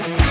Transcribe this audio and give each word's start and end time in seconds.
Thank 0.00 0.22
you. 0.22 0.27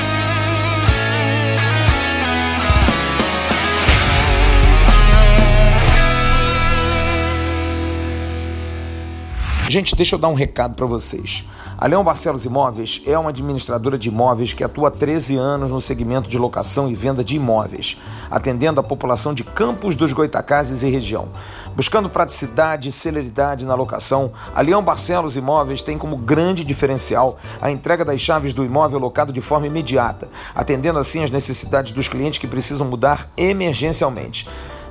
Gente, 9.70 9.98
deixa 9.98 10.16
eu 10.16 10.20
dar 10.20 10.30
um 10.30 10.34
recado 10.34 10.76
para 10.76 10.86
vocês. 10.86 11.44
A 11.78 11.86
Leão 11.88 12.02
Barcelos 12.02 12.46
Imóveis 12.46 13.02
é 13.06 13.20
uma 13.20 13.32
administradora 13.32 13.98
de 13.98 14.08
imóveis 14.08 14.54
que 14.54 14.64
atua 14.64 14.88
há 14.88 14.92
13 14.92 15.36
anos 15.36 15.74
no 15.74 15.82
segmento 15.82 16.30
de 16.30 16.38
locação 16.38 16.90
e 16.90 16.94
venda 16.94 17.22
de 17.22 17.36
imóveis, 17.36 17.98
atendendo 18.32 18.80
a 18.80 18.84
população 18.84 19.34
de 19.34 19.44
Campos 19.44 19.98
dos 19.98 20.14
Goitacazes 20.14 20.84
e 20.84 20.90
região. 20.90 21.28
Buscando 21.76 22.10
praticidade 22.10 22.88
e 22.88 22.94
celeridade 22.94 23.66
na 23.66 23.76
locação, 23.76 24.32
a 24.56 24.62
Leão 24.62 24.82
Barcelos 24.82 25.36
Imóveis 25.36 25.82
tem 25.82 25.98
como 25.98 26.16
grande 26.16 26.64
diferencial 26.64 27.36
a 27.62 27.70
entrega 27.70 28.06
das 28.06 28.22
chaves 28.22 28.54
do 28.54 28.64
imóvel 28.64 29.00
locado 29.00 29.34
de 29.34 29.42
forma 29.42 29.68
imediata, 29.68 30.30
atendendo 30.56 30.98
assim 30.98 31.26
as 31.26 31.32
necessidades 31.32 31.92
dos 31.92 32.08
clientes 32.08 32.40
que 32.40 32.48
precisam 32.48 32.88
mudar 32.88 33.30
emergencialmente. 33.36 34.48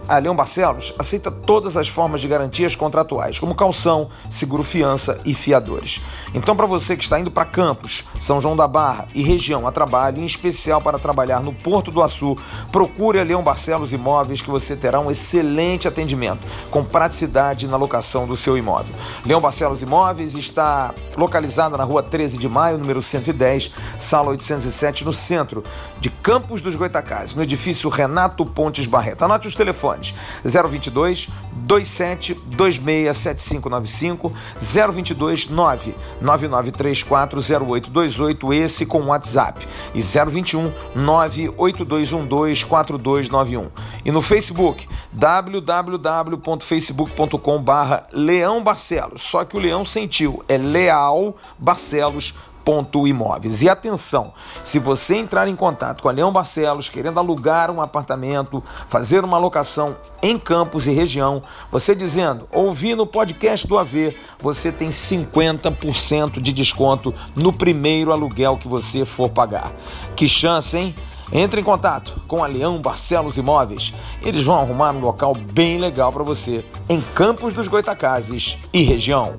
A 0.08 0.18
Leão 0.18 0.36
Barcelos 0.36 0.94
aceita 1.00 1.32
todas 1.32 1.76
as 1.76 1.88
formas 1.88 2.20
de 2.20 2.28
garantias 2.28 2.76
contratuais, 2.76 3.40
como 3.40 3.56
calção, 3.56 4.08
seguro-fiança 4.30 5.20
e 5.24 5.34
fiadores. 5.34 6.00
Então, 6.32 6.54
para 6.54 6.64
você 6.64 6.96
que 6.96 7.02
está 7.02 7.18
indo 7.18 7.28
para 7.28 7.44
Campos, 7.44 8.04
São 8.20 8.40
João 8.40 8.56
da 8.56 8.68
Barra 8.68 9.08
e 9.12 9.22
região 9.24 9.66
a 9.66 9.72
trabalho, 9.72 10.18
em 10.18 10.24
especial 10.24 10.80
para 10.80 10.96
trabalhar 10.96 11.40
no 11.40 11.52
Porto 11.52 11.90
do 11.90 12.00
Açu, 12.00 12.36
procure 12.70 13.18
a 13.18 13.24
Leão 13.24 13.42
Barcelos 13.42 13.92
Imóveis 13.92 14.40
que 14.40 14.48
você 14.48 14.76
terá 14.76 15.00
um 15.00 15.10
excelente 15.10 15.88
atendimento, 15.88 16.38
com 16.70 16.84
praticidade 16.84 17.66
na 17.66 17.76
locação 17.76 18.28
do 18.28 18.36
seu 18.36 18.56
imóvel. 18.56 18.94
Leão 19.24 19.40
Barcelos 19.40 19.82
Imóveis 19.82 20.36
está 20.36 20.94
localizada 21.16 21.76
na 21.76 21.82
rua 21.82 22.00
13 22.00 22.38
de 22.38 22.48
maio, 22.48 22.78
número 22.78 23.02
110, 23.02 23.72
sala 23.98 24.30
807, 24.30 25.04
no 25.04 25.12
centro 25.12 25.64
de 25.98 26.10
Campos 26.10 26.62
dos 26.62 26.76
Goitacazes, 26.76 27.34
no 27.34 27.42
edifício 27.42 27.90
Renato 27.90 28.46
Pontes 28.46 28.86
Barreto. 28.86 29.24
Anote 29.24 29.48
os 29.48 29.54
telefones 29.56 29.95
telefones 29.96 30.14
022 30.44 31.28
27 31.68 32.34
26 32.34 33.16
7595 33.16 34.32
022 34.92 35.48
9 35.48 35.94
9934 36.20 37.40
0828 37.40 38.52
esse 38.52 38.86
com 38.86 39.06
WhatsApp. 39.06 39.66
E 39.94 40.00
021 40.00 40.72
98212 40.94 42.64
4291 42.64 43.68
e 44.04 44.12
no 44.12 44.22
Facebook 44.22 44.88
www.facebook.com 45.12 47.62
barra 47.62 48.04
Leão 48.12 48.62
Barcelos. 48.62 49.22
Só 49.22 49.44
que 49.44 49.56
o 49.56 49.60
Leão 49.60 49.84
sentiu 49.84 50.44
é 50.48 50.56
Leal 50.58 51.36
Barcelos 51.58 52.34
Imóveis. 53.06 53.62
E 53.62 53.68
atenção, 53.68 54.32
se 54.62 54.80
você 54.80 55.16
entrar 55.16 55.46
em 55.46 55.54
contato 55.54 56.02
com 56.02 56.08
a 56.08 56.12
Leão 56.12 56.32
Barcelos 56.32 56.88
querendo 56.88 57.20
alugar 57.20 57.70
um 57.70 57.80
apartamento, 57.80 58.62
fazer 58.88 59.24
uma 59.24 59.38
locação 59.38 59.96
em 60.20 60.36
Campos 60.36 60.88
e 60.88 60.90
região, 60.90 61.42
você 61.70 61.94
dizendo, 61.94 62.48
ouvi 62.52 62.96
no 62.96 63.06
podcast 63.06 63.68
do 63.68 63.78
AV, 63.78 64.16
você 64.40 64.72
tem 64.72 64.88
50% 64.88 66.40
de 66.40 66.52
desconto 66.52 67.14
no 67.36 67.52
primeiro 67.52 68.10
aluguel 68.10 68.56
que 68.56 68.66
você 68.66 69.04
for 69.04 69.30
pagar. 69.30 69.72
Que 70.16 70.26
chance, 70.26 70.76
hein? 70.76 70.94
Entre 71.32 71.60
em 71.60 71.64
contato 71.64 72.20
com 72.28 72.42
a 72.42 72.46
Leão 72.46 72.78
Barcelos 72.78 73.36
Imóveis. 73.36 73.92
Eles 74.24 74.42
vão 74.42 74.60
arrumar 74.60 74.92
um 74.92 75.00
local 75.00 75.34
bem 75.34 75.78
legal 75.78 76.12
para 76.12 76.22
você 76.22 76.64
em 76.88 77.00
Campos 77.14 77.52
dos 77.52 77.68
Goitacazes 77.68 78.58
e 78.72 78.82
região. 78.82 79.34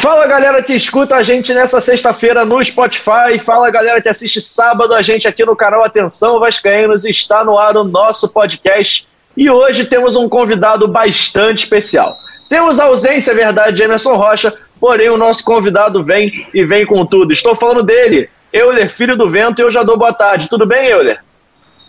Fala 0.00 0.26
galera 0.26 0.62
que 0.62 0.74
escuta 0.74 1.16
a 1.16 1.22
gente 1.22 1.52
nessa 1.52 1.80
sexta-feira 1.80 2.44
no 2.44 2.62
Spotify. 2.62 3.38
Fala 3.42 3.70
galera 3.70 4.00
que 4.00 4.08
assiste 4.08 4.40
sábado 4.40 4.94
a 4.94 5.02
gente 5.02 5.28
aqui 5.28 5.44
no 5.44 5.56
canal 5.56 5.84
Atenção 5.84 6.40
Vascaínos. 6.40 7.04
Está 7.04 7.44
no 7.44 7.58
ar 7.58 7.76
o 7.76 7.84
nosso 7.84 8.28
podcast 8.28 9.06
e 9.36 9.50
hoje 9.50 9.84
temos 9.84 10.16
um 10.16 10.28
convidado 10.28 10.88
bastante 10.88 11.64
especial. 11.64 12.18
Temos 12.48 12.78
a 12.80 12.84
ausência, 12.84 13.32
é 13.32 13.34
verdade, 13.34 13.76
de 13.76 13.82
Emerson 13.82 14.14
Rocha, 14.14 14.54
porém 14.80 15.10
o 15.10 15.16
nosso 15.16 15.44
convidado 15.44 16.02
vem 16.02 16.46
e 16.54 16.64
vem 16.64 16.86
com 16.86 17.04
tudo. 17.04 17.32
Estou 17.32 17.54
falando 17.54 17.82
dele, 17.82 18.30
Euler, 18.52 18.88
filho 18.88 19.16
do 19.16 19.28
vento, 19.28 19.60
e 19.60 19.62
eu 19.62 19.70
já 19.70 19.82
dou 19.82 19.98
boa 19.98 20.12
tarde. 20.12 20.48
Tudo 20.48 20.64
bem, 20.64 20.86
Euler? 20.86 21.25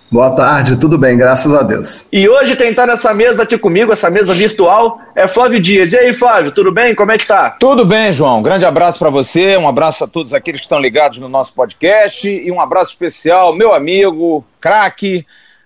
Boa 0.10 0.34
tarde, 0.34 0.78
tudo 0.78 0.98
bem, 0.98 1.18
graças 1.18 1.54
a 1.54 1.62
Deus. 1.62 2.08
E 2.14 2.30
hoje 2.30 2.56
quem 2.56 2.70
está 2.70 2.88
nessa 2.88 3.14
mesa 3.14 3.44
aqui 3.44 3.58
comigo, 3.58 3.92
essa 3.92 4.10
mesa 4.10 4.34
virtual, 4.34 5.02
é 5.14 5.28
Flávio 5.28 5.60
Dias. 5.60 5.92
E 5.92 5.98
aí, 5.98 6.14
Flávio, 6.14 6.50
tudo 6.50 6.72
bem? 6.72 6.96
Como 6.96 7.12
é 7.12 7.18
que 7.18 7.28
tá? 7.28 7.58
Tudo 7.60 7.86
bem, 7.86 8.14
João. 8.14 8.42
grande 8.42 8.64
abraço 8.64 8.98
para 8.98 9.10
você, 9.10 9.58
um 9.58 9.68
abraço 9.68 10.06
a 10.06 10.08
todos 10.08 10.34
aqueles 10.34 10.62
que 10.62 10.66
estão 10.66 10.80
ligados 10.80 11.20
no 11.20 11.28
nosso 11.28 11.54
podcast 11.54 12.26
e 12.26 12.50
um 12.50 12.62
abraço 12.62 12.92
especial, 12.92 13.54
meu 13.54 13.74
amigo, 13.74 14.46
craque, 14.62 15.26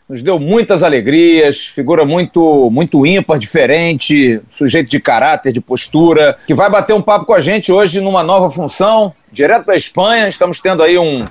nos 0.09 0.24
deu 0.24 0.40
muitas 0.40 0.81
alegrias, 0.81 1.68
figura 1.68 2.03
muito, 2.03 2.68
muito 2.72 3.06
ímpar, 3.06 3.38
diferente, 3.38 4.41
sujeito 4.57 4.90
de 4.90 5.00
caráter, 5.00 5.53
de 5.53 5.62
postura, 5.62 6.35
que 6.47 6.56
vai 6.56 6.68
bater 6.68 6.94
um 6.94 7.01
papo 7.01 7.28
com 7.28 7.34
a 7.35 7.41
gente 7.41 7.72
hoje 7.72 8.01
numa 8.01 8.24
nova 8.24 8.50
função, 8.50 9.13
direto 9.31 9.68
da 9.68 9.75
Espanha. 9.75 10.28
Estamos 10.28 10.59
tendo 10.59 10.81
aí 10.81 10.97
um 10.97 11.24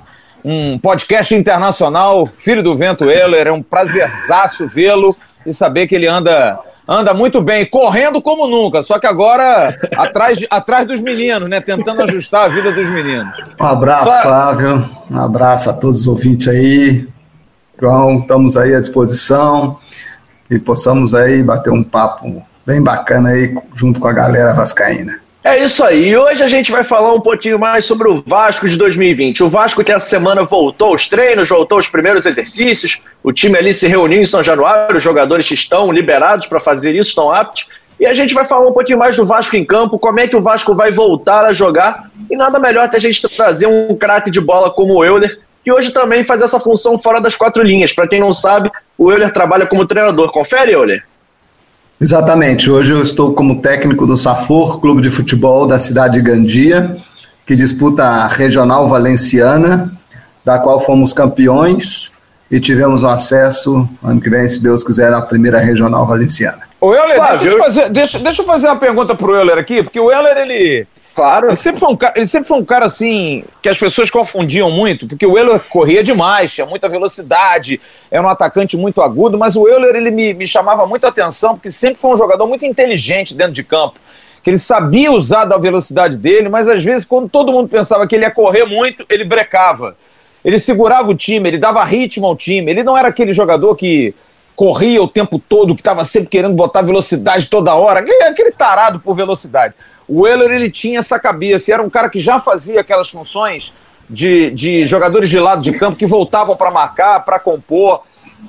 um 0.43 0.77
podcast 0.79 1.33
internacional, 1.35 2.29
filho 2.37 2.63
do 2.63 2.77
vento 2.77 3.09
Euler, 3.09 3.47
é 3.47 3.51
um 3.51 3.61
prazerzaço 3.61 4.67
vê-lo 4.67 5.15
e 5.45 5.53
saber 5.53 5.87
que 5.87 5.95
ele 5.95 6.07
anda 6.07 6.59
anda 6.87 7.13
muito 7.13 7.41
bem, 7.41 7.65
correndo 7.65 8.21
como 8.21 8.47
nunca, 8.47 8.83
só 8.83 8.99
que 8.99 9.07
agora 9.07 9.77
atrás, 9.95 10.39
atrás 10.49 10.85
dos 10.85 10.99
meninos, 10.99 11.49
né? 11.49 11.61
Tentando 11.61 12.01
ajustar 12.01 12.45
a 12.45 12.47
vida 12.49 12.71
dos 12.71 12.89
meninos. 12.89 13.33
Um 13.59 13.65
abraço, 13.65 14.21
Flávio. 14.21 14.89
Um 15.09 15.19
abraço 15.19 15.69
a 15.69 15.73
todos 15.73 16.01
os 16.01 16.07
ouvintes 16.07 16.49
aí. 16.49 17.07
João, 17.79 18.19
estamos 18.19 18.57
aí 18.57 18.75
à 18.75 18.79
disposição 18.81 19.79
e 20.49 20.59
possamos 20.59 21.13
aí 21.13 21.41
bater 21.41 21.71
um 21.71 21.83
papo 21.83 22.43
bem 22.65 22.81
bacana 22.81 23.29
aí 23.29 23.55
junto 23.73 23.99
com 23.99 24.07
a 24.07 24.13
galera 24.13 24.53
vascaína. 24.53 25.19
É 25.43 25.63
isso 25.63 25.83
aí. 25.83 26.15
Hoje 26.15 26.43
a 26.43 26.47
gente 26.47 26.71
vai 26.71 26.83
falar 26.83 27.15
um 27.15 27.19
pouquinho 27.19 27.57
mais 27.57 27.85
sobre 27.85 28.07
o 28.07 28.21
Vasco 28.23 28.69
de 28.69 28.77
2020. 28.77 29.43
O 29.43 29.49
Vasco 29.49 29.83
que 29.83 29.91
essa 29.91 30.05
semana 30.05 30.43
voltou 30.43 30.89
aos 30.89 31.09
treinos, 31.09 31.49
voltou 31.49 31.77
aos 31.77 31.87
primeiros 31.87 32.27
exercícios. 32.27 33.01
O 33.23 33.33
time 33.33 33.57
ali 33.57 33.73
se 33.73 33.87
reuniu 33.87 34.21
em 34.21 34.25
São 34.25 34.43
Januário, 34.43 34.97
os 34.97 35.01
jogadores 35.01 35.49
estão 35.49 35.91
liberados 35.91 36.45
para 36.45 36.59
fazer 36.59 36.93
isso, 36.93 37.09
estão 37.09 37.33
aptos. 37.33 37.69
E 37.99 38.05
a 38.05 38.13
gente 38.13 38.35
vai 38.35 38.45
falar 38.45 38.67
um 38.67 38.73
pouquinho 38.73 38.99
mais 38.99 39.15
do 39.15 39.25
Vasco 39.25 39.55
em 39.55 39.65
campo, 39.65 39.97
como 39.97 40.19
é 40.19 40.27
que 40.27 40.35
o 40.35 40.41
Vasco 40.41 40.75
vai 40.75 40.91
voltar 40.91 41.43
a 41.45 41.53
jogar. 41.53 42.11
E 42.29 42.37
nada 42.37 42.59
melhor 42.59 42.87
que 42.87 42.95
a 42.95 42.99
gente 42.99 43.27
trazer 43.35 43.65
um 43.65 43.95
craque 43.95 44.29
de 44.29 44.39
bola 44.39 44.69
como 44.69 44.99
o 44.99 45.03
Euler, 45.03 45.39
que 45.63 45.71
hoje 45.71 45.91
também 45.91 46.23
faz 46.23 46.43
essa 46.43 46.59
função 46.59 46.99
fora 46.99 47.19
das 47.19 47.35
quatro 47.35 47.63
linhas. 47.63 47.93
Para 47.93 48.07
quem 48.07 48.19
não 48.19 48.31
sabe, 48.31 48.69
o 48.95 49.11
Euler 49.11 49.33
trabalha 49.33 49.65
como 49.65 49.87
treinador. 49.87 50.31
Confere, 50.31 50.71
Euler? 50.71 51.03
Exatamente. 52.01 52.71
Hoje 52.71 52.93
eu 52.93 52.99
estou 52.99 53.31
como 53.31 53.61
técnico 53.61 54.07
do 54.07 54.17
Safor, 54.17 54.81
clube 54.81 55.03
de 55.03 55.09
futebol 55.11 55.67
da 55.67 55.79
cidade 55.79 56.15
de 56.15 56.21
Gandia, 56.21 56.97
que 57.45 57.55
disputa 57.55 58.03
a 58.03 58.27
Regional 58.27 58.87
Valenciana, 58.89 59.93
da 60.43 60.57
qual 60.57 60.79
fomos 60.79 61.13
campeões 61.13 62.19
e 62.49 62.59
tivemos 62.59 63.03
o 63.03 63.07
acesso, 63.07 63.87
ano 64.03 64.19
que 64.19 64.31
vem, 64.31 64.49
se 64.49 64.59
Deus 64.59 64.83
quiser, 64.83 65.13
à 65.13 65.21
primeira 65.21 65.59
Regional 65.59 66.07
Valenciana. 66.07 66.63
O 66.81 66.91
Euler, 66.91 67.21
deixa, 67.37 67.49
eu 67.49 67.57
fazer, 67.59 67.89
deixa, 67.91 68.17
deixa 68.17 68.41
eu 68.41 68.45
fazer 68.47 68.65
uma 68.65 68.77
pergunta 68.77 69.13
para 69.13 69.27
o 69.27 69.35
Euler 69.35 69.59
aqui, 69.59 69.83
porque 69.83 69.99
o 69.99 70.11
Euler, 70.11 70.37
ele 70.37 70.87
Claro. 71.21 71.49
Ele 71.49 71.55
sempre, 71.55 71.79
foi 71.79 71.89
um 71.89 71.95
cara, 71.95 72.13
ele 72.15 72.25
sempre 72.25 72.47
foi 72.47 72.57
um 72.57 72.65
cara 72.65 72.85
assim 72.85 73.43
que 73.61 73.69
as 73.69 73.77
pessoas 73.77 74.09
confundiam 74.09 74.71
muito, 74.71 75.05
porque 75.07 75.23
o 75.23 75.37
Euler 75.37 75.59
corria 75.69 76.03
demais, 76.03 76.51
tinha 76.51 76.65
muita 76.65 76.89
velocidade, 76.89 77.79
era 78.09 78.23
um 78.23 78.27
atacante 78.27 78.75
muito 78.75 79.03
agudo, 79.03 79.37
mas 79.37 79.55
o 79.55 79.67
Euler 79.67 79.95
ele 79.95 80.09
me, 80.09 80.33
me 80.33 80.47
chamava 80.47 80.87
muito 80.87 81.05
atenção, 81.05 81.53
porque 81.53 81.69
sempre 81.69 82.01
foi 82.01 82.09
um 82.09 82.17
jogador 82.17 82.47
muito 82.47 82.65
inteligente 82.65 83.35
dentro 83.35 83.53
de 83.53 83.63
campo, 83.63 83.99
que 84.43 84.49
ele 84.49 84.57
sabia 84.57 85.11
usar 85.11 85.45
da 85.45 85.59
velocidade 85.59 86.17
dele, 86.17 86.49
mas 86.49 86.67
às 86.67 86.83
vezes 86.83 87.05
quando 87.05 87.29
todo 87.29 87.51
mundo 87.51 87.69
pensava 87.69 88.07
que 88.07 88.15
ele 88.15 88.25
ia 88.25 88.31
correr 88.31 88.65
muito, 88.65 89.05
ele 89.07 89.23
brecava. 89.23 89.95
Ele 90.43 90.57
segurava 90.57 91.07
o 91.11 91.13
time, 91.13 91.49
ele 91.49 91.59
dava 91.59 91.83
ritmo 91.83 92.25
ao 92.25 92.35
time. 92.35 92.71
Ele 92.71 92.81
não 92.81 92.97
era 92.97 93.09
aquele 93.09 93.31
jogador 93.31 93.75
que 93.75 94.15
corria 94.55 95.03
o 95.03 95.07
tempo 95.07 95.37
todo, 95.37 95.75
que 95.75 95.81
estava 95.81 96.03
sempre 96.03 96.29
querendo 96.29 96.55
botar 96.55 96.81
velocidade 96.81 97.47
toda 97.47 97.75
hora, 97.75 97.99
aquele 97.99 98.51
tarado 98.51 98.99
por 98.99 99.13
velocidade. 99.13 99.75
O 100.07 100.27
Euler 100.27 100.51
ele 100.51 100.69
tinha 100.69 100.99
essa 100.99 101.19
cabeça, 101.19 101.73
era 101.73 101.81
um 101.81 101.89
cara 101.89 102.09
que 102.09 102.19
já 102.19 102.39
fazia 102.39 102.81
aquelas 102.81 103.09
funções 103.09 103.73
de, 104.09 104.51
de 104.51 104.83
jogadores 104.83 105.29
de 105.29 105.39
lado 105.39 105.61
de 105.61 105.71
campo 105.71 105.97
que 105.97 106.05
voltavam 106.05 106.55
para 106.55 106.69
marcar, 106.69 107.23
para 107.23 107.39
compor. 107.39 108.01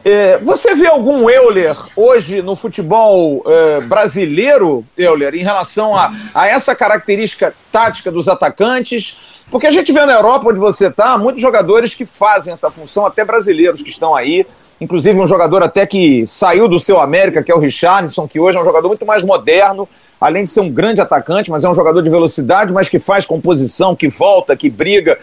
É, 0.04 0.38
você 0.38 0.74
vê 0.74 0.88
algum 0.88 1.30
Euler 1.30 1.76
hoje 1.94 2.42
no 2.42 2.56
futebol 2.56 3.44
é, 3.46 3.80
brasileiro, 3.80 4.84
Euler, 4.96 5.34
em 5.34 5.42
relação 5.42 5.94
a, 5.94 6.12
a 6.34 6.48
essa 6.48 6.74
característica 6.74 7.54
tática 7.70 8.10
dos 8.10 8.28
atacantes? 8.28 9.18
Porque 9.50 9.66
a 9.66 9.70
gente 9.70 9.92
vê 9.92 10.04
na 10.04 10.14
Europa, 10.14 10.48
onde 10.48 10.58
você 10.58 10.86
está, 10.86 11.16
muitos 11.18 11.42
jogadores 11.42 11.94
que 11.94 12.06
fazem 12.06 12.52
essa 12.52 12.70
função, 12.70 13.04
até 13.04 13.24
brasileiros 13.24 13.82
que 13.82 13.90
estão 13.90 14.14
aí. 14.14 14.46
Inclusive 14.80 15.20
um 15.20 15.26
jogador 15.26 15.62
até 15.62 15.86
que 15.86 16.26
saiu 16.26 16.66
do 16.66 16.80
seu 16.80 17.00
América, 17.00 17.42
que 17.42 17.52
é 17.52 17.54
o 17.54 17.58
Richardson, 17.58 18.26
que 18.26 18.40
hoje 18.40 18.56
é 18.58 18.60
um 18.60 18.64
jogador 18.64 18.88
muito 18.88 19.06
mais 19.06 19.22
moderno, 19.22 19.88
além 20.22 20.44
de 20.44 20.50
ser 20.50 20.60
um 20.60 20.70
grande 20.70 21.00
atacante, 21.00 21.50
mas 21.50 21.64
é 21.64 21.68
um 21.68 21.74
jogador 21.74 22.00
de 22.02 22.08
velocidade, 22.08 22.72
mas 22.72 22.88
que 22.88 22.98
faz 22.98 23.26
composição, 23.26 23.96
que 23.96 24.08
volta, 24.08 24.56
que 24.56 24.70
briga. 24.70 25.18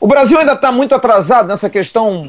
O 0.00 0.06
Brasil 0.06 0.38
ainda 0.38 0.52
está 0.52 0.72
muito 0.72 0.94
atrasado 0.94 1.46
nessa 1.48 1.70
questão 1.70 2.28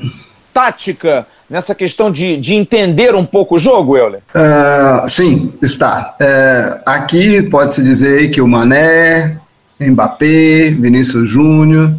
tática, 0.54 1.28
nessa 1.50 1.76
questão 1.76 2.10
de, 2.10 2.38
de 2.38 2.54
entender 2.54 3.14
um 3.14 3.26
pouco 3.26 3.56
o 3.56 3.60
jogo, 3.60 3.98
Euler? 3.98 4.22
Uh, 4.34 5.10
sim, 5.10 5.54
está. 5.62 6.16
Uh, 6.22 6.82
aqui 6.86 7.42
pode-se 7.44 7.84
dizer 7.84 8.30
que 8.30 8.40
o 8.40 8.48
Mané, 8.48 9.38
Mbappé, 9.80 10.70
Vinícius 10.70 11.28
Júnior, 11.30 11.96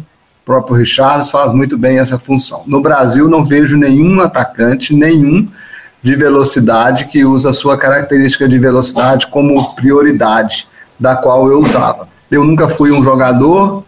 próprio 0.47 0.77
Richards 0.77 1.29
faz 1.29 1.51
muito 1.51 1.77
bem 1.77 1.99
essa 1.99 2.17
função. 2.17 2.63
No 2.65 2.81
Brasil, 2.81 3.27
não 3.27 3.43
vejo 3.43 3.75
nenhum 3.75 4.21
atacante, 4.21 4.95
nenhum 4.95 5.47
de 6.01 6.15
velocidade 6.15 7.05
que 7.05 7.25
usa 7.25 7.49
a 7.49 7.53
sua 7.53 7.77
característica 7.77 8.47
de 8.47 8.57
velocidade 8.57 9.27
como 9.27 9.75
prioridade, 9.75 10.67
da 10.99 11.15
qual 11.15 11.49
eu 11.49 11.59
usava. 11.59 12.07
Eu 12.29 12.43
nunca 12.43 12.69
fui 12.69 12.91
um 12.91 13.03
jogador 13.03 13.83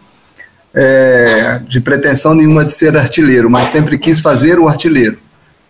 é, 0.74 1.60
de 1.66 1.80
pretensão 1.80 2.34
nenhuma 2.34 2.64
de 2.64 2.72
ser 2.72 2.96
artilheiro, 2.96 3.50
mas 3.50 3.68
sempre 3.68 3.98
quis 3.98 4.20
fazer 4.20 4.58
o 4.58 4.68
artilheiro. 4.68 5.18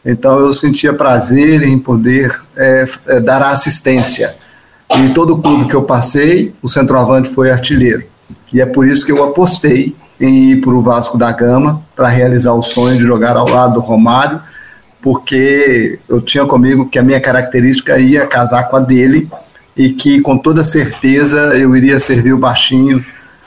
Então 0.05 0.39
eu 0.39 0.53
sentia 0.53 0.93
prazer 0.93 1.63
em 1.63 1.79
poder 1.79 2.31
é, 2.57 2.87
é, 3.07 3.21
dar 3.21 3.43
assistência. 3.43 4.37
E 4.91 5.11
todo 5.11 5.39
clube 5.39 5.67
que 5.67 5.75
eu 5.75 5.83
passei, 5.83 6.55
o 6.63 6.69
centroavante 6.69 7.29
foi 7.29 7.51
artilheiro. 7.51 8.05
E 8.53 8.61
é 8.61 8.67
por 8.67 8.87
isso 8.87 9.05
que 9.05 9.13
eu 9.13 9.23
apostei 9.23 9.95
em 10.21 10.51
ir 10.51 10.61
para 10.61 10.73
o 10.73 10.83
Vasco 10.83 11.17
da 11.17 11.31
Gama 11.33 11.83
para 11.95 12.09
realizar 12.09 12.53
o 12.53 12.63
sonho 12.63 12.99
de 12.99 13.07
jogar 13.07 13.37
ao 13.37 13.49
lado 13.49 13.75
do 13.75 13.81
Romário, 13.81 14.41
porque 15.03 15.99
eu 16.09 16.21
tinha 16.21 16.45
comigo 16.45 16.89
que 16.89 16.99
a 16.99 17.03
minha 17.03 17.21
característica 17.21 17.99
ia 17.99 18.27
casar 18.27 18.69
com 18.69 18.77
a 18.77 18.81
dele 18.81 19.31
e 19.77 19.91
que 19.91 20.21
com 20.21 20.37
toda 20.37 20.63
certeza 20.63 21.39
eu 21.57 21.75
iria 21.75 21.99
servir 21.99 22.33
o 22.33 22.39
baixinho 22.39 23.05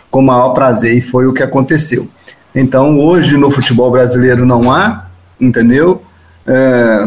com 0.09 0.19
o 0.19 0.23
maior 0.23 0.49
prazer, 0.49 0.95
e 0.95 1.01
foi 1.01 1.25
o 1.25 1.33
que 1.33 1.41
aconteceu. 1.41 2.07
Então, 2.53 2.97
hoje 2.99 3.35
no 3.35 3.49
futebol 3.49 3.89
brasileiro 3.89 4.45
não 4.45 4.71
há, 4.71 5.07
entendeu? 5.41 6.03
É, 6.45 7.05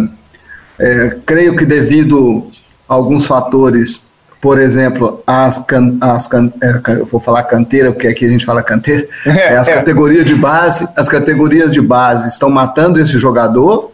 é, 0.79 1.17
creio 1.25 1.55
que 1.55 1.65
devido 1.65 2.51
a 2.89 2.95
alguns 2.95 3.27
fatores, 3.27 4.03
por 4.41 4.59
exemplo, 4.59 5.23
as, 5.27 5.59
can, 5.59 5.97
as 6.01 6.27
can, 6.27 6.53
é, 6.61 6.97
vou 7.05 7.21
falar 7.21 7.45
canteira, 7.45 7.93
porque 7.93 8.09
aqui 8.09 8.27
a 8.27 8.29
gente 8.29 8.45
fala 8.45 8.63
canteira, 8.63 9.07
é, 9.25 9.57
as 9.57 9.69
categorias 9.69 10.25
de 10.25 10.35
base, 10.35 10.89
as 10.97 11.09
categorias 11.09 11.73
de 11.73 11.81
base 11.81 12.29
estão 12.29 12.51
matando 12.51 13.01
esse 13.01 13.17
jogador 13.19 13.93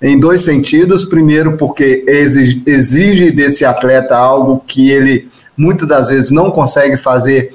em 0.00 0.18
dois 0.18 0.42
sentidos. 0.42 1.04
Primeiro, 1.04 1.56
porque 1.56 2.04
exige, 2.06 3.30
desse 3.30 3.64
atleta 3.64 4.16
algo 4.16 4.62
que 4.66 4.90
ele 4.90 5.28
muitas 5.56 5.88
das 5.88 6.08
vezes 6.08 6.30
não 6.30 6.50
consegue 6.50 6.96
fazer 6.96 7.50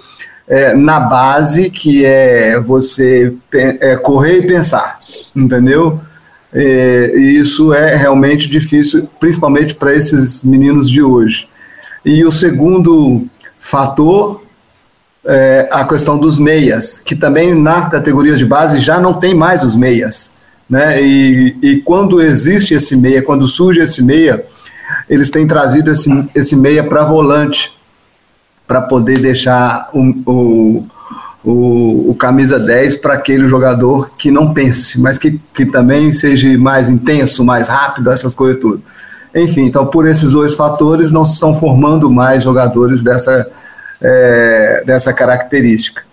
é, 0.48 0.74
na 0.74 1.00
base, 1.00 1.70
que 1.70 2.04
é 2.04 2.60
você 2.60 3.34
é, 3.54 3.96
correr 3.96 4.40
e 4.40 4.48
pensar, 4.48 5.00
entendeu? 5.36 6.00
É, 6.54 7.14
e 7.16 7.40
isso 7.40 7.74
é 7.74 7.96
realmente 7.96 8.50
difícil, 8.50 9.08
principalmente 9.20 9.76
para 9.76 9.96
esses 9.96 10.44
meninos 10.44 10.90
de 10.90 11.02
hoje. 11.02 11.48
E 12.04 12.26
o 12.26 12.32
segundo 12.32 13.28
fator 13.60 14.44
é 15.24 15.70
a 15.72 15.86
questão 15.86 16.18
dos 16.18 16.40
meias, 16.40 16.98
que 16.98 17.16
também 17.16 17.54
nas 17.54 17.90
categorias 17.90 18.40
de 18.40 18.46
base 18.46 18.80
já 18.80 19.00
não 19.00 19.14
tem 19.14 19.36
mais 19.36 19.64
os 19.64 19.76
meias. 19.76 20.32
Né? 20.72 21.04
E, 21.04 21.58
e 21.62 21.78
quando 21.82 22.22
existe 22.22 22.74
esse 22.74 22.96
meia, 22.96 23.22
quando 23.22 23.46
surge 23.46 23.82
esse 23.82 24.02
meia, 24.02 24.46
eles 25.10 25.30
têm 25.30 25.46
trazido 25.46 25.92
esse, 25.92 26.10
esse 26.34 26.56
meia 26.56 26.82
para 26.82 27.04
volante 27.04 27.78
para 28.66 28.82
poder 28.82 29.20
deixar 29.20 29.90
o, 29.94 30.00
o, 30.26 30.88
o, 31.44 32.12
o 32.12 32.16
camisa 32.16 32.58
10 32.58 32.96
para 32.96 33.16
aquele 33.16 33.50
jogador 33.50 34.12
que 34.18 34.32
não 34.32 34.54
pense, 34.54 34.98
mas 34.98 35.18
que, 35.18 35.42
que 35.54 35.66
também 35.66 36.14
seja 36.14 36.58
mais 36.58 36.90
intenso, 36.90 37.44
mais 37.44 37.68
rápido, 37.68 38.10
essas 38.10 38.34
coisas 38.34 38.62
tudo. 38.62 38.82
Enfim, 39.36 39.66
então 39.66 39.86
por 39.86 40.08
esses 40.08 40.32
dois 40.32 40.54
fatores 40.54 41.12
não 41.12 41.26
se 41.26 41.34
estão 41.34 41.54
formando 41.54 42.10
mais 42.10 42.46
jogadores 42.46 43.02
dessa, 43.02 43.46
é, 44.02 44.84
dessa 44.86 45.12
característica. 45.12 46.04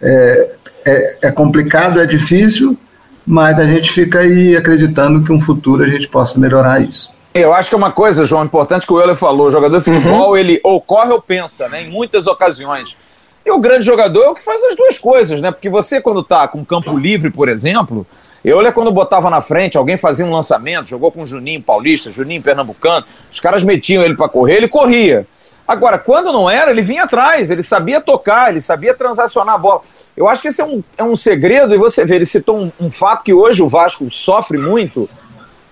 É, 0.00 0.50
é, 0.86 1.16
é, 1.22 1.30
complicado, 1.32 2.00
é 2.00 2.06
difícil, 2.06 2.78
mas 3.26 3.58
a 3.58 3.64
gente 3.64 3.90
fica 3.90 4.20
aí 4.20 4.56
acreditando 4.56 5.22
que 5.22 5.32
um 5.32 5.40
futuro 5.40 5.82
a 5.82 5.88
gente 5.88 6.08
possa 6.08 6.38
melhorar 6.38 6.80
isso. 6.80 7.10
Eu 7.32 7.52
acho 7.52 7.68
que 7.68 7.74
é 7.74 7.78
uma 7.78 7.90
coisa, 7.90 8.24
João, 8.24 8.44
importante 8.44 8.86
que 8.86 8.92
o 8.92 9.00
Euler 9.00 9.16
falou. 9.16 9.48
O 9.48 9.50
jogador 9.50 9.78
de 9.78 9.84
futebol, 9.84 10.30
uhum. 10.30 10.36
ele 10.36 10.60
ou 10.62 10.80
corre 10.80 11.10
ou 11.10 11.20
pensa, 11.20 11.68
né? 11.68 11.82
Em 11.82 11.90
muitas 11.90 12.28
ocasiões. 12.28 12.96
E 13.44 13.50
o 13.50 13.58
grande 13.58 13.84
jogador 13.84 14.22
é 14.22 14.28
o 14.28 14.34
que 14.34 14.44
faz 14.44 14.62
as 14.62 14.76
duas 14.76 14.96
coisas, 14.98 15.40
né? 15.40 15.50
Porque 15.50 15.68
você, 15.68 16.00
quando 16.00 16.22
tá 16.22 16.46
com 16.46 16.64
campo 16.64 16.96
livre, 16.96 17.30
por 17.30 17.48
exemplo, 17.48 18.06
Euler, 18.44 18.72
quando 18.72 18.92
botava 18.92 19.28
na 19.30 19.40
frente, 19.40 19.76
alguém 19.76 19.98
fazia 19.98 20.24
um 20.24 20.32
lançamento, 20.32 20.88
jogou 20.88 21.10
com 21.10 21.22
o 21.22 21.26
Juninho 21.26 21.60
Paulista, 21.60 22.12
Juninho 22.12 22.42
Pernambucano, 22.42 23.04
os 23.32 23.40
caras 23.40 23.62
metiam 23.62 24.02
ele 24.02 24.14
para 24.14 24.28
correr, 24.28 24.58
ele 24.58 24.68
corria. 24.68 25.26
Agora, 25.66 25.98
quando 25.98 26.30
não 26.32 26.48
era, 26.48 26.70
ele 26.70 26.82
vinha 26.82 27.04
atrás, 27.04 27.50
ele 27.50 27.62
sabia 27.62 28.00
tocar, 28.00 28.50
ele 28.50 28.60
sabia 28.60 28.94
transacionar 28.94 29.54
a 29.54 29.58
bola. 29.58 29.80
Eu 30.16 30.28
acho 30.28 30.42
que 30.42 30.48
esse 30.48 30.60
é 30.60 30.64
um, 30.64 30.82
é 30.96 31.02
um 31.02 31.16
segredo, 31.16 31.74
e 31.74 31.78
você 31.78 32.04
vê, 32.04 32.16
ele 32.16 32.26
citou 32.26 32.58
um, 32.58 32.72
um 32.78 32.90
fato 32.90 33.24
que 33.24 33.32
hoje 33.32 33.62
o 33.62 33.68
Vasco 33.68 34.10
sofre 34.10 34.58
muito, 34.58 35.08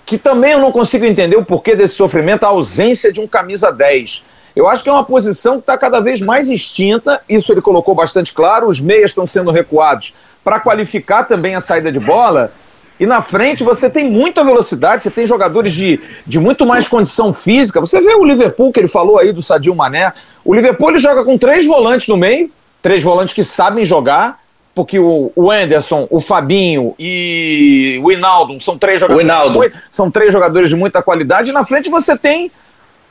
que 0.07 0.17
também 0.17 0.53
eu 0.53 0.59
não 0.59 0.73
consigo 0.73 1.05
entender 1.05 1.37
o 1.37 1.45
porquê 1.45 1.77
desse 1.77 1.95
sofrimento, 1.95 2.45
a 2.45 2.49
ausência 2.49 3.13
de 3.13 3.21
um 3.21 3.27
camisa 3.27 3.71
10. 3.71 4.25
Eu 4.57 4.69
acho 4.69 4.83
que 4.83 4.89
é 4.89 4.93
uma 4.93 5.05
posição 5.05 5.55
que 5.55 5.61
está 5.61 5.77
cada 5.77 6.01
vez 6.01 6.21
mais 6.21 6.49
extinta, 6.49 7.23
isso 7.29 7.53
ele 7.53 7.63
colocou 7.63 7.95
bastante 7.95 8.33
claro, 8.33 8.69
os 8.69 8.81
meias 8.81 9.11
estão 9.11 9.27
sendo 9.27 9.51
recuados 9.51 10.15
para 10.43 10.59
qualificar 10.59 11.25
também 11.25 11.55
a 11.55 11.61
saída 11.61 11.93
de 11.93 12.01
bola, 12.01 12.53
e 13.01 13.07
na 13.07 13.23
frente 13.23 13.65
você 13.65 13.91
tem 13.91 14.09
muita 14.09 14.45
velocidade, 14.45 15.03
você 15.03 15.11
tem 15.11 15.27
jogadores 15.27 15.73
de, 15.73 15.99
de 16.27 16.39
muito 16.39 16.65
mais 16.65 16.87
condição 16.87 17.33
física. 17.33 17.81
Você 17.81 18.01
vê 18.01 18.15
o 18.15 18.25
Liverpool, 18.25 18.73
que 18.73 18.81
ele 18.81 18.89
falou 18.89 19.19
aí 19.19 19.33
do 19.33 19.43
Sadio 19.43 19.75
Mané. 19.75 20.13
O 20.45 20.55
Liverpool 20.55 20.91
ele 20.91 20.99
joga 20.99 21.25
com 21.25 21.37
três 21.37 21.67
volantes 21.67 22.09
no 22.09 22.17
meio, 22.17 22.51
três 22.81 23.03
volantes 23.03 23.35
que 23.35 23.43
sabem 23.43 23.85
jogar, 23.85 24.41
porque 24.75 24.99
o, 24.99 25.33
o 25.35 25.51
Anderson, 25.51 26.07
o 26.11 26.21
Fabinho 26.21 26.95
e 26.99 28.01
o 28.03 28.11
Hinaldo 28.11 28.59
são 28.61 28.79
três 28.79 29.01
jogadores, 29.01 29.53
muito, 29.53 29.77
são 29.91 30.11
três 30.11 30.33
jogadores 30.33 30.69
de 30.69 30.77
muita 30.77 31.03
qualidade, 31.03 31.51
e 31.51 31.53
na 31.53 31.65
frente 31.65 31.91
você 31.91 32.17
tem 32.17 32.51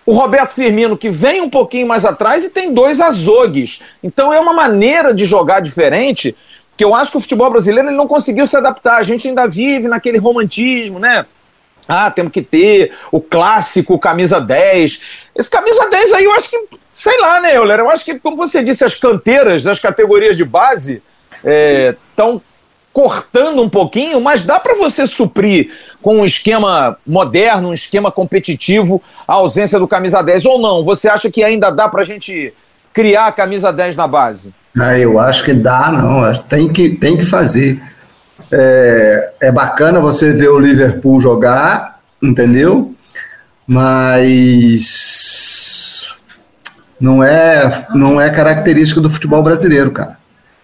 o 0.05 0.13
Roberto 0.13 0.53
Firmino, 0.53 0.97
que 0.97 1.09
vem 1.09 1.41
um 1.41 1.49
pouquinho 1.49 1.87
mais 1.87 2.05
atrás, 2.05 2.43
e 2.43 2.49
tem 2.49 2.73
dois 2.73 2.99
azogues. 2.99 3.81
Então 4.01 4.33
é 4.33 4.39
uma 4.39 4.53
maneira 4.53 5.13
de 5.13 5.25
jogar 5.25 5.59
diferente, 5.59 6.35
que 6.81 6.85
eu 6.85 6.95
acho 6.95 7.11
que 7.11 7.17
o 7.17 7.21
futebol 7.21 7.51
brasileiro 7.51 7.89
ele 7.89 7.95
não 7.95 8.07
conseguiu 8.07 8.47
se 8.47 8.57
adaptar. 8.57 8.95
A 8.95 9.03
gente 9.03 9.27
ainda 9.27 9.47
vive 9.47 9.87
naquele 9.87 10.17
romantismo, 10.17 10.97
né? 10.97 11.27
Ah, 11.87 12.09
temos 12.09 12.31
que 12.31 12.41
ter 12.41 12.91
o 13.11 13.21
clássico 13.21 13.99
camisa 13.99 14.41
10. 14.41 14.99
Esse 15.35 15.47
camisa 15.47 15.87
10 15.87 16.13
aí 16.13 16.23
eu 16.23 16.31
acho 16.31 16.49
que, 16.49 16.57
sei 16.91 17.21
lá, 17.21 17.39
né, 17.39 17.55
Euler? 17.55 17.81
Eu 17.81 17.89
acho 17.91 18.03
que, 18.03 18.17
como 18.17 18.35
você 18.35 18.63
disse, 18.63 18.83
as 18.83 18.95
canteiras 18.95 19.63
das 19.63 19.77
categorias 19.77 20.35
de 20.35 20.43
base 20.43 21.03
estão 22.09 22.37
é, 22.37 22.41
cortando 22.91 23.61
um 23.61 23.69
pouquinho, 23.69 24.19
mas 24.19 24.43
dá 24.43 24.59
para 24.59 24.73
você 24.73 25.05
suprir 25.05 25.71
com 26.01 26.17
um 26.17 26.25
esquema 26.25 26.97
moderno, 27.05 27.69
um 27.69 27.73
esquema 27.75 28.11
competitivo, 28.11 28.99
a 29.27 29.33
ausência 29.33 29.77
do 29.77 29.87
camisa 29.87 30.23
10 30.23 30.47
ou 30.47 30.59
não? 30.59 30.83
Você 30.83 31.07
acha 31.07 31.29
que 31.29 31.43
ainda 31.43 31.69
dá 31.69 31.87
para 31.87 32.01
a 32.01 32.05
gente 32.05 32.51
criar 32.91 33.27
a 33.27 33.31
camisa 33.31 33.71
10 33.71 33.95
na 33.95 34.07
base? 34.07 34.51
Ah, 34.79 34.97
eu 34.97 35.19
acho 35.19 35.43
que 35.43 35.53
dá, 35.53 35.91
não. 35.91 36.33
Tem 36.43 36.69
que, 36.69 36.89
tem 36.89 37.17
que 37.17 37.25
fazer. 37.25 37.81
É, 38.51 39.33
é 39.41 39.51
bacana 39.51 39.99
você 39.99 40.31
ver 40.31 40.49
o 40.49 40.59
Liverpool 40.59 41.21
jogar, 41.21 41.99
entendeu? 42.21 42.95
Mas 43.67 45.11
não 46.99 47.23
é, 47.23 47.85
não 47.93 48.19
é 48.21 48.29
característica 48.29 49.01
do 49.01 49.09
futebol 49.09 49.41
brasileiro, 49.41 49.91
cara. 49.91 50.17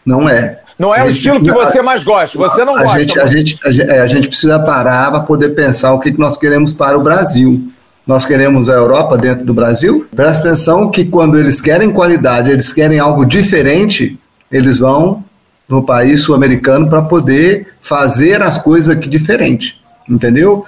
Não 0.06 0.30
é. 0.30 0.60
Não 0.78 0.94
é 0.94 1.04
o 1.04 1.10
estilo 1.10 1.36
precisa, 1.40 1.58
que 1.58 1.66
você 1.66 1.82
mais 1.82 2.04
gosta. 2.04 2.38
Você 2.38 2.64
não 2.64 2.78
a 2.78 2.84
gosta. 2.84 3.00
Gente, 3.00 3.20
a, 3.20 3.26
gente, 3.26 3.60
a, 3.64 3.72
gente, 3.72 3.90
é, 3.90 4.00
a 4.00 4.08
gente 4.08 4.28
precisa 4.28 4.60
parar 4.60 5.10
para 5.10 5.22
poder 5.22 5.50
pensar 5.50 5.94
o 5.94 6.00
que, 6.00 6.12
que 6.12 6.20
nós 6.20 6.38
queremos 6.38 6.72
para 6.72 6.98
o 6.98 7.02
Brasil. 7.02 7.72
Nós 8.08 8.26
queremos 8.26 8.70
a 8.70 8.74
Europa 8.74 9.18
dentro 9.18 9.46
do 9.46 9.54
Brasil? 9.54 10.08
Presta 10.16 10.48
atenção 10.48 10.90
que 10.90 11.06
quando 11.06 11.38
eles 11.38 11.60
querem 11.60 11.92
qualidade, 11.92 12.50
eles 12.50 12.72
querem 12.72 13.00
algo 13.00 13.26
diferente, 13.26 14.18
eles 14.52 14.80
vão 14.80 15.24
no 15.68 15.84
país 15.84 16.22
sul-americano 16.22 16.90
para 16.90 17.02
poder 17.02 17.68
fazer 17.82 18.42
as 18.42 18.58
coisas 18.58 18.96
aqui 18.96 19.10
diferente. 19.10 19.80
Entendeu? 20.10 20.66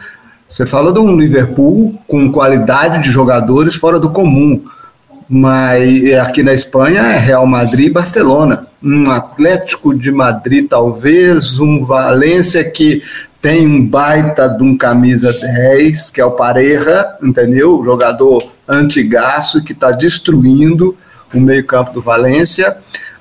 Você 0.48 0.66
fala 0.66 0.92
de 0.92 1.00
um 1.00 1.16
Liverpool 1.16 1.98
com 2.06 2.30
qualidade 2.32 3.02
de 3.04 3.12
jogadores 3.12 3.76
fora 3.76 4.00
do 4.00 4.10
comum 4.10 4.62
mas 5.30 6.12
aqui 6.16 6.42
na 6.42 6.54
Espanha 6.54 7.02
é 7.02 7.18
Real 7.18 7.46
Madrid 7.46 7.86
e 7.86 7.94
Barcelona. 7.94 8.66
Um 8.82 9.12
Atlético 9.12 9.94
de 9.94 10.12
Madrid, 10.12 10.68
talvez, 10.70 11.60
um 11.60 11.84
Valência 11.86 12.64
que 12.64 13.02
tem 13.42 13.66
um 13.66 13.86
baita 13.86 14.50
de 14.50 14.64
um 14.64 14.78
camisa 14.78 15.32
10, 15.32 16.10
que 16.10 16.20
é 16.20 16.26
o 16.26 16.32
Pareja, 16.32 17.18
entendeu? 17.22 17.82
Jogador 17.84 18.42
antigaço 18.68 19.64
que 19.64 19.72
está 19.72 19.92
destruindo 19.92 20.98
o 21.34 21.40
meio-campo 21.40 21.92
do 21.92 22.02
Valência. 22.02 22.78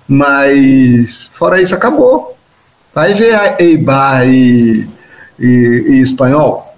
Mas 0.07 1.29
fora 1.33 1.61
isso, 1.61 1.75
acabou. 1.75 2.37
Vai 2.95 3.15
ver 3.15 3.37
Eibar 3.61 4.27
e, 4.27 4.89
e, 5.39 5.85
e 5.89 6.01
espanhol. 6.01 6.75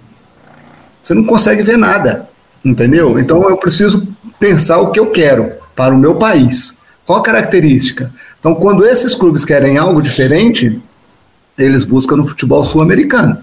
Você 1.01 1.15
não 1.15 1.23
consegue 1.23 1.63
ver 1.63 1.77
nada, 1.77 2.29
entendeu? 2.63 3.17
Então 3.17 3.49
eu 3.49 3.57
preciso 3.57 4.07
pensar 4.39 4.79
o 4.79 4.91
que 4.91 4.99
eu 4.99 5.07
quero 5.09 5.53
para 5.75 5.95
o 5.95 5.97
meu 5.97 6.15
país. 6.15 6.79
Qual 7.05 7.19
a 7.19 7.23
característica? 7.23 8.13
Então, 8.41 8.55
quando 8.55 8.83
esses 8.83 9.13
clubes 9.13 9.45
querem 9.45 9.77
algo 9.77 10.01
diferente, 10.01 10.81
eles 11.57 11.83
buscam 11.83 12.15
no 12.15 12.25
futebol 12.25 12.63
sul-americano, 12.63 13.37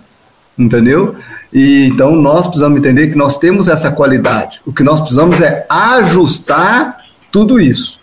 entendeu? 0.59 1.15
E 1.53 1.87
então 1.87 2.17
nós 2.17 2.49
precisamos 2.49 2.79
entender 2.79 3.07
que 3.07 3.17
nós 3.17 3.39
temos 3.39 3.69
essa 3.69 3.93
qualidade. 3.93 4.61
O 4.67 4.73
que 4.73 4.83
nós 4.83 4.99
precisamos 4.99 5.41
é 5.41 5.65
ajustar 5.71 6.99
tudo 7.31 7.61
isso, 7.61 8.01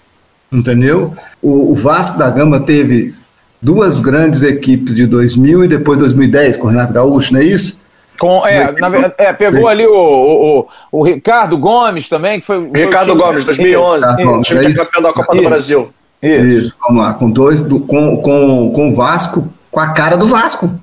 entendeu? 0.49 1.13
O, 1.41 1.73
o 1.73 1.75
Vasco 1.75 2.17
da 2.17 2.29
Gama 2.29 2.61
teve 2.61 3.13
duas 3.61 3.99
grandes 3.99 4.41
equipes 4.41 4.95
de 4.95 5.05
2000 5.05 5.65
e 5.65 5.67
depois 5.67 5.99
2010 5.99 6.55
com 6.55 6.67
o 6.67 6.69
Renato 6.69 6.93
Gaúcho, 6.93 7.33
não 7.33 7.41
é 7.41 7.43
isso? 7.43 7.83
Com, 8.17 8.47
é, 8.47 8.71
na, 8.71 8.89
é, 9.17 9.33
pegou 9.33 9.67
ali 9.67 9.85
o, 9.85 9.93
o, 9.93 10.67
o, 10.89 11.03
Ricardo 11.03 11.57
Gomes 11.57 12.07
também, 12.07 12.39
que 12.39 12.45
foi. 12.45 12.69
Ricardo 12.73 13.11
foi 13.11 13.21
Gomes, 13.21 13.43
2011. 13.43 14.01
Tá, 14.01 14.15
time 14.41 14.59
que 14.61 14.71
é 14.71 14.73
campeão 14.73 15.03
da 15.03 15.11
Copa 15.11 15.33
isso. 15.33 15.43
do 15.43 15.49
Brasil. 15.49 15.93
Isso. 16.22 16.45
isso. 16.45 16.75
vamos 16.81 17.03
lá, 17.03 17.13
com 17.13 17.29
dois, 17.29 17.62
do, 17.62 17.79
com, 17.79 18.17
com, 18.17 18.72
com 18.72 18.89
o 18.89 18.95
Vasco, 18.95 19.51
com 19.72 19.79
a 19.79 19.89
cara 19.89 20.15
do 20.15 20.27
Vasco. 20.27 20.79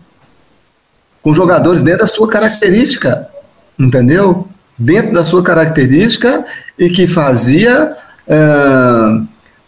Com 1.23 1.35
jogadores 1.35 1.83
dentro 1.83 2.01
da 2.01 2.07
sua 2.07 2.29
característica, 2.29 3.29
entendeu? 3.79 4.49
Dentro 4.77 5.13
da 5.13 5.25
sua 5.25 5.43
característica 5.43 6.45
e 6.79 6.91
que 6.91 7.07
fazia 7.07 7.97
é, 8.27 8.37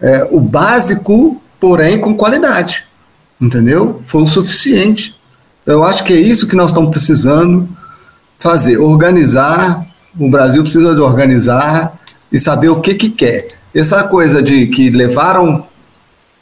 é, 0.00 0.28
o 0.30 0.40
básico, 0.40 1.40
porém 1.60 2.00
com 2.00 2.16
qualidade, 2.16 2.84
entendeu? 3.40 4.00
Foi 4.04 4.22
o 4.22 4.26
suficiente. 4.26 5.16
Eu 5.64 5.82
acho 5.82 6.04
que 6.04 6.12
é 6.12 6.20
isso 6.20 6.46
que 6.46 6.56
nós 6.56 6.70
estamos 6.70 6.90
precisando 6.90 7.68
fazer, 8.38 8.78
organizar. 8.78 9.86
O 10.18 10.28
Brasil 10.28 10.62
precisa 10.62 10.94
de 10.94 11.00
organizar 11.00 11.98
e 12.30 12.38
saber 12.38 12.68
o 12.68 12.80
que 12.80 12.94
que 12.94 13.08
quer. 13.08 13.48
Essa 13.74 14.04
coisa 14.04 14.42
de 14.42 14.66
que 14.68 14.90
levaram 14.90 15.66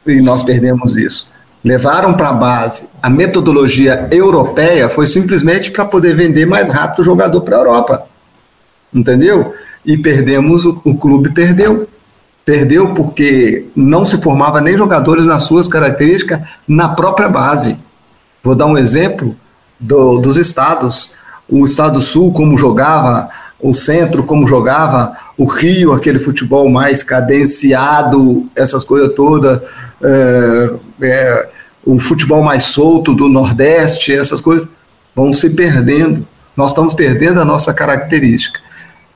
e 0.06 0.20
nós 0.20 0.42
perdemos 0.42 0.96
isso. 0.96 1.28
Levaram 1.64 2.14
para 2.14 2.30
a 2.30 2.32
base 2.32 2.88
a 3.02 3.10
metodologia 3.10 4.06
europeia 4.12 4.88
foi 4.88 5.06
simplesmente 5.06 5.72
para 5.72 5.84
poder 5.84 6.14
vender 6.14 6.46
mais 6.46 6.70
rápido 6.70 7.00
o 7.00 7.04
jogador 7.04 7.40
para 7.40 7.56
a 7.56 7.58
Europa. 7.58 8.06
Entendeu? 8.94 9.52
E 9.84 9.98
perdemos, 9.98 10.64
o, 10.64 10.80
o 10.84 10.96
clube 10.96 11.32
perdeu. 11.34 11.88
Perdeu 12.44 12.94
porque 12.94 13.66
não 13.74 14.04
se 14.04 14.22
formava 14.22 14.60
nem 14.60 14.76
jogadores 14.76 15.26
nas 15.26 15.42
suas 15.42 15.66
características 15.66 16.40
na 16.66 16.90
própria 16.90 17.28
base. 17.28 17.76
Vou 18.42 18.54
dar 18.54 18.66
um 18.66 18.78
exemplo 18.78 19.36
do, 19.80 20.18
dos 20.18 20.36
estados. 20.36 21.10
O 21.48 21.64
estado 21.64 22.00
sul, 22.00 22.32
como 22.32 22.56
jogava, 22.56 23.28
o 23.62 23.72
centro, 23.72 24.24
como 24.24 24.46
jogava, 24.46 25.12
o 25.38 25.44
Rio, 25.44 25.92
aquele 25.92 26.18
futebol 26.18 26.68
mais 26.68 27.04
cadenciado, 27.04 28.50
essas 28.56 28.82
coisas 28.82 29.14
todas, 29.14 29.60
é, 30.02 30.70
é, 31.02 31.48
o 31.84 31.96
futebol 31.98 32.42
mais 32.42 32.64
solto 32.64 33.14
do 33.14 33.28
Nordeste, 33.28 34.12
essas 34.12 34.40
coisas 34.40 34.66
vão 35.14 35.32
se 35.32 35.50
perdendo. 35.50 36.26
Nós 36.56 36.70
estamos 36.70 36.92
perdendo 36.92 37.40
a 37.40 37.44
nossa 37.44 37.72
característica. 37.72 38.58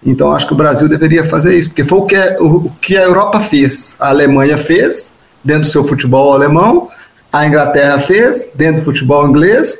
Então, 0.05 0.33
acho 0.33 0.47
que 0.47 0.53
o 0.53 0.57
Brasil 0.57 0.89
deveria 0.89 1.25
fazer 1.25 1.59
isso, 1.59 1.71
porque 1.71 1.83
foi 1.83 1.99
o 1.99 2.07
que, 2.07 2.17
o, 2.39 2.71
que 2.81 2.97
a 2.97 3.03
Europa 3.03 3.41
fez. 3.41 3.97
A 3.99 4.11
Alemanha 4.11 4.57
fez, 4.57 5.15
dentro 5.43 5.63
do 5.63 5.67
seu 5.67 5.83
futebol 5.83 6.33
alemão, 6.33 6.89
a 7.33 7.45
Inglaterra 7.47 7.99
fez, 7.99 8.49
dentro 8.55 8.81
do 8.81 8.85
futebol 8.85 9.29
inglês, 9.29 9.77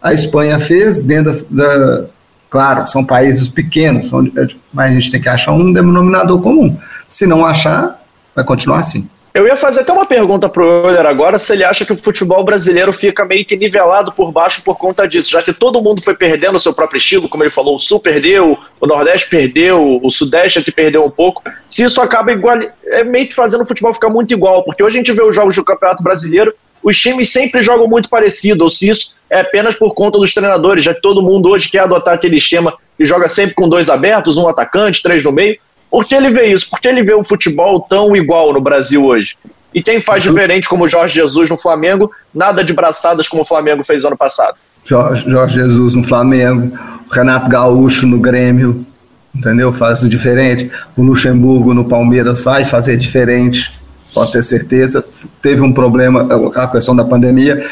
a 0.00 0.14
Espanha 0.14 0.58
fez, 0.58 1.00
dentro 1.00 1.44
da. 1.50 2.06
Claro, 2.48 2.86
são 2.86 3.04
países 3.04 3.48
pequenos, 3.48 4.08
são, 4.08 4.26
mas 4.72 4.90
a 4.90 4.94
gente 4.94 5.10
tem 5.10 5.20
que 5.20 5.28
achar 5.28 5.52
um 5.52 5.72
denominador 5.72 6.40
comum. 6.40 6.76
Se 7.08 7.26
não 7.26 7.44
achar, 7.44 8.00
vai 8.34 8.44
continuar 8.44 8.80
assim. 8.80 9.08
Eu 9.36 9.46
ia 9.46 9.54
fazer 9.54 9.80
até 9.80 9.92
uma 9.92 10.06
pergunta 10.06 10.48
para 10.48 10.62
o 10.62 10.66
Euler 10.66 11.04
agora, 11.04 11.38
se 11.38 11.52
ele 11.52 11.62
acha 11.62 11.84
que 11.84 11.92
o 11.92 12.02
futebol 12.02 12.42
brasileiro 12.42 12.90
fica 12.90 13.22
meio 13.22 13.44
que 13.44 13.54
nivelado 13.54 14.10
por 14.10 14.32
baixo 14.32 14.62
por 14.64 14.78
conta 14.78 15.06
disso, 15.06 15.30
já 15.30 15.42
que 15.42 15.52
todo 15.52 15.82
mundo 15.82 16.00
foi 16.00 16.14
perdendo 16.14 16.56
o 16.56 16.58
seu 16.58 16.72
próprio 16.72 16.96
estilo, 16.96 17.28
como 17.28 17.42
ele 17.42 17.50
falou, 17.50 17.76
o 17.76 17.78
Sul 17.78 18.00
perdeu, 18.00 18.56
o 18.80 18.86
Nordeste 18.86 19.28
perdeu, 19.28 20.00
o 20.02 20.10
Sudeste 20.10 20.60
aqui 20.60 20.72
perdeu 20.72 21.04
um 21.04 21.10
pouco. 21.10 21.42
Se 21.68 21.84
isso 21.84 22.00
acaba 22.00 22.32
igual, 22.32 22.56
é 22.86 23.04
meio 23.04 23.28
que 23.28 23.34
fazendo 23.34 23.62
o 23.62 23.66
futebol 23.66 23.92
ficar 23.92 24.08
muito 24.08 24.32
igual, 24.32 24.64
porque 24.64 24.82
hoje 24.82 24.96
a 24.96 25.00
gente 25.00 25.12
vê 25.12 25.22
os 25.22 25.34
jogos 25.34 25.54
do 25.54 25.62
Campeonato 25.62 26.02
Brasileiro, 26.02 26.54
os 26.86 26.96
times 26.96 27.30
sempre 27.30 27.60
jogam 27.60 27.88
muito 27.88 28.08
parecido, 28.08 28.62
ou 28.62 28.70
se 28.70 28.88
isso 28.88 29.16
é 29.28 29.40
apenas 29.40 29.74
por 29.74 29.92
conta 29.92 30.18
dos 30.18 30.32
treinadores, 30.32 30.84
já 30.84 30.94
que 30.94 31.02
todo 31.02 31.20
mundo 31.20 31.48
hoje 31.48 31.68
quer 31.68 31.80
adotar 31.80 32.14
aquele 32.14 32.36
esquema 32.36 32.74
que 32.96 33.04
joga 33.04 33.26
sempre 33.26 33.56
com 33.56 33.68
dois 33.68 33.90
abertos, 33.90 34.36
um 34.36 34.48
atacante, 34.48 35.02
três 35.02 35.24
no 35.24 35.32
meio. 35.32 35.58
Por 35.90 36.04
que 36.04 36.14
ele 36.14 36.30
vê 36.30 36.46
isso? 36.46 36.70
Por 36.70 36.80
que 36.80 36.86
ele 36.86 37.02
vê 37.02 37.12
o 37.12 37.24
futebol 37.24 37.80
tão 37.80 38.14
igual 38.14 38.52
no 38.52 38.60
Brasil 38.60 39.04
hoje? 39.04 39.36
E 39.74 39.82
quem 39.82 40.00
faz 40.00 40.24
uhum. 40.24 40.32
diferente, 40.32 40.68
como 40.68 40.84
o 40.84 40.88
Jorge 40.88 41.16
Jesus 41.16 41.50
no 41.50 41.58
Flamengo, 41.58 42.08
nada 42.32 42.62
de 42.62 42.72
braçadas 42.72 43.26
como 43.26 43.42
o 43.42 43.44
Flamengo 43.44 43.82
fez 43.82 44.04
ano 44.04 44.16
passado. 44.16 44.56
Jorge, 44.84 45.28
Jorge 45.28 45.54
Jesus 45.56 45.96
no 45.96 46.04
Flamengo, 46.04 46.78
o 47.10 47.12
Renato 47.12 47.50
Gaúcho 47.50 48.06
no 48.06 48.20
Grêmio, 48.20 48.86
entendeu? 49.34 49.72
Faz 49.72 50.08
diferente. 50.08 50.70
O 50.96 51.02
Luxemburgo 51.02 51.74
no 51.74 51.84
Palmeiras 51.84 52.42
vai 52.42 52.64
fazer 52.64 52.96
diferente, 52.96 53.72
pode 54.16 54.32
ter 54.32 54.42
certeza. 54.42 55.04
Teve 55.42 55.60
um 55.60 55.74
problema, 55.74 56.26
a 56.54 56.66
questão 56.68 56.96
da 56.96 57.04
pandemia 57.04 57.62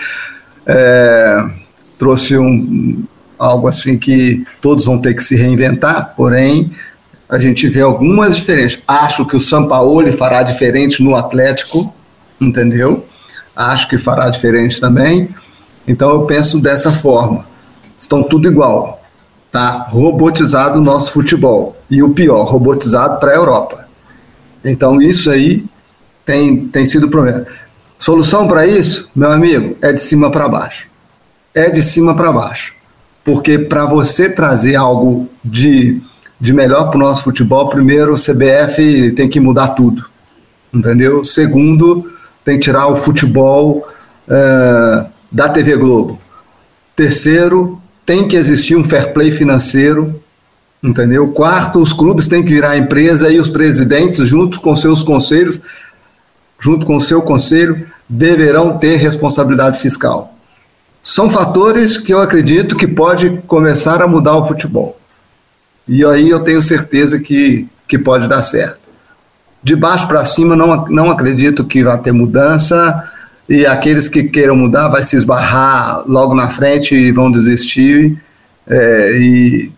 é, 0.66 1.42
trouxe 1.98 2.36
um, 2.36 3.02
algo 3.38 3.66
assim 3.66 3.96
que 3.96 4.46
todos 4.60 4.84
vão 4.84 4.98
ter 4.98 5.14
que 5.14 5.24
se 5.24 5.36
reinventar, 5.36 6.12
porém 6.14 6.70
a 7.30 7.38
gente 7.38 7.66
vê 7.66 7.80
algumas 7.80 8.36
diferenças. 8.36 8.78
Acho 8.86 9.24
que 9.24 9.34
o 9.34 9.40
Sampaoli 9.40 10.12
fará 10.12 10.42
diferente 10.42 11.02
no 11.02 11.16
Atlético, 11.16 11.90
entendeu? 12.38 13.06
Acho 13.56 13.88
que 13.88 13.96
fará 13.96 14.28
diferente 14.28 14.78
também. 14.78 15.30
Então 15.88 16.10
eu 16.10 16.26
penso 16.26 16.60
dessa 16.60 16.92
forma. 16.92 17.46
Estão 17.98 18.22
tudo 18.22 18.46
igual. 18.46 19.02
Tá 19.50 19.86
robotizado 19.88 20.78
o 20.78 20.82
nosso 20.82 21.10
futebol. 21.10 21.74
E 21.88 22.02
o 22.02 22.10
pior, 22.10 22.44
robotizado 22.44 23.18
para 23.18 23.32
a 23.32 23.34
Europa. 23.34 23.88
Então 24.62 25.00
isso 25.00 25.30
aí 25.30 25.64
tem, 26.24 26.68
tem 26.68 26.86
sido 26.86 27.08
problema. 27.08 27.46
Solução 27.98 28.46
para 28.46 28.66
isso, 28.66 29.08
meu 29.14 29.30
amigo, 29.30 29.76
é 29.80 29.92
de 29.92 30.00
cima 30.00 30.30
para 30.30 30.48
baixo. 30.48 30.88
É 31.54 31.70
de 31.70 31.82
cima 31.82 32.14
para 32.14 32.32
baixo. 32.32 32.74
Porque 33.24 33.58
para 33.58 33.86
você 33.86 34.28
trazer 34.28 34.76
algo 34.76 35.28
de 35.44 36.02
de 36.44 36.52
melhor 36.52 36.90
para 36.90 36.96
o 36.96 37.00
nosso 37.00 37.22
futebol, 37.22 37.68
primeiro, 37.68 38.12
o 38.12 38.16
CBF 38.16 39.12
tem 39.12 39.28
que 39.28 39.40
mudar 39.40 39.68
tudo, 39.68 40.04
entendeu? 40.72 41.24
Segundo, 41.24 42.12
tem 42.44 42.58
que 42.58 42.64
tirar 42.64 42.86
o 42.88 42.96
futebol 42.96 43.88
é, 44.28 45.06
da 45.30 45.48
TV 45.48 45.76
Globo. 45.76 46.20
Terceiro, 46.94 47.80
tem 48.04 48.28
que 48.28 48.36
existir 48.36 48.76
um 48.76 48.84
fair 48.84 49.12
play 49.14 49.30
financeiro, 49.30 50.20
entendeu? 50.82 51.28
Quarto, 51.28 51.80
os 51.80 51.94
clubes 51.94 52.28
têm 52.28 52.42
que 52.42 52.52
virar 52.52 52.76
empresa 52.76 53.30
e 53.30 53.40
os 53.40 53.48
presidentes, 53.48 54.18
junto 54.28 54.60
com 54.60 54.76
seus 54.76 55.02
conselhos, 55.02 55.60
junto 56.58 56.87
com 56.87 56.96
o 56.96 57.00
seu 57.00 57.23
conselho, 57.23 57.87
deverão 58.08 58.78
ter 58.78 58.96
responsabilidade 58.96 59.78
fiscal. 59.78 60.34
São 61.02 61.28
fatores 61.28 61.99
que 61.99 62.14
eu 62.14 62.20
acredito 62.20 62.76
que 62.76 62.87
pode 62.87 63.42
começar 63.46 64.00
a 64.02 64.08
mudar 64.08 64.37
o 64.37 64.44
futebol. 64.44 64.99
E 65.87 66.04
aí 66.04 66.30
eu 66.30 66.40
tenho 66.40 66.62
certeza 66.62 67.20
que, 67.20 67.68
que 67.87 67.99
pode 67.99 68.26
dar 68.26 68.42
certo. 68.42 68.78
De 69.62 69.76
baixo 69.76 70.08
para 70.08 70.25
cima, 70.25 70.56
não, 70.56 70.87
não 70.87 71.11
acredito 71.11 71.64
que 71.64 71.84
vai 71.84 71.99
ter 71.99 72.12
mudança. 72.12 73.11
E 73.46 73.66
aqueles 73.66 74.08
que 74.08 74.25
queiram 74.25 74.56
mudar 74.56 74.88
vai 74.88 75.02
se 75.02 75.16
esbarrar 75.16 76.04
logo 76.06 76.34
na 76.34 76.49
frente 76.49 76.94
e 76.94 77.12
vão 77.12 77.30
desistir. 77.30 78.18
É, 78.66 79.11
e, 79.18 79.73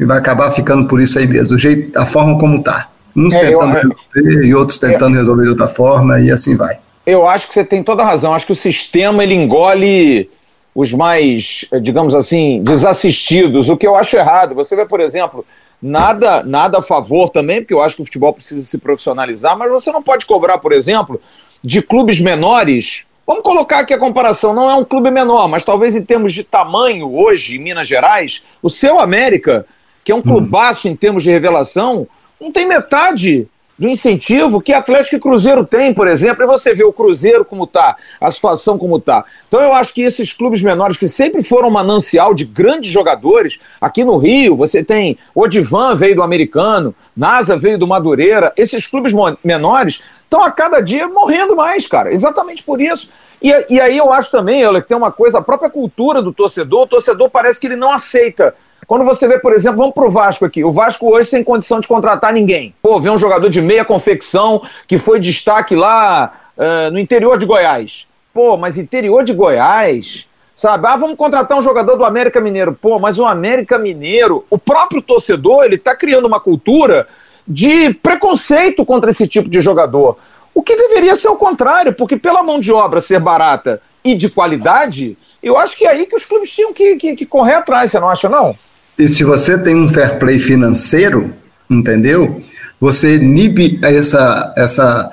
e 0.00 0.04
vai 0.04 0.18
acabar 0.18 0.50
ficando 0.50 0.86
por 0.86 1.00
isso 1.00 1.18
aí 1.18 1.26
mesmo, 1.26 1.56
o 1.56 1.58
jeito, 1.58 1.98
a 1.98 2.06
forma 2.06 2.38
como 2.38 2.56
está. 2.56 2.88
Uns 3.16 3.34
é, 3.34 3.40
tentando 3.40 3.76
eu, 3.76 3.96
resolver 4.14 4.46
e 4.46 4.54
outros 4.54 4.78
tentando 4.78 5.16
resolver 5.16 5.42
de 5.42 5.48
outra 5.50 5.68
forma, 5.68 6.20
e 6.20 6.30
assim 6.30 6.56
vai. 6.56 6.78
Eu 7.06 7.28
acho 7.28 7.46
que 7.46 7.54
você 7.54 7.64
tem 7.64 7.82
toda 7.82 8.02
a 8.02 8.06
razão. 8.06 8.34
Acho 8.34 8.46
que 8.46 8.52
o 8.52 8.56
sistema 8.56 9.22
ele 9.22 9.34
engole 9.34 10.30
os 10.74 10.92
mais, 10.92 11.64
eh, 11.70 11.78
digamos 11.78 12.14
assim, 12.14 12.62
desassistidos, 12.62 13.68
o 13.68 13.76
que 13.76 13.86
eu 13.86 13.94
acho 13.94 14.16
errado. 14.16 14.54
Você 14.54 14.74
vê, 14.74 14.84
por 14.84 15.00
exemplo, 15.00 15.46
nada, 15.80 16.42
nada 16.42 16.78
a 16.78 16.82
favor 16.82 17.28
também, 17.28 17.60
porque 17.60 17.74
eu 17.74 17.80
acho 17.80 17.96
que 17.96 18.02
o 18.02 18.04
futebol 18.04 18.32
precisa 18.32 18.64
se 18.64 18.78
profissionalizar, 18.78 19.56
mas 19.56 19.70
você 19.70 19.92
não 19.92 20.02
pode 20.02 20.26
cobrar, 20.26 20.58
por 20.58 20.72
exemplo, 20.72 21.20
de 21.62 21.80
clubes 21.80 22.18
menores. 22.18 23.04
Vamos 23.26 23.44
colocar 23.44 23.78
aqui 23.80 23.94
a 23.94 23.98
comparação, 23.98 24.52
não 24.52 24.68
é 24.68 24.74
um 24.74 24.84
clube 24.84 25.10
menor, 25.10 25.46
mas 25.48 25.64
talvez 25.64 25.94
em 25.94 26.02
termos 26.02 26.32
de 26.32 26.42
tamanho 26.42 27.14
hoje, 27.14 27.56
em 27.56 27.58
Minas 27.58 27.86
Gerais, 27.86 28.42
o 28.62 28.68
seu 28.68 28.98
América, 28.98 29.64
que 30.02 30.10
é 30.10 30.14
um 30.14 30.18
hum. 30.18 30.22
clubaço 30.22 30.88
em 30.88 30.96
termos 30.96 31.22
de 31.22 31.30
revelação, 31.30 32.06
não 32.44 32.52
tem 32.52 32.66
metade 32.66 33.48
do 33.76 33.88
incentivo 33.88 34.60
que 34.60 34.72
Atlético 34.72 35.16
e 35.16 35.20
Cruzeiro 35.20 35.66
têm, 35.66 35.92
por 35.92 36.06
exemplo, 36.06 36.44
e 36.44 36.46
você 36.46 36.74
vê 36.74 36.84
o 36.84 36.92
Cruzeiro 36.92 37.44
como 37.44 37.64
está, 37.64 37.96
a 38.20 38.30
situação 38.30 38.78
como 38.78 38.98
está. 38.98 39.24
Então 39.48 39.60
eu 39.60 39.72
acho 39.72 39.92
que 39.92 40.02
esses 40.02 40.32
clubes 40.32 40.62
menores 40.62 40.96
que 40.96 41.08
sempre 41.08 41.42
foram 41.42 41.70
manancial 41.70 42.34
de 42.34 42.44
grandes 42.44 42.92
jogadores, 42.92 43.58
aqui 43.80 44.04
no 44.04 44.16
Rio 44.16 44.56
você 44.56 44.84
tem 44.84 45.18
Odivan 45.34 45.96
veio 45.96 46.14
do 46.14 46.22
Americano, 46.22 46.94
NASA 47.16 47.56
veio 47.56 47.78
do 47.78 47.86
Madureira, 47.86 48.52
esses 48.56 48.86
clubes 48.86 49.12
menores 49.42 50.00
estão 50.22 50.44
a 50.44 50.52
cada 50.52 50.80
dia 50.80 51.08
morrendo 51.08 51.56
mais, 51.56 51.86
cara, 51.86 52.12
exatamente 52.12 52.62
por 52.62 52.80
isso. 52.80 53.08
E, 53.42 53.50
e 53.70 53.80
aí 53.80 53.96
eu 53.96 54.12
acho 54.12 54.30
também, 54.30 54.64
olha, 54.64 54.80
que 54.80 54.88
tem 54.88 54.96
uma 54.96 55.10
coisa, 55.10 55.38
a 55.38 55.42
própria 55.42 55.68
cultura 55.68 56.22
do 56.22 56.32
torcedor, 56.32 56.82
o 56.82 56.88
torcedor 56.88 57.28
parece 57.28 57.58
que 57.58 57.66
ele 57.66 57.76
não 57.76 57.90
aceita 57.90 58.54
quando 58.86 59.04
você 59.04 59.26
vê, 59.26 59.38
por 59.38 59.52
exemplo, 59.52 59.78
vamos 59.78 59.94
pro 59.94 60.10
Vasco 60.10 60.44
aqui. 60.44 60.64
O 60.64 60.72
Vasco 60.72 61.12
hoje 61.12 61.30
sem 61.30 61.44
condição 61.44 61.80
de 61.80 61.88
contratar 61.88 62.32
ninguém. 62.32 62.74
Pô, 62.82 63.00
vê 63.00 63.10
um 63.10 63.18
jogador 63.18 63.48
de 63.48 63.60
meia 63.60 63.84
confecção 63.84 64.62
que 64.86 64.98
foi 64.98 65.20
destaque 65.20 65.74
lá 65.74 66.32
uh, 66.56 66.90
no 66.92 66.98
interior 66.98 67.38
de 67.38 67.46
Goiás. 67.46 68.06
Pô, 68.32 68.56
mas 68.56 68.78
interior 68.78 69.22
de 69.22 69.32
Goiás, 69.32 70.26
sabe? 70.56 70.86
Ah, 70.86 70.96
vamos 70.96 71.16
contratar 71.16 71.56
um 71.56 71.62
jogador 71.62 71.96
do 71.96 72.04
América 72.04 72.40
Mineiro. 72.40 72.72
Pô, 72.72 72.98
mas 72.98 73.18
o 73.18 73.24
América 73.24 73.78
Mineiro, 73.78 74.44
o 74.50 74.58
próprio 74.58 75.00
torcedor, 75.00 75.64
ele 75.64 75.78
tá 75.78 75.94
criando 75.94 76.26
uma 76.26 76.40
cultura 76.40 77.06
de 77.46 77.92
preconceito 77.94 78.84
contra 78.84 79.10
esse 79.10 79.28
tipo 79.28 79.48
de 79.48 79.60
jogador. 79.60 80.18
O 80.54 80.62
que 80.62 80.76
deveria 80.76 81.16
ser 81.16 81.28
o 81.28 81.36
contrário, 81.36 81.92
porque 81.94 82.16
pela 82.16 82.42
mão 82.42 82.58
de 82.58 82.72
obra 82.72 83.00
ser 83.00 83.18
barata 83.18 83.80
e 84.04 84.14
de 84.14 84.28
qualidade, 84.28 85.16
eu 85.42 85.56
acho 85.58 85.76
que 85.76 85.86
é 85.86 85.90
aí 85.90 86.06
que 86.06 86.16
os 86.16 86.24
clubes 86.24 86.50
tinham 86.50 86.72
que, 86.72 86.96
que, 86.96 87.16
que 87.16 87.26
correr 87.26 87.54
atrás, 87.54 87.90
você 87.90 88.00
não 88.00 88.08
acha, 88.08 88.28
não? 88.28 88.56
E 88.98 89.08
se 89.08 89.24
você 89.24 89.58
tem 89.58 89.74
um 89.74 89.88
fair 89.88 90.18
play 90.18 90.38
financeiro, 90.38 91.34
entendeu? 91.68 92.42
Você 92.80 93.16
inibe 93.16 93.80
essa, 93.82 94.54
essa, 94.56 95.10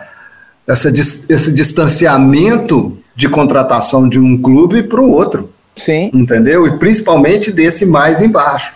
essa, 0.67 0.89
esse 0.89 1.51
distanciamento 1.53 2.97
de 3.15 3.27
contratação 3.27 4.07
de 4.07 4.19
um 4.19 4.39
clube 4.39 4.83
para 4.83 5.01
o 5.01 5.09
outro. 5.09 5.51
Sim. 5.77 6.11
Entendeu? 6.13 6.67
E 6.67 6.77
principalmente 6.77 7.51
desse 7.51 7.85
mais 7.85 8.21
embaixo. 8.21 8.75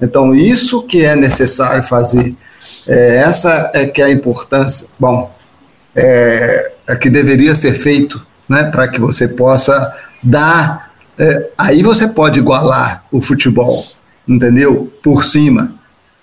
Então, 0.00 0.34
isso 0.34 0.82
que 0.82 1.04
é 1.04 1.14
necessário 1.14 1.82
fazer. 1.82 2.34
É, 2.86 3.16
essa 3.16 3.70
é 3.74 3.86
que 3.86 4.00
é 4.00 4.06
a 4.06 4.10
importância. 4.10 4.88
Bom, 4.98 5.34
é, 5.94 6.72
é 6.86 6.96
que 6.96 7.10
deveria 7.10 7.54
ser 7.54 7.74
feito, 7.74 8.24
né, 8.48 8.64
para 8.64 8.88
que 8.88 9.00
você 9.00 9.26
possa 9.26 9.94
dar. 10.22 10.92
É, 11.18 11.50
aí 11.56 11.82
você 11.82 12.06
pode 12.06 12.38
igualar 12.38 13.04
o 13.10 13.20
futebol 13.20 13.84
entendeu? 14.28 14.92
Por 15.02 15.24
cima 15.24 15.74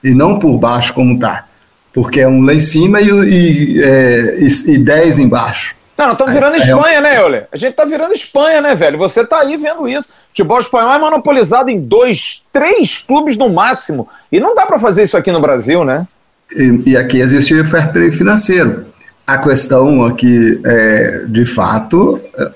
e 0.04 0.14
não 0.14 0.38
por 0.38 0.58
baixo 0.58 0.94
como 0.94 1.18
tá. 1.18 1.46
Porque 1.94 2.22
é 2.22 2.28
um 2.28 2.42
lá 2.42 2.54
em 2.54 2.60
cima 2.60 3.00
e, 3.00 3.08
e, 3.08 3.84
é, 3.84 4.40
e, 4.40 4.72
e 4.72 4.78
dez 4.78 5.18
embaixo. 5.18 5.76
Não, 5.96 6.08
nós 6.08 6.14
estamos 6.14 6.34
virando 6.34 6.56
é, 6.56 6.58
Espanha, 6.58 6.98
é 6.98 7.02
né, 7.02 7.22
Euler? 7.22 7.48
A 7.52 7.58
gente 7.58 7.72
está 7.72 7.86
virando 7.86 8.14
Espanha, 8.14 8.62
né, 8.62 8.76
velho? 8.76 8.98
Você 8.98 9.22
está 9.22 9.40
aí 9.40 9.56
vendo 9.58 9.88
isso. 9.88 10.10
O 10.10 10.28
futebol 10.30 10.60
espanhol 10.60 10.94
é 10.94 11.00
monopolizado 11.00 11.70
em 11.70 11.80
dois, 11.80 12.44
três 12.52 12.98
clubes 12.98 13.38
no 13.38 13.48
máximo. 13.48 14.10
E 14.32 14.40
não 14.40 14.56
dá 14.56 14.66
para 14.66 14.80
fazer 14.80 15.04
isso 15.04 15.16
aqui 15.16 15.32
no 15.32 15.40
Brasil, 15.40 15.86
né? 15.86 16.08
E, 16.56 16.84
e 16.88 16.98
aqui 16.98 17.20
existe 17.20 17.54
o 17.54 17.64
fair 17.64 17.92
play 17.94 18.12
financeiro. 18.12 18.88
A 19.26 19.38
questão 19.38 20.04
aqui, 20.04 20.60
é, 20.66 21.26
de 21.28 21.46
fato, 21.46 22.20
é, 22.40 22.52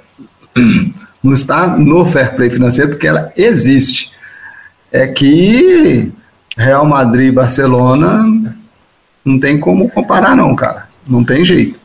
não 1.24 1.32
está 1.32 1.68
no 1.68 2.06
fair 2.06 2.36
play 2.36 2.50
financeiro, 2.50 2.90
porque 2.90 3.08
ela 3.08 3.32
existe 3.38 4.12
é 4.92 5.08
que 5.08 6.12
Real 6.58 6.86
Madrid 6.86 7.30
e 7.30 7.32
Barcelona 7.32 8.26
não 9.24 9.40
tem 9.40 9.60
como 9.60 9.90
comparar, 9.90 10.36
não, 10.36 10.56
cara. 10.56 10.88
Não 11.08 11.24
tem 11.24 11.44
jeito. 11.44 11.80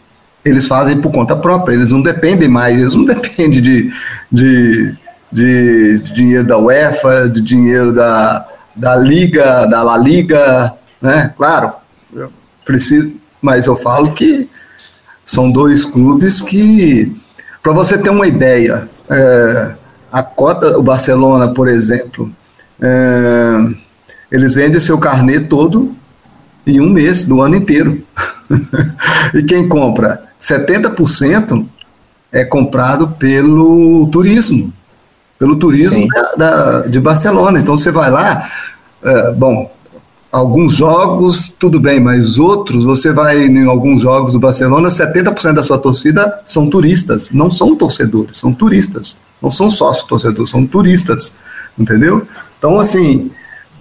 Eles 0.45 0.67
fazem 0.67 1.01
por 1.01 1.13
conta 1.13 1.37
própria, 1.37 1.75
eles 1.75 1.93
não 1.93 2.03
dependem 2.03 2.49
mais, 2.49 2.79
eles 2.79 2.95
não 2.95 3.05
dependem 3.07 3.61
de, 3.61 3.93
de, 4.31 4.95
de, 5.31 5.99
de 5.99 6.15
dinheiro 6.15 6.47
da 6.47 6.59
UEFA, 6.59 7.29
de 7.29 7.41
dinheiro 7.41 7.93
da, 7.93 8.47
da 8.75 8.97
Liga, 8.97 9.67
da 9.67 9.83
La 9.83 9.97
Liga, 9.97 10.75
né? 11.01 11.33
Claro, 11.37 11.73
eu 12.13 12.33
preciso, 12.65 13.13
mas 13.41 13.67
eu 13.67 13.77
falo 13.77 14.13
que 14.13 14.49
são 15.25 15.51
dois 15.51 15.85
clubes 15.85 16.41
que, 16.41 17.15
para 17.63 17.73
você 17.73 17.97
ter 17.99 18.11
uma 18.11 18.27
ideia, 18.27 18.89
é, 19.09 19.75
a 20.11 20.23
cota, 20.23 20.79
o 20.79 20.83
Barcelona, 20.83 21.53
por 21.53 21.69
exemplo, 21.69 22.31
é, 22.83 23.75
eles 24.31 24.55
vendem 24.55 24.81
seu 24.81 24.99
carnê 24.99 25.39
todo 25.39 25.95
em 26.67 26.81
um 26.81 26.89
mês, 26.89 27.25
do 27.25 27.41
ano 27.41 27.57
inteiro. 27.57 28.03
e 29.35 29.43
quem 29.43 29.69
compra? 29.69 30.23
70% 30.41 31.65
é 32.33 32.45
comprado 32.45 33.09
pelo 33.09 34.09
turismo, 34.09 34.73
pelo 35.39 35.57
turismo 35.57 36.07
da, 36.09 36.35
da, 36.35 36.81
de 36.87 36.99
Barcelona. 36.99 37.61
Então 37.61 37.77
você 37.77 37.91
vai 37.91 38.11
lá, 38.11 38.49
é, 39.03 39.33
bom, 39.33 39.71
alguns 40.31 40.75
jogos, 40.75 41.51
tudo 41.51 41.79
bem, 41.79 42.01
mas 42.01 42.39
outros, 42.39 42.85
você 42.85 43.13
vai 43.13 43.45
em 43.45 43.67
alguns 43.67 44.03
jogos 44.03 44.33
do 44.33 44.41
Barcelona, 44.41 44.89
70% 44.89 45.53
da 45.53 45.63
sua 45.63 45.79
torcida 45.79 46.41
são 46.45 46.71
turistas, 46.71 47.31
não 47.33 47.51
são 47.51 47.77
torcedores, 47.77 48.39
são 48.39 48.53
turistas. 48.53 49.17
Não 49.43 49.51
são 49.51 49.69
sócios 49.69 50.07
torcedores, 50.07 50.51
são 50.51 50.65
turistas, 50.65 51.35
entendeu? 51.77 52.27
Então, 52.63 52.79
assim, 52.79 53.33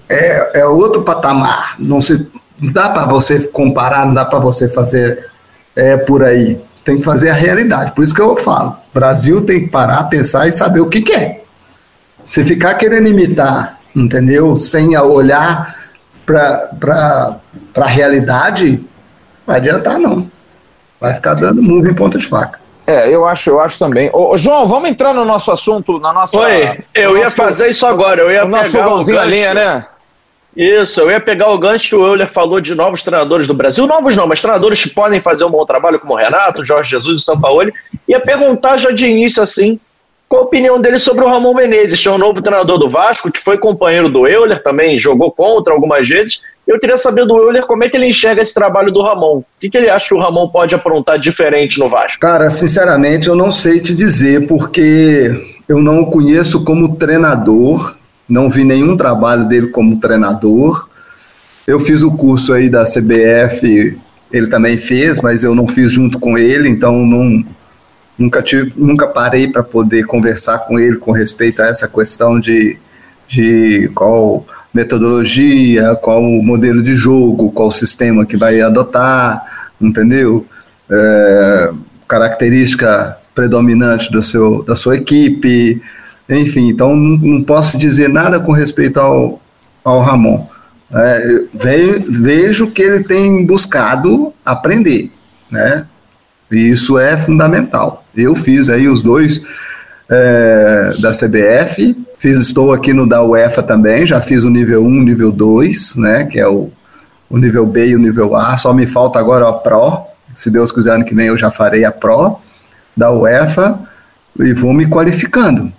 é, 0.09 0.61
é 0.61 0.65
outro 0.65 1.03
patamar. 1.03 1.75
Não, 1.77 2.01
se, 2.01 2.27
dá 2.73 2.89
para 2.89 3.05
você 3.05 3.47
comparar, 3.47 4.07
não 4.07 4.13
dá 4.15 4.25
para 4.25 4.39
você 4.39 4.67
fazer 4.67 5.29
é, 5.75 5.97
por 5.97 6.23
aí. 6.23 6.59
Tem 6.83 6.97
que 6.97 7.03
fazer 7.03 7.29
a 7.29 7.35
realidade. 7.35 7.91
Por 7.91 8.03
isso 8.03 8.15
que 8.15 8.19
eu 8.19 8.35
falo: 8.35 8.75
Brasil 8.91 9.45
tem 9.45 9.65
que 9.65 9.67
parar, 9.67 10.05
pensar 10.05 10.47
e 10.47 10.51
saber 10.51 10.79
o 10.79 10.89
que 10.89 11.01
quer. 11.01 11.43
Se 12.25 12.43
ficar 12.43 12.73
querendo 12.73 13.07
imitar, 13.07 13.79
entendeu? 13.95 14.55
Sem 14.55 14.97
olhar 14.97 15.75
para 16.25 17.39
a 17.75 17.85
realidade, 17.85 18.83
vai 19.45 19.57
adiantar, 19.57 19.99
não. 19.99 20.27
Vai 20.99 21.13
ficar 21.13 21.35
dando 21.35 21.61
murro 21.61 21.87
em 21.87 21.93
ponta 21.93 22.17
de 22.17 22.25
faca. 22.25 22.59
É, 22.85 23.13
eu 23.13 23.25
acho, 23.25 23.49
eu 23.49 23.59
acho 23.59 23.77
também. 23.77 24.09
Ô, 24.11 24.37
João, 24.37 24.67
vamos 24.67 24.89
entrar 24.89 25.13
no 25.13 25.23
nosso 25.23 25.51
assunto, 25.51 25.99
na 25.99 26.11
nossa. 26.11 26.37
Oi, 26.37 26.79
eu 26.93 27.17
ia 27.17 27.29
fazer 27.29 27.69
isso 27.69 27.85
agora. 27.85 28.21
Eu 28.21 28.31
ia 28.31 28.43
o 28.43 28.51
pegar 28.51 28.85
nosso 28.85 29.09
o 29.09 29.13
gancho, 29.13 29.29
linha, 29.29 29.53
né? 29.53 29.85
Isso, 30.55 30.99
eu 30.99 31.11
ia 31.11 31.21
pegar 31.21 31.49
o 31.49 31.57
gancho. 31.57 32.01
O 32.01 32.05
Euler 32.05 32.29
falou 32.29 32.59
de 32.59 32.75
novos 32.75 33.03
treinadores 33.03 33.47
do 33.47 33.53
Brasil. 33.53 33.87
Novos 33.87 34.15
não, 34.15 34.27
mas 34.27 34.41
treinadores 34.41 34.83
que 34.83 34.89
podem 34.89 35.21
fazer 35.21 35.45
um 35.45 35.49
bom 35.49 35.65
trabalho, 35.65 35.99
como 35.99 36.13
o 36.13 36.17
Renato, 36.17 36.63
Jorge 36.63 36.89
Jesus 36.89 37.21
e 37.21 37.23
São 37.23 37.39
Paulo. 37.39 37.71
Ia 38.07 38.19
perguntar 38.19 38.77
já 38.77 38.91
de 38.91 39.07
início 39.07 39.41
assim 39.41 39.79
qual 40.27 40.43
a 40.43 40.45
opinião 40.45 40.79
dele 40.79 40.97
sobre 40.97 41.25
o 41.25 41.27
Ramon 41.27 41.53
Menezes, 41.53 42.01
que 42.01 42.07
é 42.07 42.11
o 42.11 42.17
novo 42.17 42.41
treinador 42.41 42.77
do 42.77 42.89
Vasco, 42.89 43.29
que 43.29 43.41
foi 43.41 43.57
companheiro 43.57 44.07
do 44.07 44.25
Euler, 44.25 44.63
também 44.63 44.97
jogou 44.97 45.29
contra 45.29 45.73
algumas 45.73 46.07
vezes. 46.07 46.39
Eu 46.71 46.79
queria 46.79 46.97
saber 46.97 47.25
do 47.25 47.37
Euler 47.37 47.65
como 47.65 47.83
é 47.83 47.89
que 47.89 47.97
ele 47.97 48.07
enxerga 48.07 48.41
esse 48.41 48.53
trabalho 48.53 48.93
do 48.93 49.01
Ramon. 49.01 49.39
O 49.39 49.45
que, 49.59 49.69
que 49.69 49.77
ele 49.77 49.89
acha 49.89 50.07
que 50.07 50.13
o 50.13 50.19
Ramon 50.19 50.47
pode 50.47 50.73
aprontar 50.73 51.19
diferente 51.19 51.77
no 51.77 51.89
Vasco? 51.89 52.21
Cara, 52.21 52.49
sinceramente, 52.49 53.27
eu 53.27 53.35
não 53.35 53.51
sei 53.51 53.81
te 53.81 53.93
dizer, 53.93 54.47
porque 54.47 55.59
eu 55.67 55.81
não 55.81 55.99
o 55.99 56.09
conheço 56.09 56.63
como 56.63 56.95
treinador, 56.95 57.97
não 58.27 58.47
vi 58.47 58.63
nenhum 58.63 58.95
trabalho 58.95 59.49
dele 59.49 59.67
como 59.67 59.99
treinador. 59.99 60.87
Eu 61.67 61.77
fiz 61.77 62.03
o 62.03 62.11
curso 62.13 62.53
aí 62.53 62.69
da 62.69 62.85
CBF, 62.85 63.97
ele 64.31 64.47
também 64.47 64.77
fez, 64.77 65.19
mas 65.19 65.43
eu 65.43 65.53
não 65.53 65.67
fiz 65.67 65.91
junto 65.91 66.19
com 66.19 66.37
ele, 66.37 66.69
então 66.69 67.05
não 67.05 67.43
nunca 68.17 68.41
tive, 68.41 68.71
nunca 68.77 69.07
parei 69.07 69.49
para 69.49 69.61
poder 69.61 70.05
conversar 70.05 70.59
com 70.59 70.79
ele 70.79 70.95
com 70.95 71.11
respeito 71.11 71.61
a 71.61 71.65
essa 71.65 71.85
questão 71.85 72.39
de, 72.39 72.77
de 73.27 73.91
qual 73.93 74.45
metodologia, 74.73 75.95
qual 75.95 76.21
modelo 76.21 76.81
de 76.81 76.95
jogo, 76.95 77.51
qual 77.51 77.71
sistema 77.71 78.25
que 78.25 78.37
vai 78.37 78.61
adotar, 78.61 79.71
entendeu? 79.79 80.45
É, 80.89 81.71
característica 82.07 83.17
predominante 83.33 84.11
do 84.11 84.21
seu, 84.21 84.63
da 84.63 84.75
sua 84.75 84.97
equipe, 84.97 85.81
enfim, 86.29 86.69
então 86.69 86.95
não, 86.95 87.17
não 87.17 87.43
posso 87.43 87.77
dizer 87.77 88.09
nada 88.09 88.39
com 88.39 88.51
respeito 88.51 88.99
ao, 88.99 89.41
ao 89.83 90.01
Ramon. 90.01 90.47
É, 90.93 91.43
vejo, 91.53 92.05
vejo 92.09 92.67
que 92.71 92.81
ele 92.81 93.03
tem 93.03 93.45
buscado 93.45 94.33
aprender, 94.45 95.11
né? 95.49 95.85
E 96.51 96.69
isso 96.69 96.99
é 96.99 97.17
fundamental. 97.17 98.05
Eu 98.15 98.35
fiz 98.35 98.69
aí 98.69 98.89
os 98.89 99.01
dois 99.01 99.41
é, 100.09 100.93
da 101.01 101.11
CBF, 101.11 101.95
fiz, 102.21 102.37
estou 102.37 102.71
aqui 102.71 102.93
no 102.93 103.09
da 103.09 103.23
UEFA 103.23 103.63
também, 103.63 104.05
já 104.05 104.21
fiz 104.21 104.43
o 104.43 104.49
nível 104.49 104.85
1, 104.85 105.01
nível 105.01 105.31
2, 105.31 105.95
né, 105.95 106.23
que 106.23 106.39
é 106.39 106.47
o, 106.47 106.69
o 107.27 107.35
nível 107.35 107.65
B 107.65 107.87
e 107.87 107.95
o 107.95 107.99
nível 107.99 108.35
A, 108.35 108.55
só 108.55 108.71
me 108.75 108.85
falta 108.85 109.17
agora 109.17 109.49
a 109.49 109.53
Pro, 109.53 110.03
se 110.35 110.51
Deus 110.51 110.71
quiser 110.71 110.93
ano 110.93 111.03
que 111.03 111.15
vem 111.15 111.27
eu 111.27 111.37
já 111.37 111.49
farei 111.49 111.83
a 111.83 111.91
Pro 111.91 112.37
da 112.95 113.11
UEFA 113.11 113.79
e 114.39 114.53
vou 114.53 114.71
me 114.71 114.85
qualificando. 114.85 115.73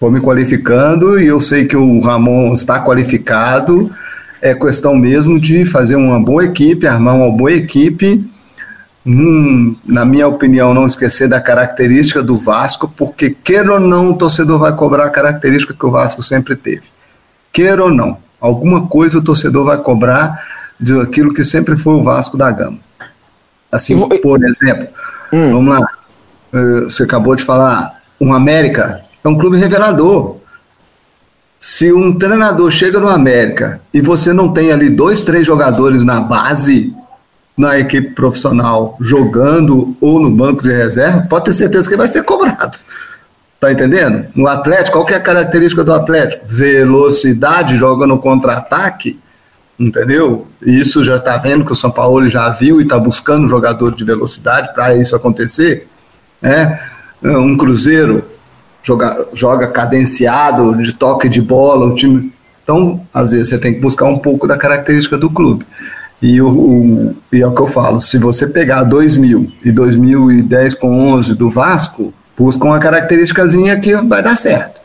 Vou 0.00 0.10
me 0.10 0.20
qualificando 0.20 1.20
e 1.20 1.28
eu 1.28 1.38
sei 1.38 1.66
que 1.66 1.76
o 1.76 2.00
Ramon 2.00 2.52
está 2.52 2.80
qualificado, 2.80 3.92
é 4.42 4.54
questão 4.54 4.96
mesmo 4.96 5.38
de 5.38 5.64
fazer 5.64 5.94
uma 5.94 6.18
boa 6.18 6.44
equipe, 6.44 6.84
armar 6.84 7.14
uma 7.14 7.30
boa 7.30 7.52
equipe. 7.52 8.28
Hum, 9.06 9.76
na 9.84 10.04
minha 10.04 10.26
opinião, 10.26 10.72
não 10.72 10.86
esquecer 10.86 11.28
da 11.28 11.40
característica 11.40 12.22
do 12.22 12.36
Vasco, 12.36 12.88
porque 12.96 13.30
queira 13.30 13.74
ou 13.74 13.80
não, 13.80 14.10
o 14.10 14.16
torcedor 14.16 14.58
vai 14.58 14.74
cobrar 14.74 15.06
a 15.06 15.10
característica 15.10 15.74
que 15.74 15.86
o 15.86 15.90
Vasco 15.90 16.22
sempre 16.22 16.56
teve. 16.56 16.84
Queira 17.52 17.84
ou 17.84 17.90
não, 17.90 18.16
alguma 18.40 18.86
coisa 18.86 19.18
o 19.18 19.22
torcedor 19.22 19.66
vai 19.66 19.76
cobrar 19.76 20.42
de 20.80 20.98
aquilo 21.00 21.34
que 21.34 21.44
sempre 21.44 21.76
foi 21.76 21.94
o 21.94 22.02
Vasco 22.02 22.38
da 22.38 22.50
Gama. 22.50 22.78
Assim, 23.70 23.98
por 24.22 24.42
exemplo, 24.42 24.88
hum. 25.32 25.52
vamos 25.52 25.78
lá, 25.78 25.88
eh, 26.54 26.80
você 26.84 27.02
acabou 27.02 27.36
de 27.36 27.44
falar, 27.44 28.00
um 28.18 28.32
América 28.32 29.02
é 29.22 29.28
um 29.28 29.36
clube 29.36 29.58
revelador. 29.58 30.36
Se 31.60 31.92
um 31.92 32.16
treinador 32.16 32.70
chega 32.70 32.98
no 33.00 33.08
América 33.08 33.80
e 33.92 34.00
você 34.00 34.32
não 34.32 34.52
tem 34.52 34.72
ali 34.72 34.88
dois, 34.88 35.22
três 35.22 35.46
jogadores 35.46 36.04
na 36.04 36.20
base, 36.20 36.94
na 37.56 37.78
equipe 37.78 38.10
profissional, 38.10 38.96
jogando 39.00 39.96
ou 40.00 40.20
no 40.20 40.30
banco 40.30 40.62
de 40.62 40.72
reserva, 40.72 41.26
pode 41.28 41.46
ter 41.46 41.52
certeza 41.52 41.88
que 41.88 41.96
vai 41.96 42.08
ser 42.08 42.24
cobrado. 42.24 42.78
Tá 43.60 43.72
entendendo? 43.72 44.26
No 44.34 44.46
Atlético, 44.46 44.98
qual 44.98 45.08
é 45.08 45.14
a 45.14 45.20
característica 45.20 45.82
do 45.82 45.92
Atlético? 45.92 46.44
Velocidade, 46.46 47.76
joga 47.76 48.06
no 48.06 48.18
contra-ataque, 48.18 49.18
entendeu? 49.78 50.46
Isso 50.60 51.02
já 51.02 51.16
está 51.16 51.36
vendo 51.36 51.64
que 51.64 51.72
o 51.72 51.76
São 51.76 51.90
Paulo 51.90 52.28
já 52.28 52.50
viu 52.50 52.80
e 52.80 52.84
está 52.84 52.98
buscando 52.98 53.48
jogador 53.48 53.94
de 53.94 54.04
velocidade 54.04 54.74
para 54.74 54.94
isso 54.96 55.16
acontecer. 55.16 55.88
Né? 56.42 56.78
Um 57.22 57.56
Cruzeiro 57.56 58.24
joga, 58.82 59.28
joga 59.32 59.68
cadenciado, 59.68 60.76
de 60.76 60.92
toque 60.92 61.28
de 61.28 61.40
bola, 61.40 61.86
o 61.86 61.94
time. 61.94 62.34
Então, 62.62 63.00
às 63.14 63.32
vezes, 63.32 63.48
você 63.48 63.58
tem 63.58 63.74
que 63.74 63.80
buscar 63.80 64.04
um 64.04 64.18
pouco 64.18 64.46
da 64.46 64.58
característica 64.58 65.16
do 65.16 65.30
clube. 65.30 65.64
E, 66.22 66.40
o, 66.40 66.48
o, 66.48 67.16
e 67.32 67.42
é 67.42 67.46
o 67.46 67.54
que 67.54 67.60
eu 67.60 67.66
falo: 67.66 68.00
se 68.00 68.18
você 68.18 68.46
pegar 68.46 68.84
2000 68.84 69.52
e 69.64 69.72
2010 69.72 70.74
com 70.74 71.12
11 71.12 71.34
do 71.34 71.50
Vasco, 71.50 72.12
busca 72.36 72.64
uma 72.64 72.78
característicazinha 72.78 73.78
que 73.78 73.94
vai 73.94 74.22
dar 74.22 74.36
certo. 74.36 74.82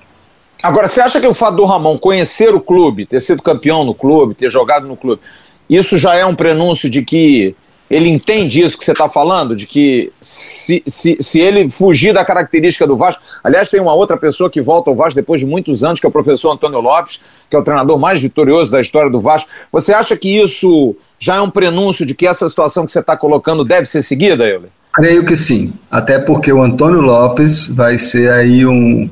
Agora, 0.61 0.87
você 0.89 0.99
acha 0.99 1.21
que 1.21 1.27
o 1.27 1.33
fato 1.33 1.55
do 1.55 1.65
Ramon 1.65 1.97
conhecer 1.97 2.53
o 2.53 2.59
clube, 2.59 3.05
ter 3.05 3.21
sido 3.21 3.41
campeão 3.41 3.85
no 3.85 3.95
clube, 3.95 4.35
ter 4.35 4.49
jogado 4.49 4.87
no 4.87 4.97
clube, 4.97 5.21
isso 5.69 5.97
já 5.97 6.15
é 6.15 6.25
um 6.25 6.35
prenúncio 6.35 6.89
de 6.89 7.01
que 7.01 7.55
ele 7.89 8.07
entende 8.07 8.61
isso 8.61 8.77
que 8.77 8.85
você 8.85 8.91
está 8.91 9.09
falando, 9.09 9.55
de 9.55 9.65
que 9.65 10.11
se, 10.21 10.83
se, 10.85 11.17
se 11.19 11.39
ele 11.39 11.71
fugir 11.71 12.13
da 12.13 12.23
característica 12.23 12.85
do 12.85 12.95
Vasco. 12.95 13.21
Aliás, 13.43 13.67
tem 13.67 13.79
uma 13.79 13.93
outra 13.93 14.15
pessoa 14.15 14.49
que 14.49 14.61
volta 14.61 14.91
ao 14.91 14.95
Vasco 14.95 15.15
depois 15.15 15.39
de 15.41 15.47
muitos 15.47 15.83
anos, 15.83 15.99
que 15.99 16.05
é 16.05 16.09
o 16.09 16.11
professor 16.11 16.51
Antônio 16.51 16.79
Lopes, 16.79 17.19
que 17.49 17.55
é 17.55 17.59
o 17.59 17.63
treinador 17.63 17.97
mais 17.97 18.21
vitorioso 18.21 18.71
da 18.71 18.79
história 18.79 19.09
do 19.09 19.19
Vasco. 19.19 19.49
Você 19.71 19.91
acha 19.91 20.15
que 20.15 20.39
isso 20.39 20.95
já 21.19 21.35
é 21.35 21.41
um 21.41 21.49
prenúncio 21.49 22.05
de 22.05 22.13
que 22.13 22.25
essa 22.25 22.47
situação 22.47 22.85
que 22.85 22.91
você 22.91 22.99
está 22.99 23.17
colocando 23.17 23.63
deve 23.63 23.85
ser 23.85 24.01
seguida, 24.01 24.47
Euler? 24.47 24.69
Creio 24.93 25.25
que 25.25 25.35
sim. 25.35 25.73
Até 25.91 26.17
porque 26.17 26.51
o 26.51 26.61
Antônio 26.61 27.01
Lopes 27.01 27.67
vai 27.67 27.97
ser 27.97 28.31
aí 28.31 28.65
um, 28.65 29.09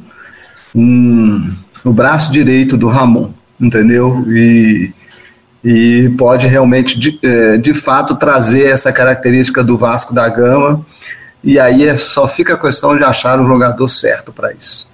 um 0.76 1.54
o 1.84 1.92
braço 1.92 2.32
direito 2.32 2.76
do 2.76 2.88
Ramon, 2.88 3.32
entendeu? 3.60 4.26
E 4.28 4.92
e 5.64 6.10
pode 6.18 6.48
realmente, 6.48 6.98
de, 6.98 7.20
é, 7.22 7.58
de 7.58 7.74
fato, 7.74 8.16
trazer 8.16 8.68
essa 8.68 8.90
característica 8.94 9.62
do 9.62 9.78
Vasco 9.78 10.14
da 10.14 10.30
Gama. 10.30 10.86
E 11.44 11.60
aí 11.60 11.86
é, 11.86 11.98
só 11.98 12.26
fica 12.26 12.54
a 12.54 12.58
questão 12.58 12.96
de 12.96 13.04
achar 13.04 13.38
o 13.38 13.46
jogador 13.46 13.88
certo 13.90 14.32
para 14.32 14.54
isso. 14.54 14.88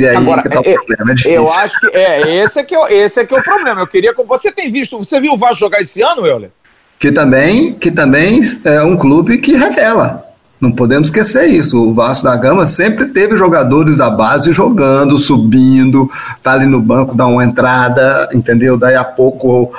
E 0.00 0.08
aí 0.08 0.16
Agora, 0.16 0.42
que 0.42 0.48
tá 0.48 0.60
o 0.60 0.62
é, 0.64 0.72
problema, 0.72 1.10
é 1.10 1.14
difícil. 1.14 1.36
Eu 1.36 1.52
acho 1.52 1.78
que 1.78 1.86
é, 1.88 2.36
esse 2.42 2.58
é 2.58 2.62
que, 2.62 2.74
é, 2.74 2.92
esse 2.94 3.20
é 3.20 3.24
que 3.26 3.34
é 3.34 3.38
o 3.38 3.42
problema. 3.42 3.82
Eu 3.82 3.86
queria 3.86 4.14
você 4.26 4.50
tem 4.50 4.72
visto, 4.72 4.98
você 4.98 5.20
viu 5.20 5.34
o 5.34 5.36
Vasco 5.36 5.56
jogar 5.56 5.80
esse 5.80 6.00
ano, 6.00 6.26
Euler? 6.26 6.50
Que 6.98 7.12
também, 7.12 7.74
que 7.74 7.90
também 7.90 8.40
é 8.64 8.82
um 8.82 8.96
clube 8.96 9.36
que 9.38 9.52
revela. 9.52 10.26
Não 10.58 10.72
podemos 10.72 11.08
esquecer 11.08 11.46
isso. 11.46 11.82
O 11.82 11.92
Vasco 11.92 12.24
da 12.24 12.36
Gama 12.36 12.66
sempre 12.66 13.06
teve 13.06 13.36
jogadores 13.36 13.96
da 13.96 14.08
base 14.08 14.52
jogando, 14.52 15.18
subindo, 15.18 16.10
tá 16.42 16.52
ali 16.52 16.66
no 16.66 16.80
banco, 16.80 17.14
dá 17.14 17.26
uma 17.26 17.44
entrada, 17.44 18.30
entendeu? 18.32 18.78
Daí 18.78 18.94
a 18.94 19.04
pouco 19.04 19.70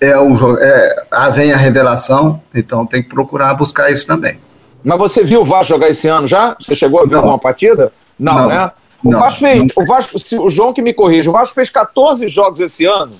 é 0.00 0.18
o, 0.18 0.58
é, 0.58 1.04
vem 1.32 1.52
a 1.52 1.56
revelação, 1.56 2.40
então 2.52 2.84
tem 2.84 3.02
que 3.02 3.08
procurar 3.08 3.54
buscar 3.54 3.90
isso 3.90 4.06
também. 4.06 4.38
Mas 4.82 4.98
você 4.98 5.22
viu 5.22 5.42
o 5.42 5.44
Vasco 5.44 5.74
jogar 5.74 5.88
esse 5.88 6.08
ano 6.08 6.26
já? 6.26 6.56
Você 6.60 6.74
chegou 6.74 7.00
a 7.00 7.04
ver 7.04 7.12
não. 7.12 7.18
alguma 7.18 7.38
partida? 7.38 7.92
Não, 8.18 8.34
não 8.34 8.48
né? 8.48 8.70
O 9.04 9.10
não, 9.10 9.18
Vasco 9.18 9.40
fez, 9.40 9.72
o 9.76 9.84
Vasco, 9.84 10.18
o 10.44 10.50
João 10.50 10.72
que 10.72 10.82
me 10.82 10.92
corrija, 10.92 11.28
o 11.28 11.32
Vasco 11.32 11.54
fez 11.54 11.68
14 11.68 12.28
jogos 12.28 12.60
esse 12.60 12.84
ano 12.84 13.14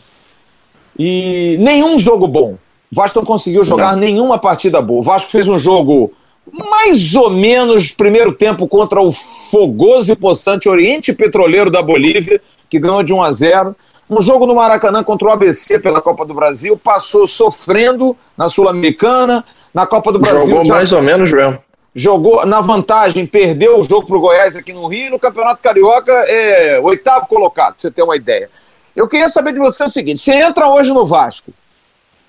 e 0.98 1.56
nenhum 1.60 1.98
jogo 1.98 2.28
bom. 2.28 2.56
O 2.90 2.94
Vasco 2.94 3.18
não 3.18 3.26
conseguiu 3.26 3.64
jogar 3.64 3.92
não. 3.92 4.00
nenhuma 4.00 4.38
partida 4.38 4.80
boa. 4.80 5.00
O 5.00 5.02
Vasco 5.02 5.30
fez 5.30 5.48
um 5.48 5.58
jogo 5.58 6.12
mais 6.52 7.14
ou 7.14 7.30
menos 7.30 7.90
primeiro 7.90 8.32
tempo 8.32 8.68
contra 8.68 9.00
o 9.00 9.10
fogoso 9.12 10.12
e 10.12 10.16
possante 10.16 10.68
Oriente 10.68 11.12
Petroleiro 11.12 11.70
da 11.70 11.82
Bolívia, 11.82 12.40
que 12.68 12.78
ganhou 12.78 13.02
de 13.02 13.12
1 13.12 13.22
a 13.22 13.32
0. 13.32 13.76
Um 14.10 14.20
jogo 14.20 14.46
no 14.46 14.54
Maracanã 14.54 15.02
contra 15.02 15.28
o 15.28 15.30
ABC 15.30 15.78
pela 15.78 16.02
Copa 16.02 16.26
do 16.26 16.34
Brasil, 16.34 16.76
passou 16.76 17.26
sofrendo 17.26 18.16
na 18.36 18.48
Sul-Americana, 18.48 19.44
na 19.72 19.86
Copa 19.86 20.12
do 20.12 20.18
Brasil. 20.18 20.48
Jogou 20.48 20.64
já... 20.64 20.74
mais 20.74 20.92
ou 20.92 21.00
menos 21.00 21.32
mesmo. 21.32 21.58
Jogou 21.94 22.46
na 22.46 22.60
vantagem, 22.60 23.26
perdeu 23.26 23.78
o 23.78 23.84
jogo 23.84 24.06
para 24.06 24.16
o 24.16 24.20
Goiás 24.20 24.56
aqui 24.56 24.72
no 24.72 24.86
Rio, 24.86 25.10
no 25.10 25.18
Campeonato 25.18 25.62
Carioca 25.62 26.12
é 26.26 26.80
oitavo 26.80 27.26
colocado, 27.26 27.74
pra 27.74 27.82
você 27.82 27.90
ter 27.90 28.02
uma 28.02 28.16
ideia. 28.16 28.48
Eu 28.96 29.06
queria 29.06 29.28
saber 29.28 29.52
de 29.52 29.58
você 29.58 29.84
o 29.84 29.88
seguinte: 29.88 30.20
você 30.20 30.32
entra 30.32 30.68
hoje 30.68 30.90
no 30.90 31.04
Vasco, 31.04 31.52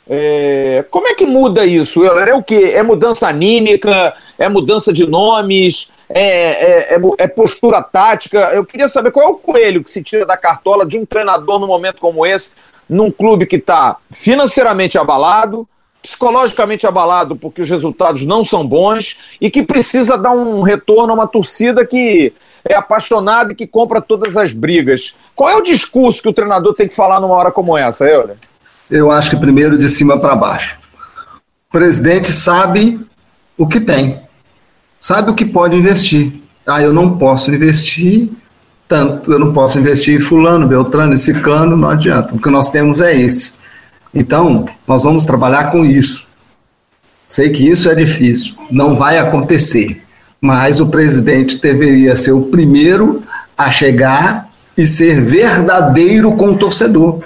é, 0.10 0.86
como 0.91 1.08
é 1.08 1.13
que 1.13 1.26
muda 1.26 1.65
isso? 1.65 2.04
É 2.06 2.34
o 2.34 2.43
quê? 2.43 2.73
É 2.76 2.84
mudança 2.84 3.28
anímica? 3.28 4.13
É 4.38 4.49
mudança 4.49 4.91
de 4.91 5.08
nomes? 5.08 5.89
É, 6.10 6.21
é, 6.21 6.95
é, 6.95 7.02
é, 7.19 7.28
postura 7.28 7.82
tática? 7.82 8.52
Eu 8.54 8.65
queria 8.65 8.88
saber 8.88 9.12
qual 9.12 9.28
é 9.28 9.30
o 9.30 9.36
coelho 9.36 9.84
que 9.84 9.89
se 9.89 10.04
tira 10.04 10.26
da 10.26 10.38
cartola 10.38 10.86
de 10.86 10.97
um 10.97 11.06
treinador 11.06 11.58
num 11.60 11.67
momento 11.67 11.99
como 11.99 12.26
esse, 12.26 12.52
num 12.89 13.10
clube 13.10 13.45
que 13.45 13.56
está 13.56 13.97
financeiramente 14.12 14.97
abalado, 14.97 15.67
psicologicamente 16.04 16.86
abalado 16.86 17.36
porque 17.36 17.62
os 17.62 17.70
resultados 17.70 18.24
não 18.24 18.46
são 18.46 18.68
bons 18.68 19.18
e 19.42 19.50
que 19.50 19.63
precisa 19.63 20.18
dar 20.18 20.34
um 20.34 20.62
retorno 20.62 21.12
a 21.12 21.16
uma 21.16 21.28
torcida 21.28 21.86
que 21.86 22.34
é 22.63 22.76
apaixonada 22.76 23.54
e 23.54 23.56
que 23.56 23.66
compra 23.66 24.00
todas 24.00 24.38
as 24.38 24.52
brigas. 24.52 25.16
Qual 25.34 25.50
é 25.50 25.56
o 25.56 25.63
discurso 25.63 26.22
que 26.22 26.30
o 26.30 26.34
treinador 26.34 26.74
tem 26.74 26.88
que 26.88 26.96
falar 26.96 27.20
numa 27.20 27.34
hora 27.34 27.52
como 27.52 27.78
essa, 27.78 28.06
Euler? 28.06 28.38
eu 28.89 29.12
acho 29.12 29.30
que 29.30 29.36
primeiro 29.36 29.78
de 29.78 29.89
cima 29.89 30.20
para 30.20 30.36
baixo. 30.36 30.78
O 31.70 31.72
presidente 31.72 32.28
sabe 32.28 33.00
o 33.58 33.68
que 33.68 33.80
tem, 33.80 34.22
sabe 35.00 35.32
o 35.32 35.34
que 35.34 35.46
pode 35.46 35.76
investir. 35.76 36.42
Ah, 36.66 36.82
eu 36.82 36.94
não 36.94 37.18
posso 37.18 37.54
investir 37.54 38.30
tanto, 38.88 39.32
eu 39.32 39.39
não 39.39 39.52
posso 39.52 39.80
investir 39.80 40.16
em 40.16 40.20
fulano, 40.20 40.68
beltrano, 40.68 41.16
esse 41.16 41.34
não 41.34 41.89
adianta. 41.89 42.36
O 42.36 42.39
que 42.39 42.50
nós 42.50 42.70
temos 42.70 43.02
é 43.02 43.16
esse. 43.16 43.54
Então, 44.13 44.67
nós 44.88 45.04
vamos 45.04 45.26
trabalhar 45.26 45.71
com 45.71 45.84
isso. 45.84 46.28
Sei 47.28 47.49
que 47.49 47.67
isso 47.67 47.89
é 47.89 47.95
difícil, 47.95 48.56
não 48.69 48.95
vai 48.95 49.17
acontecer, 49.17 50.04
mas 50.39 50.80
o 50.80 50.88
presidente 50.88 51.60
deveria 51.60 52.15
ser 52.15 52.32
o 52.32 52.43
primeiro 52.43 53.23
a 53.58 53.71
chegar 53.71 54.49
e 54.78 54.86
ser 54.86 55.21
verdadeiro 55.21 56.34
com 56.36 56.49
o 56.49 56.58
torcedor 56.58 57.23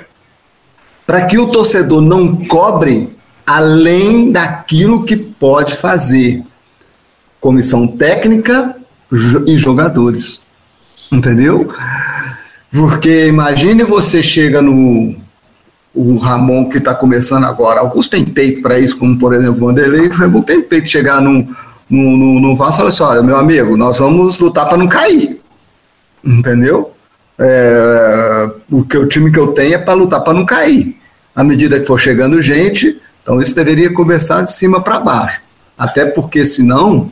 para 1.08 1.26
que 1.26 1.40
o 1.40 1.48
torcedor 1.48 2.02
não 2.02 2.36
cobre 2.36 3.16
além 3.46 4.30
daquilo 4.30 5.06
que 5.06 5.16
pode 5.16 5.76
fazer. 5.76 6.44
Comissão 7.40 7.88
técnica 7.88 8.76
e 9.48 9.58
jogadores. 9.58 10.42
Entendeu? 11.10 11.74
Porque 12.70 13.28
imagine 13.28 13.86
você 13.86 14.22
chega 14.22 14.62
no 14.62 15.16
o 15.98 16.18
Ramon 16.18 16.70
que 16.70 16.78
está 16.78 16.94
começando 16.94 17.46
agora. 17.46 17.80
Alguns 17.80 18.08
têm 18.08 18.24
peito 18.24 18.62
para 18.62 18.78
isso, 18.78 18.98
como 18.98 19.18
por 19.18 19.34
exemplo 19.34 19.64
o 19.64 19.68
Vanderlei. 19.68 20.08
O 20.08 20.14
Ramon 20.14 20.44
tem 20.44 20.62
peito 20.62 20.86
de 20.86 20.92
chegar 20.92 21.20
no, 21.20 21.48
no, 21.90 22.18
no, 22.18 22.40
no 22.40 22.56
Vasco 22.56 22.76
e 22.76 22.78
falar 22.78 22.90
assim: 22.90 23.04
olha, 23.04 23.24
meu 23.24 23.36
amigo, 23.36 23.76
nós 23.76 23.98
vamos 23.98 24.38
lutar 24.38 24.70
para 24.70 24.78
não 24.78 24.88
cair. 24.88 25.42
Entendeu? 26.24 26.92
É, 27.40 28.50
o, 28.70 28.84
que, 28.84 28.98
o 28.98 29.08
time 29.08 29.32
que 29.32 29.40
eu 29.40 29.48
tenho 29.48 29.74
é 29.74 29.78
para 29.78 29.94
lutar 29.94 30.24
para 30.24 30.34
não 30.34 30.46
cair. 30.46 30.96
À 31.36 31.44
medida 31.44 31.80
que 31.80 31.86
for 31.86 32.00
chegando 32.00 32.42
gente, 32.42 33.00
então 33.22 33.42
isso 33.42 33.56
deveria 33.56 33.92
começar 33.92 34.42
de 34.44 34.52
cima 34.52 34.82
para 34.82 35.00
baixo. 35.00 35.42
Até 35.78 36.06
porque, 36.06 36.46
senão, 36.46 37.12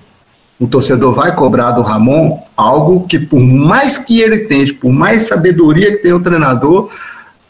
o 0.60 0.67
torcedor 0.67 1.13
vai 1.13 1.36
cobrar 1.36 1.71
do 1.71 1.82
Ramon 1.82 2.39
algo 2.56 3.06
que, 3.08 3.19
por 3.19 3.39
mais 3.39 3.98
que 3.98 4.19
ele 4.21 4.39
tente, 4.39 4.74
por 4.74 4.91
mais 4.91 5.24
sabedoria 5.24 5.91
que 5.91 5.98
tenha 5.98 6.15
o 6.15 6.21
treinador, 6.21 6.89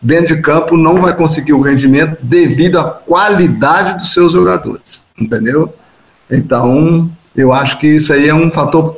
dentro 0.05 0.35
de 0.35 0.41
campo 0.41 0.77
não 0.77 1.01
vai 1.01 1.15
conseguir 1.15 1.53
o 1.53 1.61
rendimento 1.61 2.17
devido 2.21 2.79
à 2.79 2.83
qualidade 2.83 3.97
dos 3.97 4.13
seus 4.13 4.33
jogadores. 4.33 5.03
Entendeu? 5.19 5.73
Então, 6.29 7.09
eu 7.35 7.51
acho 7.51 7.79
que 7.79 7.87
isso 7.87 8.13
aí 8.13 8.29
é 8.29 8.33
um 8.33 8.51
fator 8.51 8.97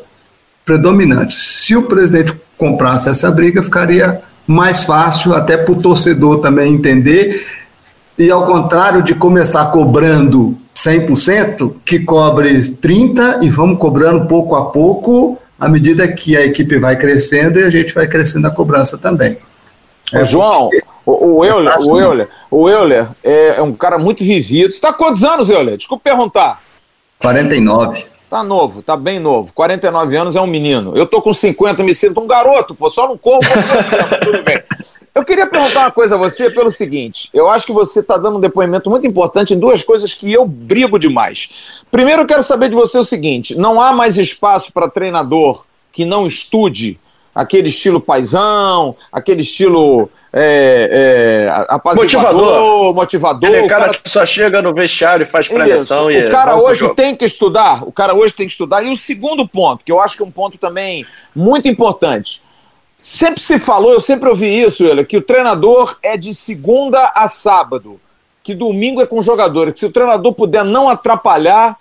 predominante. 0.65 1.33
Se 1.33 1.77
o 1.77 1.83
presidente 1.83 2.33
comprasse 2.57 3.07
essa 3.07 3.31
briga, 3.31 3.63
ficaria 3.63 4.21
mais 4.45 4.83
fácil 4.83 5.33
até 5.33 5.55
para 5.55 5.73
o 5.73 5.81
torcedor 5.81 6.39
também 6.39 6.73
entender 6.73 7.45
e 8.17 8.29
ao 8.29 8.43
contrário 8.43 9.01
de 9.01 9.15
começar 9.15 9.67
cobrando 9.67 10.57
100%, 10.75 11.73
que 11.85 11.99
cobre 11.99 12.51
30% 12.59 13.43
e 13.43 13.49
vamos 13.49 13.79
cobrando 13.79 14.25
pouco 14.25 14.55
a 14.55 14.65
pouco, 14.71 15.37
à 15.57 15.69
medida 15.69 16.07
que 16.11 16.35
a 16.35 16.45
equipe 16.45 16.77
vai 16.77 16.97
crescendo 16.97 17.59
e 17.59 17.63
a 17.63 17.69
gente 17.69 17.93
vai 17.93 18.07
crescendo 18.07 18.47
a 18.47 18.51
cobrança 18.51 18.97
também. 18.97 19.37
É, 20.13 20.25
João, 20.25 20.69
porque... 20.69 20.96
o, 21.07 21.37
o, 21.37 21.45
Euler, 21.45 21.73
o, 21.87 21.97
Euler, 21.97 22.29
o 22.51 22.69
Euler 22.69 23.07
é, 23.23 23.55
é 23.57 23.61
um 23.61 23.73
cara 23.73 23.97
muito 23.97 24.25
vivido. 24.25 24.73
Você 24.73 24.75
está 24.75 24.91
quantos 24.91 25.23
anos, 25.23 25.49
Euler? 25.49 25.77
Desculpa 25.77 26.03
perguntar. 26.03 26.61
49. 27.19 28.05
Tá 28.29 28.43
novo, 28.43 28.81
tá 28.81 28.97
bem 28.97 29.17
novo. 29.17 29.53
49 29.53 30.17
anos 30.17 30.35
é 30.35 30.41
um 30.41 30.45
menino. 30.45 30.97
Eu 30.97 31.07
tô 31.07 31.21
com 31.21 31.33
50, 31.33 31.81
me 31.81 31.93
sinto 31.93 32.19
um 32.19 32.27
garoto, 32.27 32.75
pô, 32.75 32.89
só 32.89 33.07
não 33.07 33.17
corro, 33.17 33.39
tudo 34.21 34.43
bem. 34.43 34.61
Eu 35.15 35.23
queria 35.23 35.47
perguntar 35.47 35.79
uma 35.79 35.91
coisa 35.91 36.15
a 36.15 36.17
você 36.17 36.49
pelo 36.49 36.69
seguinte: 36.69 37.29
eu 37.33 37.49
acho 37.49 37.65
que 37.65 37.71
você 37.71 38.01
está 38.01 38.17
dando 38.17 38.35
um 38.35 38.41
depoimento 38.41 38.89
muito 38.89 39.07
importante 39.07 39.53
em 39.53 39.59
duas 39.59 39.81
coisas 39.81 40.13
que 40.13 40.33
eu 40.33 40.45
brigo 40.45 40.99
demais. 40.99 41.47
Primeiro, 41.89 42.23
eu 42.23 42.27
quero 42.27 42.43
saber 42.43 42.67
de 42.67 42.75
você 42.75 42.97
o 42.97 43.05
seguinte: 43.05 43.55
não 43.55 43.79
há 43.79 43.93
mais 43.93 44.17
espaço 44.17 44.73
para 44.73 44.89
treinador 44.89 45.63
que 45.93 46.03
não 46.03 46.27
estude 46.27 46.99
aquele 47.33 47.69
estilo 47.69 48.01
paisão, 48.01 48.95
aquele 49.11 49.41
estilo 49.41 50.09
é, 50.37 51.67
é, 51.69 51.95
motivador. 51.95 52.93
motivador. 52.93 53.49
Aquele 53.49 53.67
cara, 53.67 53.85
cara, 53.85 53.97
que 53.97 54.09
só 54.09 54.25
chega 54.25 54.61
no 54.61 54.73
vestiário 54.73 55.23
e 55.23 55.25
faz 55.25 55.47
preleção. 55.47 56.07
O 56.07 56.29
cara 56.29 56.55
hoje 56.55 56.87
tem 56.93 57.15
que 57.15 57.25
estudar. 57.25 57.83
O 57.83 57.91
cara 57.91 58.13
hoje 58.13 58.33
tem 58.33 58.45
que 58.45 58.51
estudar. 58.51 58.83
E 58.83 58.89
o 58.89 58.95
segundo 58.95 59.47
ponto, 59.47 59.83
que 59.83 59.91
eu 59.91 59.99
acho 59.99 60.15
que 60.15 60.23
é 60.23 60.25
um 60.25 60.31
ponto 60.31 60.57
também 60.57 61.05
muito 61.35 61.67
importante. 61.67 62.41
Sempre 63.01 63.41
se 63.41 63.57
falou, 63.57 63.93
eu 63.93 64.01
sempre 64.01 64.27
ouvi 64.27 64.47
isso, 64.47 64.83
ele, 64.83 65.05
que 65.05 65.17
o 65.17 65.21
treinador 65.21 65.97
é 66.03 66.17
de 66.17 66.33
segunda 66.33 67.11
a 67.15 67.27
sábado, 67.27 67.99
que 68.43 68.53
domingo 68.53 69.01
é 69.01 69.05
com 69.05 69.19
o 69.19 69.21
jogador, 69.21 69.71
que 69.71 69.79
se 69.79 69.85
o 69.85 69.91
treinador 69.91 70.33
puder 70.33 70.65
não 70.65 70.89
atrapalhar, 70.89 71.77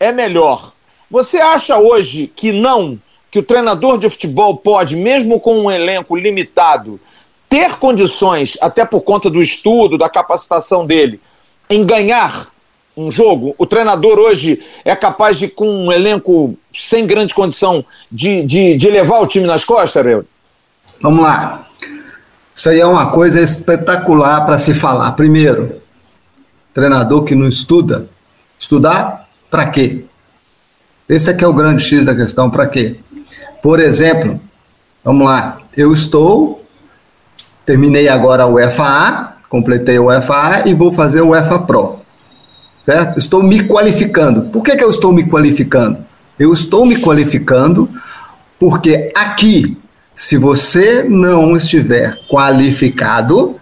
é 0.00 0.10
melhor. 0.10 0.72
Você 1.10 1.38
acha 1.38 1.78
hoje 1.78 2.32
que 2.34 2.52
não, 2.52 2.98
que 3.30 3.38
o 3.38 3.42
treinador 3.42 3.98
de 3.98 4.08
futebol 4.08 4.56
pode, 4.56 4.96
mesmo 4.96 5.38
com 5.38 5.56
um 5.60 5.70
elenco 5.70 6.16
limitado, 6.16 6.98
ter 7.56 7.76
condições, 7.76 8.58
até 8.60 8.84
por 8.84 9.00
conta 9.00 9.30
do 9.30 9.40
estudo, 9.40 9.96
da 9.96 10.10
capacitação 10.10 10.84
dele, 10.84 11.18
em 11.70 11.86
ganhar 11.86 12.48
um 12.94 13.10
jogo? 13.10 13.54
O 13.56 13.64
treinador 13.64 14.18
hoje 14.18 14.62
é 14.84 14.94
capaz 14.94 15.38
de, 15.38 15.48
com 15.48 15.66
um 15.66 15.90
elenco 15.90 16.54
sem 16.74 17.06
grande 17.06 17.32
condição, 17.32 17.82
de, 18.12 18.42
de, 18.42 18.76
de 18.76 18.90
levar 18.90 19.20
o 19.20 19.26
time 19.26 19.46
nas 19.46 19.64
costas, 19.64 19.96
Ariel? 19.96 20.26
Vamos 21.00 21.22
lá. 21.22 21.66
Isso 22.54 22.68
aí 22.68 22.78
é 22.78 22.84
uma 22.84 23.10
coisa 23.10 23.40
espetacular 23.40 24.44
para 24.44 24.58
se 24.58 24.74
falar. 24.74 25.12
Primeiro, 25.12 25.80
treinador 26.74 27.24
que 27.24 27.34
não 27.34 27.48
estuda, 27.48 28.06
estudar 28.58 29.30
para 29.50 29.66
quê? 29.70 30.04
Esse 31.08 31.30
aqui 31.30 31.42
é 31.42 31.48
o 31.48 31.54
grande 31.54 31.82
X 31.82 32.04
da 32.04 32.14
questão, 32.14 32.50
para 32.50 32.66
quê? 32.66 32.96
Por 33.62 33.80
exemplo, 33.80 34.38
vamos 35.02 35.24
lá, 35.24 35.56
eu 35.74 35.90
estou, 35.90 36.65
terminei 37.66 38.08
agora 38.08 38.46
o 38.46 38.58
FAA, 38.70 39.34
completei 39.48 39.98
o 39.98 40.08
FAA 40.22 40.66
e 40.66 40.72
vou 40.72 40.90
fazer 40.90 41.20
o 41.20 41.34
FA 41.42 41.58
Pro, 41.58 41.98
certo? 42.84 43.18
Estou 43.18 43.42
me 43.42 43.64
qualificando. 43.64 44.42
Por 44.42 44.62
que, 44.62 44.76
que 44.76 44.84
eu 44.84 44.90
estou 44.90 45.12
me 45.12 45.28
qualificando? 45.28 45.98
Eu 46.38 46.52
estou 46.52 46.86
me 46.86 46.98
qualificando 46.98 47.90
porque 48.58 49.12
aqui 49.14 49.76
se 50.16 50.38
você 50.38 51.04
não 51.04 51.54
estiver 51.54 52.18
qualificado, 52.26 53.60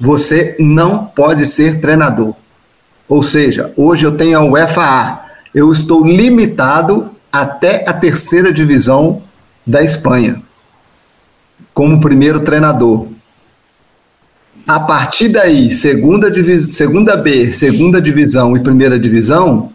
você 0.00 0.56
não 0.58 1.04
pode 1.04 1.44
ser 1.44 1.78
treinador. 1.78 2.34
Ou 3.06 3.22
seja, 3.22 3.70
hoje 3.76 4.06
eu 4.06 4.16
tenho 4.16 4.38
a 4.38 4.44
UEFA, 4.44 5.20
eu 5.54 5.70
estou 5.70 6.06
limitado 6.06 7.14
até 7.30 7.84
a 7.86 7.92
terceira 7.92 8.50
divisão 8.50 9.22
da 9.66 9.82
Espanha, 9.82 10.42
como 11.74 12.00
primeiro 12.00 12.40
treinador. 12.40 13.08
A 14.66 14.80
partir 14.80 15.28
daí, 15.28 15.70
segunda, 15.72 16.32
segunda 16.60 17.16
B, 17.16 17.52
segunda 17.52 18.00
divisão 18.00 18.56
e 18.56 18.60
primeira 18.60 18.98
divisão, 18.98 19.72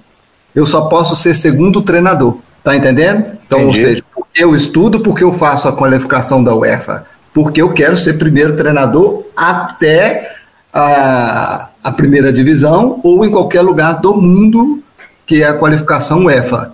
eu 0.56 0.66
só 0.66 0.86
posso 0.86 1.16
ser 1.16 1.36
segundo 1.36 1.82
treinador. 1.82 2.38
Tá 2.64 2.76
entendendo? 2.76 3.38
Então, 3.46 3.60
Entendi. 3.60 3.68
ou 3.68 3.86
seja, 3.86 4.04
eu 4.36 4.56
estudo 4.56 5.02
porque 5.02 5.24
eu 5.24 5.34
faço 5.34 5.68
a 5.68 5.76
qualificação 5.76 6.44
da 6.44 6.56
UEFA, 6.56 7.06
porque 7.34 7.62
eu 7.62 7.72
quero 7.74 7.96
ser 7.96 8.14
primeiro 8.14 8.56
treinador 8.56 9.26
até 9.36 10.32
a, 10.74 11.70
a 11.84 11.92
primeira 11.92 12.32
divisão 12.32 13.00
ou 13.04 13.26
em 13.26 13.32
qualquer 13.32 13.62
lugar 13.62 14.00
do 14.00 14.16
mundo 14.16 14.84
que 15.26 15.44
é 15.44 15.48
a 15.48 15.54
qualificação 15.54 16.26
UEFA, 16.26 16.74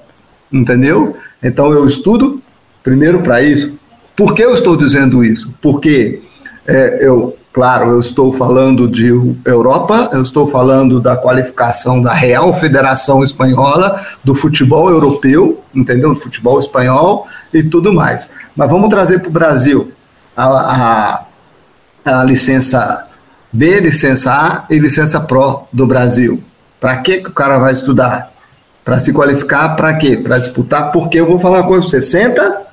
entendeu? 0.52 1.18
Então 1.44 1.72
eu 1.74 1.86
estudo 1.86 2.42
primeiro 2.84 3.22
para 3.22 3.42
isso. 3.42 3.74
Por 4.16 4.34
que 4.34 4.44
eu 4.44 4.54
estou 4.54 4.78
dizendo 4.78 5.24
isso? 5.24 5.54
Porque 5.62 6.22
é, 6.68 7.00
eu 7.06 7.38
Claro, 7.56 7.92
eu 7.92 8.02
estou 8.02 8.34
falando 8.34 8.86
de 8.86 9.08
Europa, 9.46 10.10
eu 10.12 10.22
estou 10.22 10.46
falando 10.46 11.00
da 11.00 11.16
qualificação 11.16 12.02
da 12.02 12.12
Real 12.12 12.54
Federação 12.54 13.24
Espanhola, 13.24 13.98
do 14.26 14.36
futebol 14.36 14.90
europeu, 14.90 15.64
entendeu? 15.74 16.10
Do 16.10 16.20
futebol 16.20 16.60
espanhol 16.60 17.26
e 17.54 17.64
tudo 17.64 17.94
mais. 17.94 18.30
Mas 18.54 18.70
vamos 18.70 18.90
trazer 18.90 19.20
para 19.20 19.30
o 19.30 19.32
Brasil 19.32 19.90
a, 20.36 21.24
a, 22.04 22.20
a 22.20 22.24
licença 22.26 23.08
B, 23.54 23.80
licença 23.80 24.34
A 24.34 24.66
e 24.70 24.78
licença 24.78 25.22
Pro 25.22 25.62
do 25.72 25.88
Brasil. 25.88 26.44
Para 26.78 26.98
que, 26.98 27.20
que 27.20 27.30
o 27.30 27.34
cara 27.34 27.58
vai 27.58 27.72
estudar? 27.72 28.34
Para 28.84 29.00
se 29.00 29.14
qualificar, 29.14 29.78
para 29.78 29.94
quê? 29.94 30.18
Para 30.18 30.40
disputar, 30.40 30.92
porque 30.92 31.22
eu 31.22 31.26
vou 31.26 31.40
falar 31.40 31.60
uma 31.60 31.68
coisa 31.68 31.84
para 31.84 31.90
você, 31.90 32.02
senta, 32.02 32.65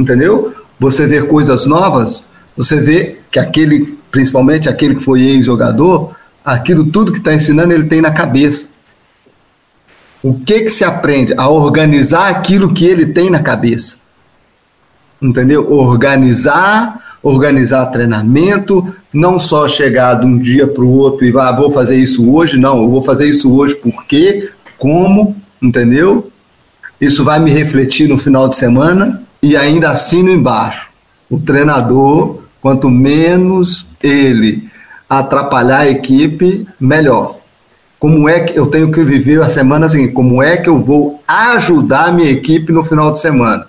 entendeu? 0.00 0.54
Você 0.78 1.06
ver 1.06 1.26
coisas 1.26 1.66
novas, 1.66 2.26
você 2.56 2.80
vê 2.80 3.18
que 3.30 3.38
aquele, 3.38 3.98
principalmente 4.10 4.68
aquele 4.68 4.94
que 4.94 5.04
foi 5.04 5.22
ex-jogador, 5.22 6.16
aquilo 6.44 6.86
tudo 6.86 7.12
que 7.12 7.18
está 7.18 7.34
ensinando 7.34 7.72
ele 7.72 7.84
tem 7.84 8.00
na 8.00 8.10
cabeça. 8.10 8.68
O 10.22 10.34
que 10.34 10.60
que 10.60 10.70
se 10.70 10.84
aprende? 10.84 11.34
A 11.36 11.48
organizar 11.48 12.28
aquilo 12.28 12.72
que 12.72 12.84
ele 12.84 13.06
tem 13.06 13.30
na 13.30 13.42
cabeça. 13.42 13.98
Entendeu? 15.20 15.70
Organizar, 15.70 17.18
organizar 17.22 17.86
treinamento, 17.86 18.94
não 19.12 19.38
só 19.38 19.68
chegar 19.68 20.14
de 20.14 20.26
um 20.26 20.38
dia 20.38 20.66
para 20.66 20.82
o 20.82 20.90
outro 20.90 21.26
e 21.26 21.38
ah, 21.38 21.52
vou 21.52 21.70
fazer 21.70 21.96
isso 21.96 22.30
hoje, 22.30 22.58
não, 22.58 22.82
eu 22.82 22.88
vou 22.88 23.02
fazer 23.02 23.28
isso 23.28 23.52
hoje 23.52 23.74
porque, 23.76 24.50
como, 24.78 25.36
entendeu? 25.60 26.30
Isso 26.98 27.22
vai 27.22 27.38
me 27.38 27.50
refletir 27.50 28.08
no 28.08 28.16
final 28.16 28.48
de 28.48 28.54
semana 28.54 29.22
e 29.42 29.56
ainda 29.56 29.90
assino 29.90 30.30
embaixo. 30.30 30.88
O 31.30 31.38
treinador 31.38 32.40
Quanto 32.60 32.90
menos 32.90 33.86
ele 34.02 34.70
atrapalhar 35.08 35.80
a 35.80 35.88
equipe, 35.88 36.66
melhor. 36.78 37.38
Como 37.98 38.28
é 38.28 38.40
que 38.40 38.58
eu 38.58 38.66
tenho 38.66 38.92
que 38.92 39.02
viver 39.02 39.42
a 39.42 39.48
semana 39.48 39.86
assim? 39.86 40.12
Como 40.12 40.42
é 40.42 40.56
que 40.56 40.68
eu 40.68 40.78
vou 40.78 41.22
ajudar 41.26 42.06
a 42.06 42.12
minha 42.12 42.30
equipe 42.30 42.70
no 42.72 42.84
final 42.84 43.10
de 43.12 43.18
semana? 43.18 43.66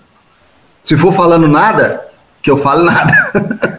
Se 0.83 0.97
for 0.97 1.13
falando 1.13 1.47
nada, 1.47 2.05
que 2.41 2.51
eu 2.51 2.57
falo 2.57 2.83
nada. 2.83 3.13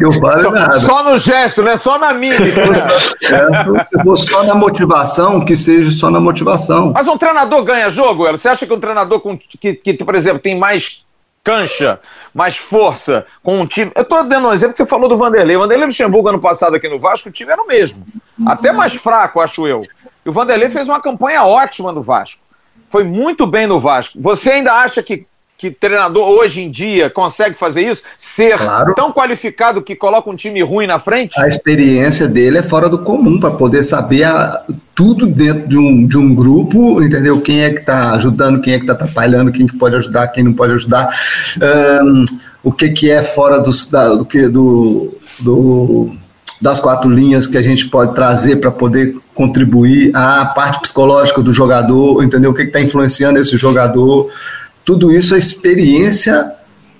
eu 0.00 0.12
só, 0.12 0.50
nada. 0.50 0.78
Só 0.78 1.02
no 1.02 1.16
gesto, 1.16 1.62
né? 1.62 1.76
Só 1.76 1.98
na 1.98 2.12
mímica. 2.12 2.44
Se 3.84 4.02
for 4.02 4.16
só 4.16 4.42
na 4.44 4.54
motivação, 4.54 5.44
que 5.44 5.56
seja 5.56 5.90
só 5.90 6.10
na 6.10 6.20
motivação. 6.20 6.92
Mas 6.94 7.08
um 7.08 7.16
treinador 7.16 7.64
ganha 7.64 7.90
jogo, 7.90 8.30
Você 8.30 8.48
acha 8.48 8.66
que 8.66 8.72
um 8.72 8.80
treinador 8.80 9.20
com, 9.20 9.38
que, 9.38 9.74
que, 9.74 9.94
por 9.94 10.14
exemplo, 10.14 10.40
tem 10.40 10.58
mais 10.58 11.04
cancha, 11.42 11.98
mais 12.34 12.56
força, 12.58 13.24
com 13.42 13.60
um 13.60 13.66
time. 13.66 13.90
Eu 13.94 14.02
estou 14.02 14.22
dando 14.24 14.48
um 14.48 14.52
exemplo 14.52 14.74
que 14.74 14.78
você 14.78 14.86
falou 14.86 15.08
do 15.08 15.16
Vanderlei. 15.16 15.56
O 15.56 15.60
Vanderlei 15.60 15.86
Luxemburgo, 15.86 16.28
ano 16.28 16.40
passado 16.40 16.76
aqui 16.76 16.88
no 16.88 16.98
Vasco, 16.98 17.30
o 17.30 17.32
time 17.32 17.50
era 17.50 17.62
o 17.62 17.66
mesmo. 17.66 18.06
Até 18.46 18.70
mais 18.72 18.94
fraco, 18.94 19.40
acho 19.40 19.66
eu. 19.66 19.82
E 20.24 20.28
o 20.28 20.32
Vanderlei 20.32 20.68
fez 20.68 20.86
uma 20.86 21.00
campanha 21.00 21.44
ótima 21.44 21.90
no 21.90 22.02
Vasco. 22.02 22.42
Foi 22.90 23.02
muito 23.04 23.46
bem 23.46 23.66
no 23.66 23.80
Vasco. 23.80 24.20
Você 24.20 24.52
ainda 24.52 24.74
acha 24.74 25.02
que 25.02 25.26
que 25.58 25.72
treinador 25.72 26.28
hoje 26.28 26.60
em 26.60 26.70
dia 26.70 27.10
consegue 27.10 27.58
fazer 27.58 27.82
isso? 27.82 28.00
Ser 28.16 28.56
claro. 28.56 28.94
tão 28.94 29.12
qualificado 29.12 29.82
que 29.82 29.96
coloca 29.96 30.30
um 30.30 30.36
time 30.36 30.62
ruim 30.62 30.86
na 30.86 31.00
frente? 31.00 31.34
A 31.36 31.48
experiência 31.48 32.28
dele 32.28 32.58
é 32.58 32.62
fora 32.62 32.88
do 32.88 33.00
comum 33.00 33.40
para 33.40 33.50
poder 33.50 33.82
saber 33.82 34.22
a, 34.22 34.64
tudo 34.94 35.26
dentro 35.26 35.68
de 35.68 35.76
um, 35.76 36.06
de 36.06 36.16
um 36.16 36.32
grupo, 36.32 37.02
entendeu? 37.02 37.40
Quem 37.40 37.64
é 37.64 37.72
que 37.72 37.80
está 37.80 38.12
ajudando, 38.12 38.60
quem 38.60 38.74
é 38.74 38.76
que 38.76 38.84
está 38.84 38.92
atrapalhando, 38.92 39.50
quem 39.50 39.66
que 39.66 39.76
pode 39.76 39.96
ajudar, 39.96 40.28
quem 40.28 40.44
não 40.44 40.52
pode 40.52 40.74
ajudar, 40.74 41.08
um, 42.04 42.24
o 42.62 42.70
que, 42.70 42.90
que 42.90 43.10
é 43.10 43.20
fora 43.20 43.58
dos, 43.58 43.84
da, 43.86 44.14
do 44.14 44.24
que 44.24 44.46
do, 44.46 45.12
do 45.40 46.12
das 46.60 46.80
quatro 46.80 47.10
linhas 47.10 47.46
que 47.46 47.56
a 47.56 47.62
gente 47.62 47.88
pode 47.88 48.14
trazer 48.14 48.56
para 48.56 48.70
poder 48.70 49.16
contribuir 49.34 50.10
à 50.14 50.44
parte 50.46 50.80
psicológica 50.80 51.40
do 51.40 51.52
jogador, 51.52 52.22
entendeu? 52.22 52.50
O 52.50 52.54
que 52.54 52.62
está 52.62 52.80
influenciando 52.80 53.38
esse 53.38 53.56
jogador, 53.56 54.28
tudo 54.88 55.12
isso 55.12 55.34
é 55.34 55.38
experiência 55.38 56.50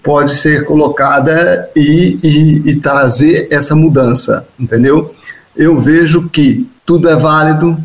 pode 0.03 0.35
ser 0.35 0.67
colocada 0.67 1.71
e, 1.75 2.19
e, 2.23 2.71
e 2.71 2.77
trazer 2.77 3.49
essa 3.51 3.75
mudança, 3.75 4.47
entendeu? 4.61 5.15
Eu 5.57 5.79
vejo 5.79 6.29
que 6.29 6.69
tudo 6.85 7.09
é 7.09 7.17
válido 7.17 7.83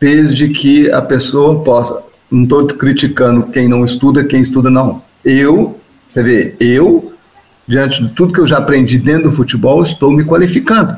desde 0.00 0.48
que 0.48 0.90
a 0.90 1.00
pessoa 1.00 1.62
possa. 1.62 2.02
Não 2.28 2.42
estou 2.42 2.66
criticando 2.66 3.44
quem 3.52 3.68
não 3.68 3.84
estuda, 3.84 4.24
quem 4.24 4.40
estuda 4.40 4.68
não. 4.68 5.00
Eu, 5.24 5.78
você 6.08 6.24
vê, 6.24 6.56
eu, 6.58 7.12
diante 7.68 8.02
de 8.02 8.08
tudo 8.08 8.32
que 8.32 8.40
eu 8.40 8.48
já 8.48 8.58
aprendi 8.58 8.98
dentro 8.98 9.30
do 9.30 9.36
futebol, 9.36 9.80
estou 9.80 10.10
me 10.10 10.24
qualificando. 10.24 10.96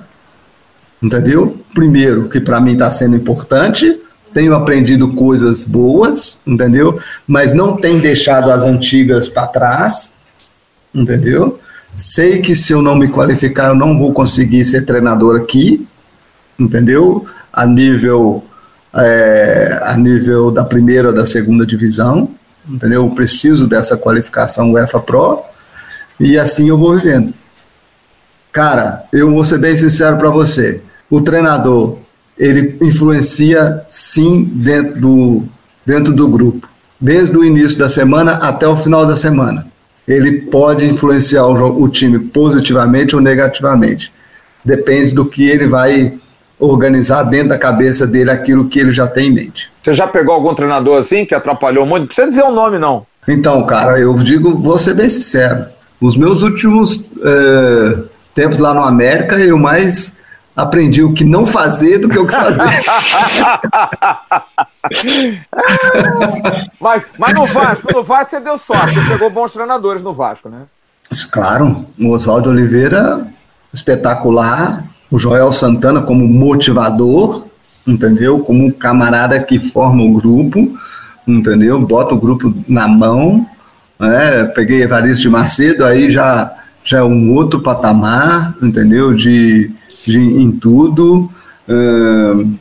Entendeu? 1.02 1.60
Primeiro, 1.74 2.30
que 2.30 2.40
para 2.40 2.62
mim 2.62 2.72
está 2.72 2.90
sendo 2.90 3.14
importante, 3.14 4.00
tenho 4.32 4.54
aprendido 4.54 5.12
coisas 5.12 5.64
boas, 5.64 6.38
entendeu? 6.46 6.98
Mas 7.26 7.52
não 7.52 7.76
tem 7.76 7.98
deixado 7.98 8.50
as 8.50 8.64
antigas 8.64 9.28
para 9.28 9.46
trás, 9.46 10.12
entendeu? 10.94 11.58
Sei 11.94 12.40
que 12.40 12.54
se 12.54 12.72
eu 12.72 12.80
não 12.80 12.96
me 12.96 13.08
qualificar, 13.08 13.68
eu 13.68 13.74
não 13.74 13.98
vou 13.98 14.12
conseguir 14.12 14.64
ser 14.64 14.86
treinador 14.86 15.40
aqui, 15.40 15.86
entendeu? 16.58 17.26
A 17.52 17.66
nível, 17.66 18.42
é, 18.94 19.78
a 19.82 19.96
nível 19.96 20.50
da 20.50 20.64
primeira 20.64 21.08
ou 21.08 21.14
da 21.14 21.26
segunda 21.26 21.66
divisão, 21.66 22.30
entendeu? 22.68 23.04
Eu 23.04 23.10
preciso 23.10 23.66
dessa 23.66 23.96
qualificação 23.96 24.72
UEFA 24.72 25.00
Pro 25.00 25.42
e 26.18 26.38
assim 26.38 26.68
eu 26.68 26.78
vou 26.78 26.96
vivendo. 26.96 27.34
Cara, 28.50 29.04
eu 29.12 29.30
vou 29.30 29.44
ser 29.44 29.58
bem 29.58 29.76
sincero 29.76 30.16
para 30.16 30.30
você. 30.30 30.82
O 31.10 31.20
treinador, 31.20 31.98
ele 32.42 32.76
influencia 32.82 33.84
sim 33.88 34.42
dentro 34.42 35.00
do, 35.00 35.42
dentro 35.86 36.12
do 36.12 36.26
grupo, 36.26 36.68
desde 37.00 37.36
o 37.36 37.44
início 37.44 37.78
da 37.78 37.88
semana 37.88 38.32
até 38.32 38.66
o 38.66 38.74
final 38.74 39.06
da 39.06 39.16
semana. 39.16 39.68
Ele 40.08 40.32
pode 40.32 40.84
influenciar 40.84 41.46
o, 41.46 41.82
o 41.82 41.88
time 41.88 42.18
positivamente 42.18 43.14
ou 43.14 43.22
negativamente. 43.22 44.12
Depende 44.64 45.14
do 45.14 45.24
que 45.24 45.48
ele 45.48 45.68
vai 45.68 46.18
organizar 46.58 47.22
dentro 47.22 47.50
da 47.50 47.58
cabeça 47.58 48.08
dele 48.08 48.30
aquilo 48.32 48.68
que 48.68 48.80
ele 48.80 48.90
já 48.90 49.06
tem 49.06 49.28
em 49.28 49.32
mente. 49.32 49.70
Você 49.80 49.94
já 49.94 50.08
pegou 50.08 50.34
algum 50.34 50.52
treinador 50.52 50.98
assim 50.98 51.24
que 51.24 51.36
atrapalhou 51.36 51.86
muito? 51.86 52.02
Não 52.02 52.06
precisa 52.08 52.26
dizer 52.26 52.42
o 52.42 52.50
nome, 52.50 52.76
não. 52.76 53.06
Então, 53.28 53.64
cara, 53.66 54.00
eu 54.00 54.12
digo, 54.14 54.58
vou 54.58 54.78
ser 54.78 54.94
bem 54.94 55.08
sincero. 55.08 55.66
Os 56.00 56.16
meus 56.16 56.42
últimos 56.42 57.08
é, 57.22 57.98
tempos 58.34 58.58
lá 58.58 58.74
no 58.74 58.82
América, 58.82 59.38
eu 59.38 59.56
mais 59.56 60.18
aprendi 60.56 61.02
o 61.02 61.12
que 61.12 61.24
não 61.24 61.46
fazer 61.46 61.98
do 61.98 62.08
que 62.08 62.18
o 62.18 62.26
que 62.26 62.34
fazer. 62.34 62.62
mas, 66.80 67.02
mas 67.18 67.34
no 67.34 67.46
Vasco, 67.46 67.92
no 67.92 68.04
Vasco 68.04 68.30
você 68.30 68.40
deu 68.40 68.58
sorte, 68.58 68.94
você 68.94 69.08
pegou 69.08 69.30
bons 69.30 69.52
treinadores 69.52 70.02
no 70.02 70.12
Vasco, 70.12 70.48
né? 70.48 70.62
Claro, 71.30 71.86
o 72.00 72.10
Oswaldo 72.10 72.50
Oliveira, 72.50 73.26
espetacular, 73.72 74.84
o 75.10 75.18
Joel 75.18 75.52
Santana 75.52 76.02
como 76.02 76.26
motivador, 76.26 77.46
entendeu? 77.86 78.40
Como 78.40 78.66
um 78.66 78.70
camarada 78.70 79.40
que 79.40 79.58
forma 79.58 80.02
o 80.02 80.12
grupo, 80.12 80.74
entendeu? 81.26 81.80
Bota 81.80 82.14
o 82.14 82.20
grupo 82.20 82.54
na 82.66 82.88
mão, 82.88 83.46
né? 83.98 84.44
Peguei 84.54 84.82
Evaristo 84.82 85.22
de 85.22 85.28
Macedo, 85.28 85.84
aí 85.84 86.10
já, 86.10 86.52
já 86.84 86.98
é 86.98 87.02
um 87.02 87.34
outro 87.34 87.60
patamar, 87.60 88.54
entendeu? 88.62 89.14
De 89.14 89.70
de, 90.06 90.18
em 90.18 90.50
tudo. 90.52 91.30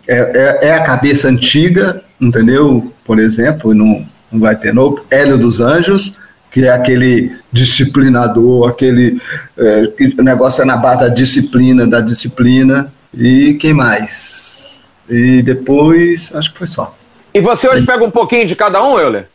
É, 0.08 0.16
é, 0.16 0.68
é, 0.68 0.74
a 0.74 0.84
cabeça 0.84 1.28
antiga, 1.28 2.04
entendeu? 2.20 2.92
Por 3.04 3.20
exemplo, 3.20 3.74
não, 3.74 4.06
não 4.32 4.40
vai 4.40 4.56
ter 4.56 4.74
novo. 4.74 5.04
Hélio 5.10 5.38
dos 5.38 5.60
Anjos, 5.60 6.18
que 6.52 6.66
é 6.66 6.70
aquele 6.70 7.36
disciplinador, 7.52 8.70
aquele 8.70 9.20
é, 9.58 9.88
que 9.88 10.16
o 10.20 10.24
negócio 10.24 10.62
é 10.62 10.66
na 10.66 10.78
base 10.78 11.00
da 11.02 11.08
disciplina, 11.08 11.88
da 11.88 12.02
disciplina. 12.02 12.94
E 13.14 13.56
quem 13.56 13.74
mais? 13.74 14.80
E 15.10 15.42
depois, 15.42 16.32
acho 16.34 16.52
que 16.52 16.58
foi 16.58 16.68
só. 16.68 16.96
E 17.34 17.42
você 17.42 17.68
hoje 17.68 17.86
pega 17.86 18.04
um 18.04 18.12
pouquinho 18.12 18.46
de 18.46 18.56
cada 18.56 18.84
um, 18.84 19.00
Euler? 19.00 19.28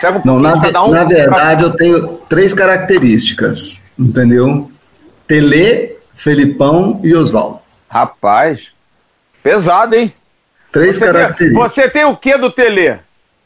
Pega 0.00 0.18
um 0.18 0.22
Não, 0.24 0.40
na, 0.40 0.54
de 0.54 0.60
cada 0.60 0.84
um? 0.84 0.90
Na 0.90 1.04
verdade, 1.04 1.62
eu 1.62 1.70
tenho 1.70 2.20
três 2.28 2.52
características, 2.52 3.80
entendeu? 3.98 4.70
Tele, 5.26 5.93
Felipão 6.14 7.00
e 7.02 7.14
Oswaldo. 7.14 7.58
Rapaz, 7.88 8.60
pesado, 9.42 9.94
hein? 9.94 10.12
Três 10.72 10.96
você 10.96 11.04
características. 11.04 11.74
Tem, 11.74 11.84
você 11.84 11.90
tem 11.90 12.04
o 12.04 12.16
que 12.16 12.36
do 12.36 12.50
Tele? 12.50 12.98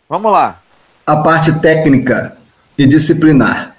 Vamos 0.08 0.32
lá. 0.32 0.60
A 1.06 1.16
parte 1.16 1.60
técnica 1.60 2.36
e 2.76 2.86
disciplinar, 2.86 3.74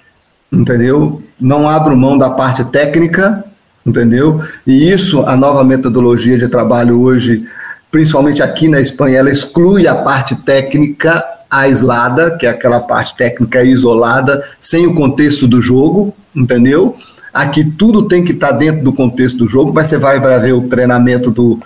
entendeu? 0.52 1.22
Não 1.40 1.68
abro 1.68 1.96
mão 1.96 2.18
da 2.18 2.30
parte 2.30 2.64
técnica, 2.66 3.44
entendeu? 3.84 4.42
E 4.66 4.92
isso, 4.92 5.22
a 5.26 5.36
nova 5.36 5.64
metodologia 5.64 6.38
de 6.38 6.48
trabalho 6.48 7.00
hoje, 7.00 7.48
principalmente 7.90 8.42
aqui 8.42 8.68
na 8.68 8.80
Espanha, 8.80 9.18
ela 9.18 9.30
exclui 9.30 9.88
a 9.88 9.96
parte 9.96 10.36
técnica 10.36 11.24
aislada, 11.50 12.36
que 12.36 12.46
é 12.46 12.50
aquela 12.50 12.80
parte 12.80 13.16
técnica 13.16 13.64
isolada, 13.64 14.44
sem 14.60 14.86
o 14.86 14.94
contexto 14.94 15.48
do 15.48 15.60
jogo, 15.60 16.14
entendeu? 16.34 16.96
Aqui 17.32 17.64
tudo 17.64 18.08
tem 18.08 18.24
que 18.24 18.32
estar 18.32 18.48
tá 18.48 18.56
dentro 18.56 18.82
do 18.82 18.92
contexto 18.92 19.38
do 19.38 19.48
jogo, 19.48 19.72
mas 19.72 19.86
você 19.86 19.96
vai, 19.96 20.18
ver 20.40 20.52
o 20.52 20.62
treinamento 20.62 21.30
do, 21.30 21.60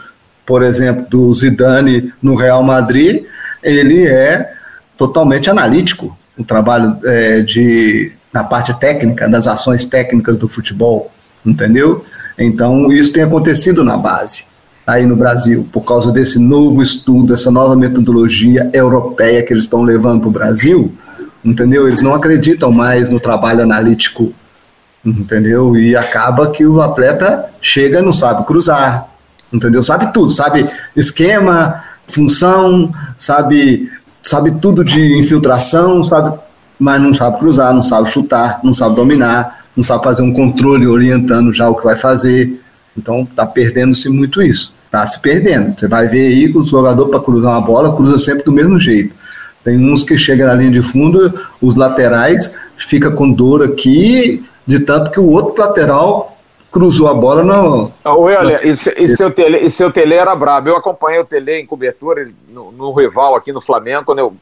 por 0.44 0.62
exemplo, 0.62 1.06
do 1.08 1.32
Zidane 1.32 2.12
no 2.22 2.34
Real 2.34 2.62
Madrid, 2.62 3.24
ele 3.62 4.06
é 4.06 4.52
totalmente 4.96 5.48
analítico, 5.48 6.16
o 6.36 6.44
trabalho 6.44 6.98
é, 7.04 7.40
de 7.40 8.12
na 8.32 8.42
parte 8.42 8.74
técnica, 8.74 9.28
das 9.28 9.46
ações 9.46 9.84
técnicas 9.84 10.38
do 10.38 10.48
futebol, 10.48 11.12
entendeu? 11.46 12.04
Então, 12.36 12.90
isso 12.90 13.12
tem 13.12 13.22
acontecido 13.22 13.84
na 13.84 13.96
base, 13.96 14.46
aí 14.84 15.06
no 15.06 15.14
Brasil, 15.14 15.66
por 15.70 15.84
causa 15.84 16.10
desse 16.10 16.36
novo 16.40 16.82
estudo, 16.82 17.32
essa 17.32 17.48
nova 17.48 17.76
metodologia 17.76 18.68
europeia 18.72 19.40
que 19.40 19.52
eles 19.52 19.64
estão 19.64 19.82
levando 19.82 20.20
para 20.20 20.28
o 20.28 20.32
Brasil, 20.32 20.92
entendeu? 21.44 21.86
Eles 21.86 22.02
não 22.02 22.12
acreditam 22.12 22.72
mais 22.72 23.08
no 23.08 23.20
trabalho 23.20 23.62
analítico 23.62 24.34
entendeu? 25.04 25.76
E 25.76 25.96
acaba 25.96 26.50
que 26.50 26.64
o 26.64 26.80
atleta 26.80 27.46
chega 27.60 27.98
e 27.98 28.02
não 28.02 28.12
sabe 28.12 28.44
cruzar, 28.44 29.08
entendeu? 29.52 29.82
Sabe 29.82 30.12
tudo, 30.12 30.30
sabe 30.30 30.70
esquema, 30.96 31.82
função, 32.06 32.90
sabe, 33.16 33.90
sabe 34.22 34.52
tudo 34.52 34.84
de 34.84 35.18
infiltração, 35.18 36.02
sabe, 36.02 36.38
mas 36.78 37.00
não 37.00 37.12
sabe 37.12 37.38
cruzar, 37.38 37.72
não 37.72 37.82
sabe 37.82 38.10
chutar, 38.10 38.60
não 38.62 38.72
sabe 38.72 38.96
dominar, 38.96 39.64
não 39.76 39.82
sabe 39.82 40.04
fazer 40.04 40.22
um 40.22 40.32
controle 40.32 40.86
orientando 40.86 41.52
já 41.52 41.68
o 41.68 41.74
que 41.74 41.84
vai 41.84 41.96
fazer. 41.96 42.60
Então 42.96 43.26
tá 43.26 43.46
perdendo-se 43.46 44.08
muito 44.08 44.40
isso. 44.40 44.72
Tá 44.90 45.04
se 45.06 45.18
perdendo. 45.18 45.74
Você 45.76 45.88
vai 45.88 46.06
ver 46.06 46.28
aí 46.28 46.52
que 46.52 46.56
o 46.56 46.62
jogador 46.62 47.08
para 47.08 47.18
cruzar 47.18 47.52
uma 47.52 47.60
bola 47.60 47.94
cruza 47.94 48.16
sempre 48.18 48.44
do 48.44 48.52
mesmo 48.52 48.78
jeito. 48.78 49.14
Tem 49.64 49.78
uns 49.78 50.04
que 50.04 50.16
chegam 50.16 50.46
na 50.46 50.54
linha 50.54 50.70
de 50.70 50.82
fundo, 50.82 51.32
os 51.60 51.74
laterais 51.74 52.54
fica 52.76 53.10
com 53.10 53.32
dor 53.32 53.62
aqui, 53.62 54.44
de 54.66 54.80
tanto 54.80 55.10
que 55.10 55.20
o 55.20 55.30
outro 55.30 55.62
lateral 55.62 56.34
cruzou 56.74 57.06
a 57.06 57.14
bola 57.14 57.44
no. 57.44 57.92
Olha, 58.04 58.66
e, 58.66 58.70
e, 58.70 59.08
seu 59.08 59.30
tele, 59.30 59.58
e 59.58 59.70
seu 59.70 59.92
Tele 59.92 60.14
era 60.14 60.34
brabo. 60.34 60.68
Eu 60.68 60.76
acompanhei 60.76 61.20
o 61.20 61.24
Tele 61.24 61.60
em 61.60 61.66
cobertura 61.66 62.28
no, 62.48 62.72
no 62.72 62.92
rival 62.92 63.36
aqui 63.36 63.52
no 63.52 63.60
Flamengo, 63.60 64.04
quando 64.04 64.18
eu 64.18 64.36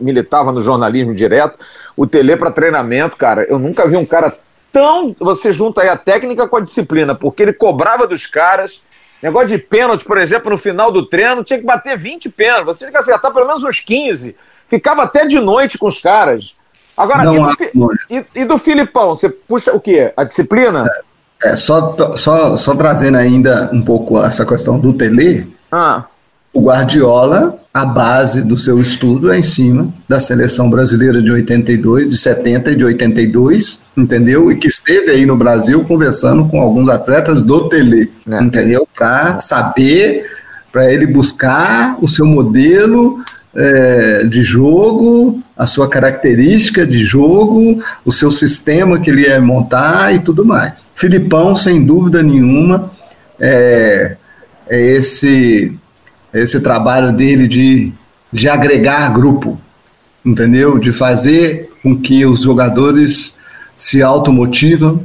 militava 0.00 0.50
no 0.50 0.62
jornalismo 0.62 1.14
direto. 1.14 1.58
O 1.94 2.06
Tele 2.06 2.36
para 2.36 2.50
treinamento, 2.50 3.16
cara, 3.16 3.44
eu 3.44 3.58
nunca 3.58 3.86
vi 3.86 3.96
um 3.96 4.06
cara 4.06 4.34
tão. 4.72 5.14
Você 5.20 5.52
junta 5.52 5.82
aí 5.82 5.90
a 5.90 5.96
técnica 5.96 6.48
com 6.48 6.56
a 6.56 6.60
disciplina, 6.60 7.14
porque 7.14 7.42
ele 7.42 7.52
cobrava 7.52 8.06
dos 8.06 8.26
caras. 8.26 8.80
Negócio 9.22 9.48
de 9.48 9.58
pênalti, 9.58 10.04
por 10.04 10.16
exemplo, 10.16 10.50
no 10.50 10.56
final 10.56 10.92
do 10.92 11.04
treino, 11.04 11.44
tinha 11.44 11.58
que 11.58 11.66
bater 11.66 11.98
20 11.98 12.30
pênaltis. 12.30 12.66
Você 12.66 12.84
tinha 12.84 12.92
que 12.92 12.98
acertar 12.98 13.32
pelo 13.32 13.46
menos 13.46 13.64
uns 13.64 13.80
15. 13.80 14.34
Ficava 14.68 15.02
até 15.02 15.26
de 15.26 15.38
noite 15.38 15.76
com 15.76 15.88
os 15.88 16.00
caras. 16.00 16.54
Agora, 16.98 17.22
e 17.22 17.78
do, 17.78 17.92
e, 18.10 18.24
e 18.34 18.44
do, 18.44 18.58
Filipão, 18.58 19.14
você 19.14 19.28
puxa 19.28 19.72
o 19.72 19.80
quê? 19.80 20.12
A 20.16 20.24
disciplina? 20.24 20.84
É, 21.42 21.50
é, 21.50 21.56
só, 21.56 21.96
só, 22.16 22.56
só 22.56 22.74
trazendo 22.74 23.16
ainda 23.16 23.70
um 23.72 23.80
pouco 23.80 24.22
essa 24.22 24.44
questão 24.44 24.78
do 24.78 24.92
Tele. 24.92 25.54
Ah. 25.70 26.06
O 26.52 26.60
Guardiola, 26.62 27.58
a 27.72 27.84
base 27.84 28.42
do 28.42 28.56
seu 28.56 28.80
estudo 28.80 29.30
é 29.30 29.38
em 29.38 29.42
cima 29.42 29.92
da 30.08 30.18
seleção 30.18 30.68
brasileira 30.68 31.22
de 31.22 31.30
82, 31.30 32.10
de 32.10 32.16
70 32.16 32.72
e 32.72 32.76
de 32.76 32.84
82, 32.84 33.84
entendeu? 33.96 34.50
E 34.50 34.56
que 34.56 34.66
esteve 34.66 35.12
aí 35.12 35.24
no 35.24 35.36
Brasil 35.36 35.84
conversando 35.84 36.48
com 36.48 36.60
alguns 36.60 36.88
atletas 36.88 37.42
do 37.42 37.68
Tele, 37.68 38.10
é. 38.28 38.42
entendeu? 38.42 38.88
Para 38.96 39.38
saber, 39.38 40.26
para 40.72 40.92
ele 40.92 41.06
buscar 41.06 41.96
o 42.02 42.08
seu 42.08 42.26
modelo 42.26 43.22
é, 43.54 44.24
de 44.24 44.42
jogo, 44.42 45.40
a 45.58 45.66
sua 45.66 45.88
característica 45.88 46.86
de 46.86 47.00
jogo, 47.00 47.82
o 48.04 48.12
seu 48.12 48.30
sistema 48.30 49.00
que 49.00 49.10
ele 49.10 49.22
ia 49.22 49.40
montar 49.40 50.14
e 50.14 50.20
tudo 50.20 50.44
mais. 50.44 50.74
Filipão, 50.94 51.52
sem 51.56 51.84
dúvida 51.84 52.22
nenhuma, 52.22 52.92
é, 53.40 54.16
é 54.68 54.80
esse, 54.80 55.76
esse 56.32 56.60
trabalho 56.60 57.12
dele 57.12 57.48
de, 57.48 57.92
de 58.32 58.48
agregar 58.48 59.12
grupo, 59.12 59.60
entendeu? 60.24 60.78
De 60.78 60.92
fazer 60.92 61.72
com 61.82 62.00
que 62.00 62.24
os 62.24 62.42
jogadores 62.42 63.36
se 63.76 64.00
automotivam 64.00 65.02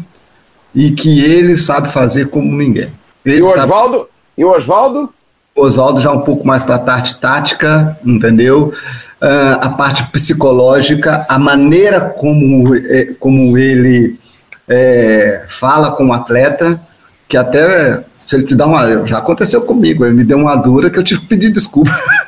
e 0.74 0.92
que 0.92 1.24
ele 1.24 1.58
sabe 1.58 1.92
fazer 1.92 2.30
como 2.30 2.56
ninguém. 2.56 2.92
Ele 3.26 3.40
e 3.40 3.42
o 3.42 3.48
Oswaldo? 3.48 3.98
Sabe... 3.98 4.10
E 4.38 4.46
o 4.46 4.52
Oswaldo? 4.52 5.10
Oswaldo 5.56 6.02
já 6.02 6.12
um 6.12 6.22
pouco 6.22 6.46
mais 6.46 6.64
para 6.64 6.76
a 6.76 6.80
parte 6.80 7.20
tática, 7.20 7.98
entendeu? 8.04 8.74
Uh, 9.22 9.58
a 9.62 9.70
parte 9.70 10.06
psicológica, 10.08 11.26
a 11.30 11.38
maneira 11.38 12.02
como, 12.02 12.76
é, 12.76 13.14
como 13.20 13.58
ele 13.58 14.20
é, 14.68 15.46
fala 15.48 15.92
com 15.92 16.08
o 16.08 16.14
atleta, 16.14 16.82
que 17.28 17.38
até 17.38 18.04
se 18.18 18.36
ele 18.36 18.44
te 18.46 18.56
dá 18.56 18.66
uma. 18.66 19.06
Já 19.06 19.20
aconteceu 19.20 19.62
comigo, 19.62 20.06
ele 20.06 20.16
me 20.16 20.24
deu 20.24 20.38
uma 20.38 20.56
dura 20.56 20.90
que 20.90 20.98
eu 20.98 21.04
tive 21.04 21.22
que 21.22 21.28
pedir 21.28 21.52
desculpa. 21.52 21.92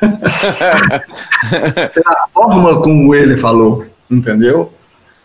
Pela 1.94 2.28
forma 2.32 2.80
como 2.80 3.14
ele 3.14 3.36
falou, 3.36 3.84
entendeu? 4.10 4.72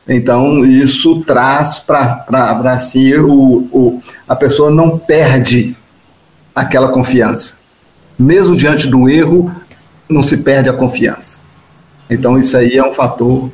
Então, 0.07 0.65
isso 0.65 1.21
traz 1.21 1.79
para 1.79 2.79
si 2.79 3.15
o, 3.15 3.67
o, 3.71 4.01
a 4.27 4.35
pessoa 4.35 4.71
não 4.71 4.97
perde 4.97 5.75
aquela 6.53 6.89
confiança. 6.89 7.60
Mesmo 8.21 8.55
diante 8.55 8.87
do 8.87 9.09
erro, 9.09 9.51
não 10.07 10.21
se 10.21 10.37
perde 10.37 10.69
a 10.69 10.73
confiança. 10.73 11.41
Então, 12.09 12.37
isso 12.37 12.55
aí 12.55 12.77
é 12.77 12.87
um 12.87 12.91
fator 12.91 13.51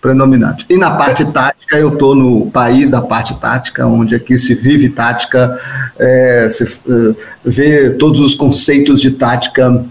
predominante. 0.00 0.64
E 0.68 0.76
na 0.76 0.92
parte 0.92 1.24
tática, 1.32 1.76
eu 1.76 1.88
estou 1.88 2.14
no 2.14 2.50
país 2.50 2.90
da 2.90 3.02
parte 3.02 3.34
tática, 3.34 3.86
onde 3.86 4.14
aqui 4.14 4.38
se 4.38 4.54
vive 4.54 4.88
tática, 4.90 5.58
é, 5.98 6.46
se 6.48 6.62
uh, 6.64 7.16
vê 7.44 7.90
todos 7.90 8.20
os 8.20 8.34
conceitos 8.34 9.00
de 9.00 9.10
tática, 9.10 9.84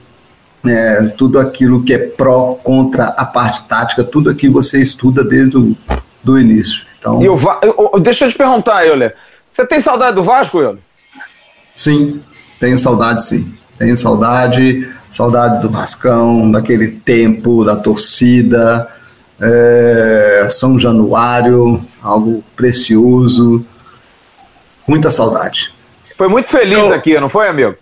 é, 0.66 1.08
tudo 1.18 1.38
aquilo 1.38 1.84
que 1.84 1.94
é 1.94 1.98
pró, 1.98 2.54
contra 2.64 3.08
a 3.08 3.26
parte 3.26 3.64
tática, 3.66 4.04
tudo 4.04 4.30
aqui 4.30 4.48
você 4.48 4.82
estuda 4.82 5.24
desde 5.24 5.58
o 5.58 5.76
do 6.24 6.40
início. 6.40 6.86
Então, 6.98 7.22
e 7.22 7.28
o 7.28 7.38
Va... 7.38 7.60
Deixa 8.02 8.26
eu 8.26 8.32
te 8.32 8.38
perguntar, 8.38 8.86
Euler, 8.86 9.14
você 9.52 9.66
tem 9.66 9.80
saudade 9.80 10.16
do 10.16 10.24
Vasco, 10.24 10.60
Euler? 10.60 10.82
Sim, 11.76 12.22
tenho 12.60 12.78
saudade 12.78 13.24
sim. 13.24 13.54
Tenho 13.78 13.96
saudade, 13.98 14.88
saudade 15.10 15.62
do 15.62 15.70
Vascão, 15.70 16.50
daquele 16.52 16.88
tempo, 16.88 17.64
da 17.64 17.76
torcida, 17.76 18.88
é, 19.40 20.48
São 20.50 20.80
Januário, 20.80 21.86
algo 22.02 22.44
precioso, 22.56 23.66
muita 24.88 25.12
saudade. 25.12 25.74
Foi 26.18 26.28
muito 26.28 26.48
feliz 26.48 26.78
então, 26.78 26.94
aqui, 26.94 27.20
não 27.20 27.30
foi, 27.30 27.48
amigo? 27.48 27.76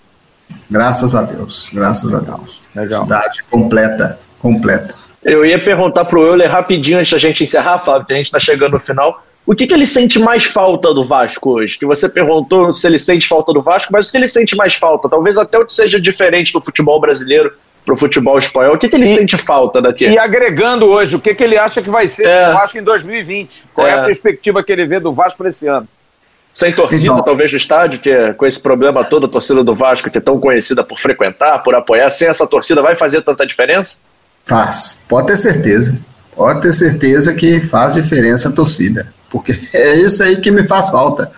Graças 0.69 1.13
a 1.13 1.21
Deus, 1.21 1.69
graças 1.71 2.13
a 2.13 2.19
Deus. 2.19 2.67
Legal. 2.75 3.03
Cidade 3.03 3.43
completa, 3.49 4.19
completa. 4.39 4.95
Eu 5.23 5.45
ia 5.45 5.63
perguntar 5.63 6.05
pro 6.05 6.25
Euler 6.25 6.51
rapidinho 6.51 6.99
antes 6.99 7.11
da 7.11 7.17
gente 7.17 7.43
encerrar, 7.43 7.79
Fábio, 7.79 8.05
que 8.05 8.13
a 8.13 8.17
gente 8.17 8.25
está 8.25 8.39
chegando 8.39 8.73
no 8.73 8.79
final. 8.79 9.23
O 9.45 9.53
que, 9.53 9.67
que 9.67 9.73
ele 9.73 9.85
sente 9.85 10.19
mais 10.19 10.45
falta 10.45 10.93
do 10.93 11.05
Vasco 11.05 11.51
hoje? 11.51 11.77
Que 11.77 11.85
você 11.85 12.07
perguntou 12.07 12.71
se 12.71 12.87
ele 12.87 12.97
sente 12.97 13.27
falta 13.27 13.51
do 13.51 13.61
Vasco, 13.61 13.91
mas 13.91 14.07
se 14.07 14.17
ele 14.17 14.27
sente 14.27 14.55
mais 14.55 14.75
falta, 14.75 15.09
talvez 15.09 15.37
até 15.37 15.57
o 15.57 15.65
que 15.65 15.71
seja 15.71 15.99
diferente 15.99 16.53
do 16.53 16.61
futebol 16.61 16.99
brasileiro 16.99 17.51
para 17.85 17.93
o 17.93 17.97
futebol 17.97 18.37
espanhol. 18.37 18.75
O 18.75 18.77
que, 18.77 18.87
que 18.87 18.95
ele 18.95 19.03
e, 19.03 19.15
sente 19.15 19.35
falta 19.35 19.81
daqui? 19.81 20.05
E 20.05 20.17
agregando 20.17 20.85
hoje, 20.85 21.15
o 21.15 21.19
que, 21.19 21.35
que 21.35 21.43
ele 21.43 21.57
acha 21.57 21.81
que 21.81 21.89
vai 21.89 22.07
ser 22.07 22.25
é. 22.25 22.49
o 22.49 22.53
Vasco 22.53 22.77
em 22.77 22.83
2020? 22.83 23.65
Qual 23.73 23.85
é. 23.85 23.91
é 23.91 23.93
a 23.99 24.05
perspectiva 24.05 24.63
que 24.63 24.71
ele 24.71 24.85
vê 24.85 24.99
do 24.99 25.11
Vasco 25.11 25.37
para 25.37 25.49
esse 25.49 25.67
ano? 25.67 25.87
Sem 26.53 26.71
torcida, 26.71 27.03
então, 27.03 27.23
talvez, 27.23 27.51
no 27.51 27.57
estádio, 27.57 27.99
que 27.99 28.11
é, 28.11 28.31
com 28.31 28.45
esse 28.45 28.61
problema 28.61 29.03
todo, 29.03 29.25
a 29.25 29.29
torcida 29.29 29.63
do 29.63 29.73
Vasco, 29.73 30.09
que 30.09 30.19
é 30.19 30.21
tão 30.21 30.39
conhecida 30.39 30.83
por 30.83 30.99
frequentar, 30.99 31.63
por 31.63 31.73
apoiar, 31.73 32.09
sem 32.11 32.27
essa 32.27 32.47
torcida, 32.47 32.79
vai 32.79 32.95
fazer 32.95 33.23
tanta 33.23 33.43
diferença? 33.43 33.97
Faz, 34.45 34.99
pode 35.09 35.27
ter 35.27 35.37
certeza. 35.37 35.97
Pode 36.35 36.61
ter 36.61 36.73
certeza 36.73 37.33
que 37.33 37.59
faz 37.59 37.95
diferença 37.95 38.49
a 38.49 38.51
torcida. 38.51 39.11
Porque 39.33 39.59
é 39.73 39.95
isso 39.99 40.21
aí 40.21 40.37
que 40.37 40.51
me 40.51 40.63
faz 40.63 40.91
falta. 40.91 41.31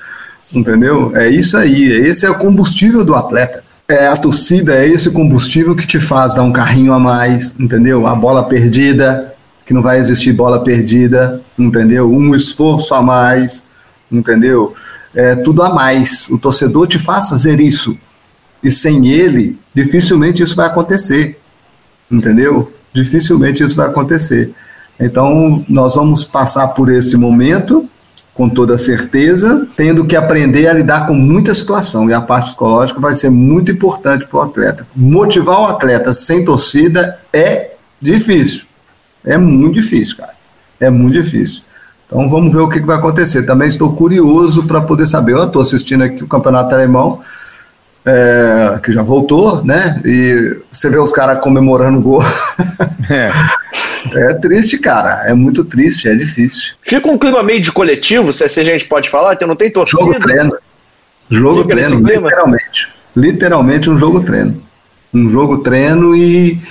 Entendeu? 0.53 1.15
É 1.15 1.29
isso 1.29 1.57
aí. 1.57 1.85
Esse 1.85 2.25
é 2.25 2.29
o 2.29 2.37
combustível 2.37 3.05
do 3.05 3.15
atleta. 3.15 3.63
É 3.87 4.07
a 4.07 4.17
torcida, 4.17 4.75
é 4.75 4.85
esse 4.85 5.09
combustível 5.11 5.73
que 5.75 5.87
te 5.87 5.99
faz 5.99 6.35
dar 6.35 6.43
um 6.43 6.51
carrinho 6.51 6.91
a 6.91 6.99
mais, 6.99 7.55
entendeu? 7.57 8.05
A 8.05 8.15
bola 8.15 8.43
perdida, 8.43 9.33
que 9.65 9.73
não 9.73 9.81
vai 9.81 9.97
existir 9.97 10.33
bola 10.33 10.61
perdida, 10.61 11.41
entendeu? 11.57 12.11
Um 12.11 12.35
esforço 12.35 12.93
a 12.95 13.01
mais, 13.01 13.63
entendeu? 14.11 14.73
É 15.13 15.35
tudo 15.35 15.63
a 15.63 15.73
mais. 15.73 16.27
O 16.29 16.37
torcedor 16.37 16.87
te 16.87 16.99
faz 16.99 17.29
fazer 17.29 17.61
isso. 17.61 17.97
E 18.61 18.71
sem 18.71 19.07
ele, 19.07 19.57
dificilmente 19.73 20.43
isso 20.43 20.55
vai 20.55 20.65
acontecer. 20.65 21.39
Entendeu? 22.11 22.73
Dificilmente 22.93 23.63
isso 23.63 23.75
vai 23.75 23.87
acontecer. 23.87 24.53
Então, 24.99 25.63
nós 25.67 25.95
vamos 25.95 26.23
passar 26.23 26.69
por 26.69 26.91
esse 26.91 27.17
momento 27.17 27.89
com 28.35 28.49
toda 28.49 28.77
certeza, 28.77 29.65
tendo 29.77 30.03
que 30.03 30.15
aprender 30.15 30.67
a 30.67 30.73
lidar 30.73 31.07
com 31.07 31.13
muita 31.13 31.53
situação. 31.53 32.09
E 32.09 32.13
a 32.13 32.19
parte 32.19 32.47
psicológica 32.47 32.99
vai 32.99 33.15
ser 33.15 33.29
muito 33.29 33.71
importante 33.71 34.27
para 34.27 34.37
o 34.37 34.41
atleta. 34.41 34.85
Motivar 34.93 35.61
o 35.61 35.65
atleta 35.67 36.11
sem 36.11 36.43
torcida 36.43 37.17
é 37.31 37.71
difícil. 37.99 38.63
É 39.23 39.37
muito 39.37 39.75
difícil, 39.75 40.17
cara. 40.17 40.33
É 40.81 40.89
muito 40.89 41.13
difícil. 41.13 41.61
Então 42.05 42.29
vamos 42.29 42.53
ver 42.53 42.59
o 42.59 42.67
que, 42.67 42.81
que 42.81 42.85
vai 42.85 42.97
acontecer. 42.97 43.43
Também 43.43 43.69
estou 43.69 43.93
curioso 43.93 44.63
para 44.63 44.81
poder 44.81 45.05
saber. 45.05 45.31
Eu 45.31 45.45
estou 45.45 45.61
assistindo 45.61 46.03
aqui 46.03 46.21
o 46.21 46.27
campeonato 46.27 46.75
alemão, 46.75 47.21
é, 48.05 48.79
que 48.83 48.91
já 48.91 49.01
voltou, 49.01 49.63
né? 49.63 50.01
E 50.03 50.59
você 50.69 50.89
vê 50.89 50.99
os 50.99 51.11
caras 51.11 51.39
comemorando 51.41 51.99
o 51.99 52.01
gol. 52.01 52.23
É. 53.09 53.27
É 54.13 54.33
triste, 54.33 54.77
cara. 54.77 55.29
É 55.29 55.33
muito 55.33 55.63
triste, 55.63 56.07
é 56.07 56.15
difícil. 56.15 56.75
Fica 56.81 57.09
um 57.09 57.17
clima 57.17 57.41
meio 57.43 57.61
de 57.61 57.71
coletivo, 57.71 58.31
se 58.31 58.43
assim 58.43 58.61
a 58.61 58.63
gente 58.63 58.85
pode 58.85 59.09
falar, 59.09 59.35
que 59.35 59.45
não 59.45 59.55
tem 59.55 59.71
torcida. 59.71 60.01
Jogo 60.01 60.19
treino. 60.19 60.57
Jogo 61.29 61.61
Fica 61.63 61.75
treino, 61.75 62.07
literalmente. 62.07 62.93
Literalmente 63.15 63.89
um 63.89 63.97
jogo 63.97 64.23
treino. 64.23 64.63
Um 65.13 65.29
jogo 65.29 65.59
treino 65.59 66.15
e, 66.15 66.61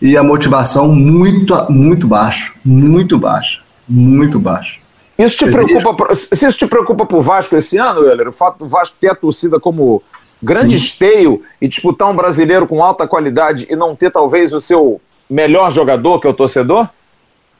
e 0.00 0.16
a 0.16 0.22
motivação 0.22 0.88
muito, 0.88 1.54
muito 1.70 2.06
baixa. 2.06 2.52
Muito 2.64 3.18
baixa. 3.18 3.60
Muito 3.88 4.38
baixa. 4.38 4.78
Isso 5.18 5.36
te 5.36 5.44
Você 5.44 5.52
preocupa, 5.52 6.14
se 6.14 6.46
isso 6.46 6.58
te 6.58 6.66
preocupa 6.66 7.06
pro 7.06 7.22
Vasco 7.22 7.56
esse 7.56 7.78
ano, 7.78 8.00
Euler? 8.00 8.28
O 8.28 8.32
fato 8.32 8.58
do 8.58 8.68
Vasco 8.68 8.96
ter 9.00 9.10
a 9.10 9.14
torcida 9.14 9.60
como 9.60 10.02
grande 10.42 10.78
Sim. 10.78 10.84
esteio 10.84 11.42
e 11.60 11.68
disputar 11.68 12.10
um 12.10 12.16
brasileiro 12.16 12.66
com 12.66 12.82
alta 12.82 13.06
qualidade 13.06 13.66
e 13.70 13.76
não 13.76 13.94
ter 13.94 14.10
talvez 14.10 14.52
o 14.52 14.60
seu 14.60 15.00
melhor 15.28 15.70
jogador 15.70 16.20
que 16.20 16.28
o 16.28 16.34
torcedor? 16.34 16.88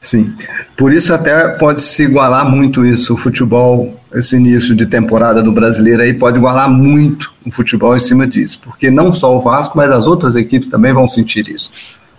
Sim, 0.00 0.34
por 0.76 0.92
isso 0.92 1.14
até 1.14 1.48
pode 1.48 1.80
se 1.80 2.02
igualar 2.02 2.46
muito 2.48 2.84
isso, 2.84 3.14
o 3.14 3.16
futebol, 3.16 3.98
esse 4.12 4.36
início 4.36 4.74
de 4.74 4.84
temporada 4.84 5.42
do 5.42 5.50
brasileiro 5.50 6.02
aí 6.02 6.12
pode 6.12 6.36
igualar 6.36 6.68
muito 6.68 7.32
o 7.44 7.50
futebol 7.50 7.96
em 7.96 7.98
cima 7.98 8.26
disso, 8.26 8.60
porque 8.62 8.90
não 8.90 9.14
só 9.14 9.34
o 9.34 9.40
Vasco, 9.40 9.78
mas 9.78 9.90
as 9.90 10.06
outras 10.06 10.36
equipes 10.36 10.68
também 10.68 10.92
vão 10.92 11.08
sentir 11.08 11.48
isso, 11.48 11.72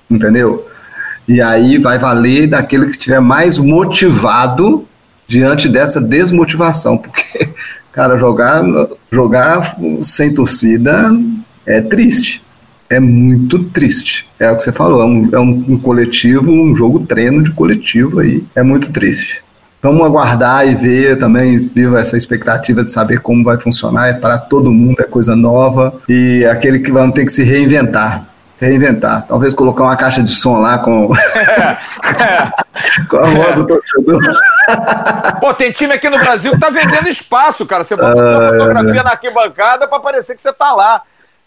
entendeu? 0.09 0.67
E 1.27 1.39
aí 1.41 1.77
vai 1.77 1.99
valer 1.99 2.47
daquele 2.47 2.85
que 2.85 2.91
estiver 2.91 3.19
mais 3.19 3.59
motivado 3.59 4.87
diante 5.27 5.69
dessa 5.69 6.01
desmotivação, 6.01 6.97
porque, 6.97 7.49
cara, 7.91 8.17
jogar, 8.17 8.63
jogar 9.11 9.77
sem 10.01 10.33
torcida 10.33 11.15
é 11.67 11.81
triste 11.81 12.44
é 12.89 12.99
muito 12.99 13.63
triste. 13.65 14.27
É 14.39 14.51
o 14.51 14.55
que 14.55 14.63
você 14.63 14.71
falou, 14.71 15.01
é 15.01 15.05
um, 15.05 15.29
é 15.33 15.39
um, 15.39 15.65
um 15.69 15.79
coletivo, 15.79 16.51
um 16.51 16.75
jogo 16.75 16.99
treino 17.05 17.43
de 17.43 17.51
coletivo 17.51 18.19
aí. 18.19 18.43
É 18.55 18.63
muito 18.63 18.91
triste. 18.91 19.43
Vamos 19.81 20.03
aguardar 20.03 20.67
e 20.67 20.73
ver 20.73 21.19
também, 21.19 21.57
viva 21.57 21.99
essa 21.99 22.17
expectativa 22.17 22.83
de 22.83 22.91
saber 22.91 23.19
como 23.19 23.43
vai 23.43 23.59
funcionar. 23.59 24.07
É 24.09 24.13
para 24.13 24.37
todo 24.37 24.71
mundo, 24.71 24.99
é 24.99 25.03
coisa 25.03 25.35
nova. 25.35 26.01
E 26.09 26.43
é 26.43 26.49
aquele 26.49 26.79
que 26.79 26.91
vamos 26.91 27.13
ter 27.13 27.23
que 27.23 27.31
se 27.31 27.43
reinventar. 27.43 28.25
Reinventar. 28.59 29.27
Talvez 29.27 29.53
colocar 29.53 29.83
uma 29.83 29.95
caixa 29.95 30.23
de 30.23 30.31
som 30.31 30.57
lá 30.57 30.79
com. 30.79 31.09
com 33.09 33.17
a 33.17 33.29
voz 33.29 33.55
do 33.55 33.67
torcedor. 33.67 34.21
Pô, 35.39 35.53
tem 35.53 35.71
time 35.71 35.93
aqui 35.93 36.09
no 36.09 36.17
Brasil 36.17 36.53
que 36.53 36.59
tá 36.59 36.69
vendendo 36.69 37.07
espaço, 37.07 37.63
cara. 37.65 37.83
Você 37.83 37.95
bota 37.95 38.15
uma 38.15 38.49
fotografia 38.49 39.03
na 39.03 39.11
arquibancada 39.11 39.87
para 39.87 39.99
parecer 39.99 40.35
que 40.35 40.41
você 40.41 40.51
tá 40.51 40.73
lá. 40.73 41.03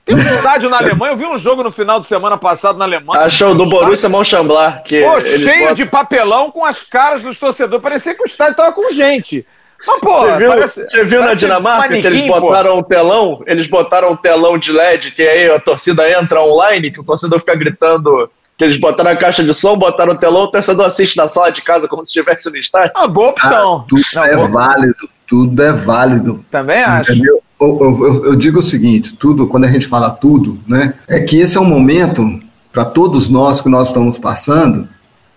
Tem 0.09 0.17
um 0.17 0.35
estádio 0.37 0.71
na 0.71 0.79
Alemanha, 0.79 1.13
eu 1.13 1.17
vi 1.19 1.27
um 1.27 1.37
jogo 1.37 1.63
no 1.63 1.71
final 1.71 2.01
de 2.01 2.07
semana 2.07 2.39
passado 2.39 2.79
na 2.79 2.87
Alemanha. 2.87 3.25
Achou 3.25 3.55
do 3.55 3.67
Borussia 3.67 4.09
Mönchengladbach. 4.09 4.83
Que 4.85 5.03
pô, 5.03 5.21
cheio 5.21 5.61
botam... 5.61 5.75
de 5.75 5.85
papelão 5.85 6.51
com 6.51 6.65
as 6.65 6.83
caras 6.83 7.23
dos 7.23 7.39
torcedores. 7.39 7.83
Parecia 7.83 8.15
que 8.15 8.23
o 8.23 8.27
estádio 8.27 8.57
tava 8.57 8.73
com 8.73 8.89
gente. 8.91 9.47
Mas, 9.87 10.01
pô, 10.01 10.13
você 10.13 10.37
viu, 10.39 10.49
parece, 10.49 10.85
você 10.89 11.05
viu 11.05 11.21
na 11.21 11.35
Dinamarca 11.35 12.01
que 12.01 12.07
eles 12.07 12.27
botaram 12.27 12.73
pô. 12.73 12.79
um 12.79 12.83
telão? 12.83 13.43
Eles 13.47 13.67
botaram 13.67 14.13
um 14.13 14.17
telão 14.17 14.57
de 14.57 14.73
LED, 14.73 15.11
que 15.13 15.23
aí 15.23 15.51
a 15.51 15.61
torcida 15.61 16.11
entra 16.11 16.43
online, 16.43 16.91
que 16.91 17.01
o 17.01 17.05
torcedor 17.05 17.39
fica 17.39 17.55
gritando 17.55 18.31
que 18.57 18.65
eles 18.65 18.77
botaram 18.77 19.13
a 19.13 19.17
caixa 19.17 19.45
de 19.45 19.55
som, 19.55 19.79
botaram 19.79 20.15
o 20.15 20.17
telão, 20.17 20.43
o 20.43 20.51
torcedor 20.51 20.87
assiste 20.87 21.17
na 21.17 21.29
sala 21.29 21.53
de 21.53 21.63
casa 21.63 21.87
como 21.87 22.05
se 22.05 22.11
estivesse 22.11 22.51
no 22.51 22.57
estádio. 22.57 22.91
Ah, 22.97 23.07
boa 23.07 23.29
opção. 23.29 23.77
Ah, 23.77 23.85
tudo 23.89 24.03
Não, 24.15 24.25
é 24.25 24.35
boa 24.35 24.51
válido, 24.51 25.09
tudo 25.29 25.63
é 25.63 25.73
válido. 25.73 26.45
Também 26.51 26.83
acho. 26.83 27.13
Entendeu? 27.13 27.41
Eu, 27.61 27.79
eu, 27.81 28.25
eu, 28.27 28.37
digo 28.37 28.61
o 28.61 28.63
seguinte, 28.63 29.17
tudo, 29.17 29.47
quando 29.49 29.65
a 29.65 29.71
gente 29.71 29.87
fala 29.87 30.11
tudo, 30.11 30.59
né, 30.67 30.95
é 31.09 31.21
que 31.21 31.39
esse 31.39 31.57
é 31.57 31.61
um 31.61 31.65
momento 31.65 32.41
para 32.73 32.85
todos 32.85 33.29
nós 33.29 33.61
que 33.61 33.69
nós 33.69 33.89
estamos 33.89 34.17
passando, 34.17 34.89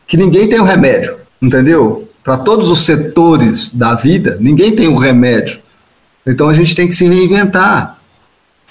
que 0.06 0.18
ninguém 0.18 0.48
tem 0.48 0.60
o 0.60 0.64
um 0.64 0.66
remédio, 0.66 1.16
entendeu? 1.42 2.08
para 2.24 2.38
todos 2.38 2.70
os 2.70 2.82
setores 2.82 3.70
da 3.70 3.96
vida, 3.96 4.38
ninguém 4.40 4.76
tem 4.76 4.88
o 4.88 4.94
um 4.94 4.98
remédio. 4.98 5.60
Então 6.26 6.48
a 6.48 6.54
gente 6.54 6.76
tem 6.76 6.88
que 6.88 6.94
se 6.94 7.06
reinventar. 7.06 7.98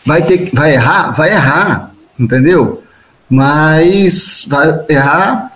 Vai 0.05 0.23
ter, 0.23 0.51
vai 0.53 0.75
errar, 0.75 1.11
vai 1.11 1.31
errar, 1.31 1.93
entendeu? 2.19 2.83
Mas 3.29 4.47
vai 4.49 4.85
errar 4.89 5.50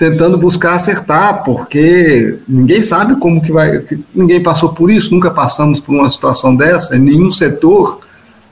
tentando 0.00 0.38
buscar 0.38 0.76
acertar, 0.76 1.44
porque 1.44 2.38
ninguém 2.48 2.80
sabe 2.80 3.16
como 3.16 3.42
que 3.42 3.52
vai, 3.52 3.84
ninguém 4.14 4.42
passou 4.42 4.72
por 4.72 4.90
isso, 4.90 5.14
nunca 5.14 5.30
passamos 5.30 5.78
por 5.78 5.94
uma 5.94 6.08
situação 6.08 6.56
dessa, 6.56 6.96
em 6.96 7.00
nenhum 7.00 7.30
setor. 7.30 8.00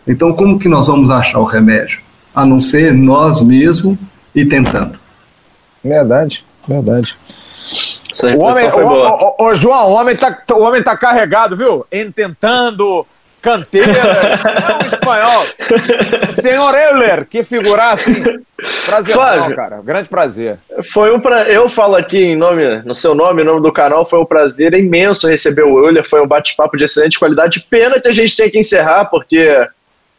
Então 0.07 0.35
como 0.35 0.59
que 0.59 0.69
nós 0.69 0.89
vamos 0.89 1.11
achar 1.11 1.39
o 1.39 1.45
remédio? 1.45 2.03
A 2.35 2.45
não 2.45 2.61
ser 2.61 2.93
nós 2.93 3.41
mesmos 3.41 3.97
e 4.35 4.45
tentando. 4.45 5.01
Verdade, 5.83 6.45
verdade. 6.69 7.17
O 8.37 8.41
homem, 8.41 8.67
o, 8.67 9.45
o, 9.47 9.49
o, 9.49 9.55
João, 9.55 9.89
o 9.89 9.93
homem, 9.95 10.17
tá, 10.17 10.43
o 10.53 10.61
homem 10.61 10.83
tá 10.83 10.99
carregado, 10.99 11.57
viu? 11.57 11.87
Ententando, 11.91 13.07
canteira, 13.41 13.93
é 13.93 14.83
um 14.83 14.87
espanhol. 14.87 15.47
Senhor 16.41 16.75
Euler, 16.75 17.27
que 17.27 17.43
figurar 17.43 17.95
assim. 17.95 18.23
Prazer, 18.87 19.15
Flávio, 19.15 19.57
cara. 19.57 19.81
Grande 19.83 20.09
prazer. 20.09 20.59
Foi 20.93 21.15
um 21.15 21.21
pra... 21.21 21.45
Eu 21.45 21.69
falo 21.69 21.95
aqui 21.95 22.19
em 22.19 22.37
nome, 22.37 22.83
no 22.85 22.95
seu 22.95 23.15
nome, 23.15 23.43
em 23.43 23.45
nome 23.45 23.63
do 23.63 23.73
canal, 23.73 24.05
foi 24.05 24.19
um 24.19 24.25
prazer 24.25 24.75
imenso 24.75 25.29
receber 25.29 25.63
o 25.63 25.79
Euler. 25.79 26.09
Foi 26.09 26.21
um 26.21 26.27
bate-papo 26.27 26.77
de 26.77 26.85
excelente 26.85 27.19
qualidade. 27.19 27.65
Pena 27.71 28.01
que 28.01 28.09
a 28.09 28.13
gente 28.13 28.37
tem 28.37 28.51
que 28.51 28.59
encerrar, 28.59 29.07
porque 29.07 29.39
a 29.39 29.69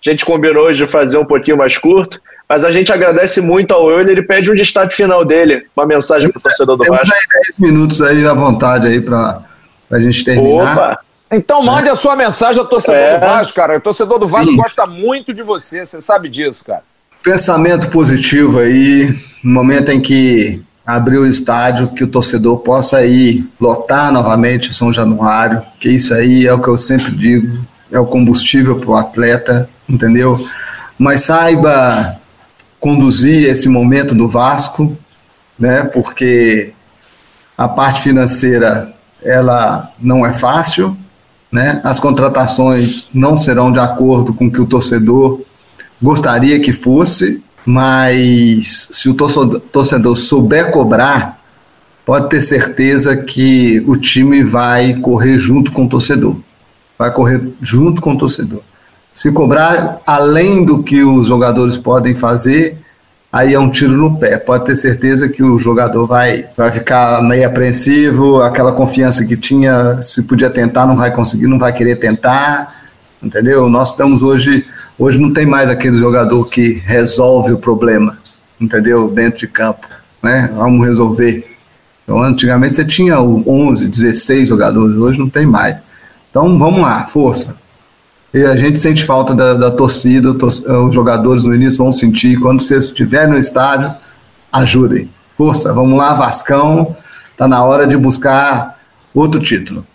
gente 0.10 0.24
combinou 0.24 0.66
hoje 0.66 0.86
de 0.86 0.92
fazer 0.92 1.18
um 1.18 1.26
pouquinho 1.26 1.58
mais 1.58 1.78
curto. 1.78 2.22
Mas 2.48 2.66
a 2.66 2.72
gente 2.72 2.92
agradece 2.92 3.42
muito 3.42 3.74
ao 3.74 3.92
Euler 3.92 4.18
e 4.18 4.24
pede 4.26 4.50
um 4.50 4.56
destaque 4.56 4.96
final 4.96 5.24
dele, 5.24 5.68
uma 5.78 5.86
mensagem 5.86 6.30
para 6.32 6.40
o 6.40 6.42
torcedor 6.42 6.78
do 6.78 6.84
Vasco. 6.84 7.06
Temos 7.06 7.14
aí 7.14 7.44
10 7.46 7.58
minutos 7.60 8.02
aí 8.02 8.26
à 8.26 8.34
vontade 8.34 8.88
aí 8.88 9.00
para 9.00 9.44
a 9.92 10.00
gente 10.00 10.24
terminar. 10.24 10.74
Opa! 10.74 11.09
Então 11.32 11.62
mande 11.62 11.90
é. 11.90 11.92
a 11.92 11.96
sua 11.96 12.16
mensagem 12.16 12.60
ao 12.60 12.68
torcedor 12.68 13.00
é. 13.00 13.16
do 13.16 13.20
Vasco, 13.20 13.56
cara. 13.56 13.78
O 13.78 13.82
torcedor 13.82 14.18
do 14.18 14.28
Vasco 14.28 14.52
Sim. 14.52 14.58
gosta 14.58 14.86
muito 14.86 15.34
de 15.34 15.44
você, 15.44 15.86
você 15.86 16.02
sabe 16.02 16.30
disso, 16.30 16.66
cara. 16.66 16.84
Pensamento 17.22 17.90
positivo 17.90 18.60
aí, 18.60 19.14
no 19.44 19.54
momento 19.54 19.92
em 19.92 20.02
que 20.02 20.64
abrir 20.86 21.20
o 21.20 21.28
estádio, 21.28 21.90
que 21.90 22.04
o 22.04 22.08
torcedor 22.08 22.60
possa 22.60 23.06
ir 23.06 23.48
lotar 23.60 24.12
novamente 24.12 24.74
São 24.74 24.92
Januário, 24.92 25.62
que 25.80 25.90
isso 25.90 26.14
aí 26.14 26.48
é 26.48 26.54
o 26.54 26.60
que 26.60 26.68
eu 26.68 26.78
sempre 26.78 27.12
digo, 27.12 27.64
é 27.92 28.00
o 28.00 28.08
combustível 28.08 28.80
para 28.80 28.90
o 28.90 28.96
atleta, 28.96 29.70
entendeu? 29.88 30.44
Mas 30.98 31.22
saiba 31.22 32.20
conduzir 32.80 33.48
esse 33.48 33.70
momento 33.70 34.16
do 34.16 34.28
Vasco, 34.28 34.98
né? 35.60 35.84
Porque 35.84 36.74
a 37.56 37.68
parte 37.68 38.02
financeira 38.02 38.92
ela 39.22 39.92
não 40.00 40.26
é 40.26 40.34
fácil, 40.34 40.98
né? 41.52 41.82
As 41.84 42.00
contratações 42.00 43.08
não 43.14 43.36
serão 43.36 43.72
de 43.72 43.80
acordo 43.80 44.34
com 44.34 44.48
o 44.48 44.52
que 44.52 44.62
o 44.62 44.68
torcedor 44.68 45.42
gostaria 46.02 46.60
que 46.60 46.72
fosse, 46.72 47.44
mas 47.66 48.88
se 48.92 49.10
o 49.10 49.14
torcedor 49.14 50.16
souber 50.16 50.72
cobrar, 50.72 51.40
pode 52.06 52.30
ter 52.30 52.42
certeza 52.42 53.16
que 53.16 53.84
o 53.86 53.96
time 53.96 54.44
vai 54.44 54.96
correr 54.96 55.38
junto 55.38 55.72
com 55.72 55.86
o 55.86 55.90
torcedor. 55.90 56.38
Vai 56.98 57.14
correr 57.14 57.54
junto 57.62 58.02
com 58.02 58.14
o 58.14 58.18
torcedor. 58.18 58.62
Se 59.14 59.32
cobrar 59.32 60.02
além 60.06 60.64
do 60.64 60.82
que 60.82 61.04
os 61.04 61.28
jogadores 61.28 61.78
podem 61.78 62.16
fazer, 62.16 62.79
aí 63.32 63.54
é 63.54 63.60
um 63.60 63.70
tiro 63.70 63.94
no 63.94 64.18
pé. 64.18 64.38
Pode 64.38 64.66
ter 64.66 64.76
certeza 64.76 65.30
que 65.30 65.44
o 65.44 65.60
jogador 65.60 66.06
vai, 66.06 66.48
vai 66.58 66.72
ficar 66.72 67.22
meio 67.24 67.46
apreensivo, 67.48 68.42
aquela 68.42 68.72
confiança 68.72 69.26
que 69.26 69.38
tinha, 69.38 70.02
se 70.02 70.24
podia 70.24 70.50
tentar, 70.50 70.86
não 70.86 70.96
vai 70.96 71.12
conseguir, 71.12 71.48
não 71.48 71.60
vai 71.60 71.72
querer 71.72 71.98
tentar, 71.98 72.76
entendeu? 73.22 73.70
Nós 73.70 73.90
estamos 73.90 74.24
hoje, 74.24 74.66
hoje 74.98 75.20
não 75.20 75.32
tem 75.32 75.46
mais 75.46 75.70
aquele 75.70 75.98
jogador 75.98 76.46
que 76.46 76.82
resolve 76.86 77.54
o 77.54 77.58
problema, 77.58 78.18
entendeu? 78.60 79.10
Dentro 79.10 79.40
de 79.40 79.48
campo, 79.48 79.88
né? 80.22 80.50
Vamos 80.56 80.86
resolver. 80.88 81.46
Então, 82.04 82.24
antigamente 82.24 82.76
você 82.76 82.86
tinha 82.86 83.22
11, 83.22 83.88
16 83.88 84.50
jogadores, 84.50 84.98
hoje 84.98 85.20
não 85.20 85.30
tem 85.30 85.46
mais. 85.46 85.84
Então, 86.30 86.58
vamos 86.58 86.82
lá, 86.82 87.08
força. 87.08 87.56
E 88.34 88.44
a 88.44 88.56
gente 88.56 88.80
sente 88.80 89.04
falta 89.04 89.34
da, 89.34 89.56
da 89.56 89.72
torcida, 89.72 90.32
os 90.32 90.94
jogadores 90.94 91.44
no 91.44 91.56
início 91.56 91.84
vão 91.84 91.92
sentir. 91.92 92.40
Quando 92.40 92.62
você 92.62 92.78
estiver 92.78 93.28
no 93.28 93.38
estádio, 93.38 93.94
ajudem. 94.52 95.10
Força, 95.36 95.74
vamos 95.74 95.98
lá, 95.98 96.14
Vascão. 96.14 96.96
Tá 97.36 97.48
na 97.48 97.64
hora 97.64 97.88
de 97.88 97.98
buscar 97.98 98.78
outro 99.14 99.40
título. 99.40 99.86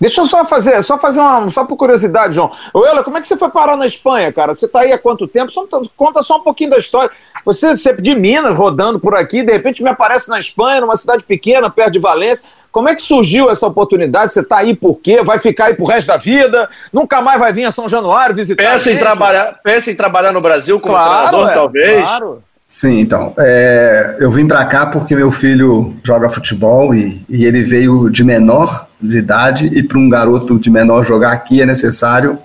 Deixa 0.00 0.20
eu 0.20 0.26
só 0.26 0.44
fazer, 0.44 0.82
só 0.82 0.98
fazer 0.98 1.20
uma, 1.20 1.50
só 1.50 1.64
por 1.64 1.76
curiosidade, 1.76 2.34
João. 2.34 2.50
Ela, 2.74 3.02
como 3.04 3.16
é 3.16 3.20
que 3.20 3.26
você 3.26 3.36
foi 3.36 3.50
parar 3.50 3.76
na 3.76 3.86
Espanha, 3.86 4.32
cara? 4.32 4.54
Você 4.54 4.66
tá 4.68 4.80
aí 4.80 4.92
há 4.92 4.98
quanto 4.98 5.26
tempo? 5.26 5.52
Só, 5.52 5.66
conta 5.96 6.22
só 6.22 6.38
um 6.38 6.42
pouquinho 6.42 6.70
da 6.70 6.78
história. 6.78 7.10
Você, 7.44 7.76
você 7.76 7.92
de 7.94 8.14
Minas, 8.14 8.56
rodando 8.56 8.98
por 8.98 9.14
aqui, 9.14 9.42
de 9.42 9.52
repente 9.52 9.82
me 9.82 9.90
aparece 9.90 10.28
na 10.28 10.38
Espanha, 10.38 10.80
numa 10.80 10.96
cidade 10.96 11.22
pequena, 11.24 11.70
perto 11.70 11.92
de 11.92 11.98
Valência. 11.98 12.46
Como 12.72 12.88
é 12.88 12.94
que 12.94 13.02
surgiu 13.02 13.50
essa 13.50 13.66
oportunidade? 13.66 14.32
Você 14.32 14.40
está 14.40 14.58
aí 14.58 14.74
por 14.74 14.96
quê? 14.96 15.22
Vai 15.22 15.38
ficar 15.38 15.66
aí 15.66 15.74
pro 15.74 15.84
resto 15.84 16.08
da 16.08 16.16
vida? 16.16 16.68
Nunca 16.92 17.22
mais 17.22 17.38
vai 17.38 17.52
vir 17.52 17.64
a 17.64 17.70
São 17.70 17.88
Januário 17.88 18.34
visitar? 18.34 18.72
Pensa 18.72 18.90
em 18.90 18.98
trabalhar, 18.98 19.60
pensa 19.62 19.90
em 19.92 19.94
trabalhar 19.94 20.32
no 20.32 20.40
Brasil 20.40 20.80
como 20.80 20.94
claro, 20.94 21.28
treinador, 21.28 21.50
é, 21.50 21.54
talvez. 21.54 22.04
Claro. 22.04 22.42
Sim, 22.66 23.00
então. 23.00 23.34
É, 23.38 24.16
eu 24.18 24.30
vim 24.30 24.46
para 24.46 24.64
cá 24.64 24.86
porque 24.86 25.14
meu 25.14 25.30
filho 25.30 25.94
joga 26.02 26.30
futebol 26.30 26.94
e, 26.94 27.24
e 27.28 27.44
ele 27.44 27.62
veio 27.62 28.08
de 28.08 28.24
menor 28.24 28.88
de 29.00 29.18
idade 29.18 29.66
e 29.66 29.82
para 29.82 29.98
um 29.98 30.08
garoto 30.08 30.58
de 30.58 30.70
menor 30.70 31.04
jogar 31.04 31.32
aqui 31.32 31.60
é 31.60 31.66
necessário 31.66 32.38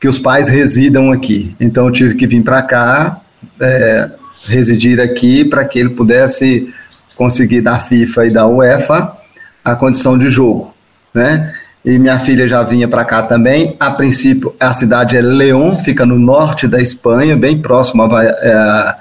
que 0.00 0.08
os 0.08 0.18
pais 0.18 0.48
residam 0.48 1.12
aqui. 1.12 1.54
Então 1.60 1.86
eu 1.86 1.92
tive 1.92 2.14
que 2.14 2.26
vir 2.26 2.42
para 2.42 2.62
cá, 2.62 3.20
é, 3.60 4.10
residir 4.44 5.00
aqui 5.00 5.44
para 5.44 5.64
que 5.64 5.78
ele 5.78 5.90
pudesse 5.90 6.72
conseguir 7.16 7.60
da 7.60 7.78
FIFA 7.78 8.26
e 8.26 8.30
da 8.30 8.46
UEFA 8.46 9.16
a 9.64 9.76
condição 9.76 10.18
de 10.18 10.28
jogo, 10.28 10.74
né? 11.14 11.54
E 11.84 11.98
minha 11.98 12.18
filha 12.18 12.46
já 12.46 12.62
vinha 12.62 12.86
para 12.86 13.04
cá 13.04 13.22
também. 13.24 13.76
A 13.78 13.90
princípio, 13.90 14.54
a 14.58 14.72
cidade 14.72 15.16
é 15.16 15.20
León, 15.20 15.76
fica 15.76 16.06
no 16.06 16.16
norte 16.18 16.68
da 16.68 16.80
Espanha, 16.80 17.36
bem 17.36 17.60
próximo 17.60 18.02
a, 18.02 18.24
é, 18.24 18.96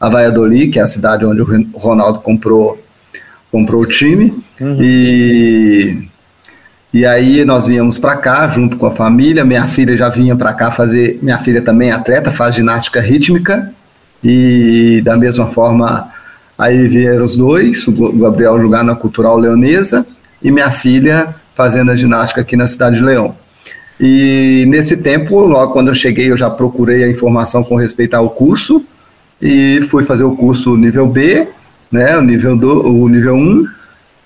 a 0.00 0.08
Valladolid, 0.08 0.70
que 0.70 0.78
é 0.78 0.82
a 0.82 0.86
cidade 0.86 1.24
onde 1.24 1.40
o 1.40 1.78
Ronaldo 1.78 2.20
comprou, 2.20 2.82
comprou 3.50 3.82
o 3.82 3.86
time. 3.86 4.42
Uhum. 4.60 4.76
E, 4.80 6.08
e 6.92 7.06
aí 7.06 7.44
nós 7.44 7.66
viemos 7.66 7.98
para 7.98 8.16
cá 8.16 8.46
junto 8.48 8.76
com 8.76 8.86
a 8.86 8.90
família. 8.90 9.44
Minha 9.44 9.66
filha 9.66 9.96
já 9.96 10.08
vinha 10.08 10.36
para 10.36 10.52
cá 10.54 10.70
fazer. 10.70 11.18
Minha 11.22 11.38
filha 11.38 11.62
também 11.62 11.90
é 11.90 11.92
atleta, 11.92 12.30
faz 12.30 12.54
ginástica 12.54 13.00
rítmica. 13.00 13.72
E 14.22 15.00
da 15.04 15.16
mesma 15.16 15.46
forma 15.46 16.12
Aí 16.58 16.88
vieram 16.88 17.22
os 17.22 17.36
dois, 17.36 17.86
o 17.86 18.12
Gabriel 18.14 18.60
jogar 18.60 18.82
na 18.82 18.96
Cultural 18.96 19.38
Leonesa 19.38 20.04
e 20.42 20.50
minha 20.50 20.72
filha 20.72 21.36
fazendo 21.54 21.92
a 21.92 21.96
ginástica 21.96 22.40
aqui 22.40 22.56
na 22.56 22.66
cidade 22.66 22.96
de 22.96 23.02
Leão. 23.02 23.36
E 24.00 24.64
nesse 24.66 24.96
tempo, 24.96 25.38
logo 25.44 25.72
quando 25.72 25.88
eu 25.88 25.94
cheguei, 25.94 26.32
eu 26.32 26.36
já 26.36 26.50
procurei 26.50 27.04
a 27.04 27.08
informação 27.08 27.62
com 27.62 27.76
respeito 27.76 28.14
ao 28.14 28.30
curso 28.30 28.84
e 29.40 29.80
fui 29.82 30.04
fazer 30.04 30.24
o 30.24 30.36
curso 30.36 30.76
nível 30.76 31.06
B, 31.06 31.48
né, 31.90 32.16
o 32.18 32.22
nível 32.22 32.56
do, 32.56 32.86
o 32.86 33.08
nível 33.08 33.34
1, 33.34 33.66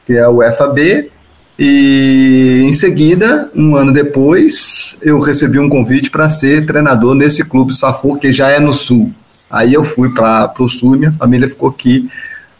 que 0.07 0.15
é 0.15 0.27
o 0.27 0.41
FAB, 0.53 1.11
e 1.59 2.65
em 2.65 2.73
seguida, 2.73 3.51
um 3.55 3.77
ano 3.77 3.93
depois, 3.93 4.97
eu 5.03 5.21
recebi 5.21 5.59
um 5.59 5.69
convite 5.69 6.11
para 6.11 6.29
ser 6.29 6.67
treinador 6.67 7.15
nesse 7.15 7.45
clube 7.45 7.75
Safor, 7.75 8.19
que 8.19 8.33
já 8.33 8.49
é 8.51 8.59
no 8.59 8.73
sul. 8.73 9.13
Aí 9.51 9.75
eu 9.75 9.85
fui 9.85 10.13
para 10.13 10.53
o 10.59 10.69
sul 10.69 10.97
e 10.97 10.99
minha 10.99 11.13
família 11.13 11.49
ficou 11.49 11.69
aqui 11.69 12.09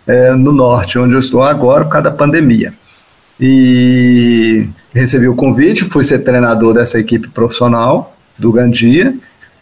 é, 0.07 0.33
no 0.33 0.53
norte, 0.53 0.99
onde 0.99 1.15
eu 1.15 1.19
estou 1.19 1.43
agora, 1.43 1.85
por 1.85 1.91
causa 1.91 2.11
da 2.11 2.17
pandemia. 2.17 2.75
E 3.41 4.69
recebi 4.93 5.27
o 5.27 5.35
convite, 5.35 5.85
fui 5.85 6.05
ser 6.05 6.19
treinador 6.21 6.75
dessa 6.75 6.99
equipe 6.99 7.29
profissional 7.29 8.15
do 8.39 8.53
Gandia, 8.53 9.15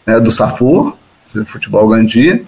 né, 0.05 0.19
do 0.19 0.29
Safor, 0.29 0.97
do 1.33 1.45
futebol 1.45 1.87
Gandia, 1.87 2.43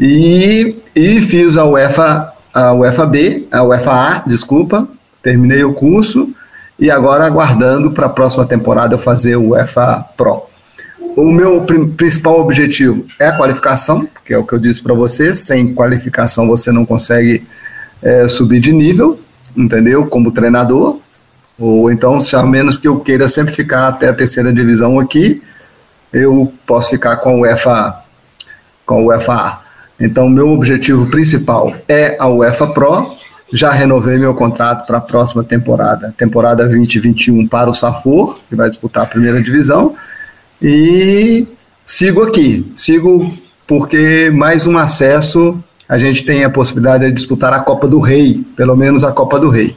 e, 0.00 0.82
e 0.96 1.20
fiz 1.20 1.58
a 1.58 1.66
UEFA, 1.66 2.32
a 2.54 2.72
UFAB, 2.72 3.46
a 3.52 3.62
UFA, 3.62 4.22
desculpa, 4.26 4.88
terminei 5.22 5.62
o 5.62 5.74
curso 5.74 6.34
e 6.78 6.90
agora 6.90 7.26
aguardando 7.26 7.90
para 7.90 8.06
a 8.06 8.08
próxima 8.08 8.46
temporada 8.46 8.94
eu 8.94 8.98
fazer 8.98 9.36
o 9.36 9.50
UEFA 9.50 10.06
Pro. 10.16 10.44
O 11.14 11.30
meu 11.30 11.66
principal 11.98 12.40
objetivo 12.40 13.04
é 13.18 13.26
a 13.26 13.36
qualificação, 13.36 14.08
que 14.24 14.32
é 14.32 14.38
o 14.38 14.46
que 14.46 14.54
eu 14.54 14.58
disse 14.58 14.82
para 14.82 14.94
você. 14.94 15.34
Sem 15.34 15.74
qualificação 15.74 16.48
você 16.48 16.72
não 16.72 16.86
consegue 16.86 17.46
é, 18.00 18.26
subir 18.26 18.60
de 18.60 18.72
nível, 18.72 19.20
entendeu? 19.54 20.06
Como 20.06 20.32
treinador. 20.32 20.98
Ou 21.58 21.92
então, 21.92 22.18
se 22.22 22.34
a 22.36 22.42
menos 22.42 22.78
que 22.78 22.88
eu 22.88 23.00
queira 23.00 23.28
sempre 23.28 23.52
ficar 23.52 23.88
até 23.88 24.08
a 24.08 24.14
terceira 24.14 24.50
divisão 24.50 24.98
aqui, 24.98 25.42
eu 26.10 26.50
posso 26.64 26.88
ficar 26.88 27.16
com 27.16 27.36
o 27.36 27.40
UEFA, 27.40 28.02
com 28.86 29.04
o 29.04 29.06
UEFA. 29.08 29.68
Então, 30.00 30.28
meu 30.28 30.48
objetivo 30.48 31.10
principal 31.10 31.72
é 31.86 32.16
a 32.18 32.26
UEFA 32.26 32.68
Pro 32.68 33.04
já 33.52 33.70
renovei 33.70 34.16
meu 34.16 34.34
contrato 34.34 34.86
para 34.86 34.98
a 34.98 35.00
próxima 35.00 35.42
temporada, 35.42 36.14
temporada 36.16 36.64
2021 36.66 37.46
para 37.48 37.68
o 37.68 37.74
Safor, 37.74 38.38
que 38.48 38.54
vai 38.54 38.68
disputar 38.68 39.04
a 39.04 39.06
primeira 39.06 39.42
divisão, 39.42 39.94
e 40.62 41.48
sigo 41.84 42.22
aqui, 42.22 42.70
sigo 42.76 43.28
porque 43.66 44.30
mais 44.32 44.66
um 44.66 44.76
acesso 44.78 45.62
a 45.88 45.98
gente 45.98 46.24
tem 46.24 46.44
a 46.44 46.50
possibilidade 46.50 47.06
de 47.06 47.12
disputar 47.12 47.52
a 47.52 47.60
Copa 47.60 47.88
do 47.88 47.98
Rei, 47.98 48.44
pelo 48.56 48.76
menos 48.76 49.02
a 49.02 49.10
Copa 49.10 49.40
do 49.40 49.48
Rei. 49.48 49.74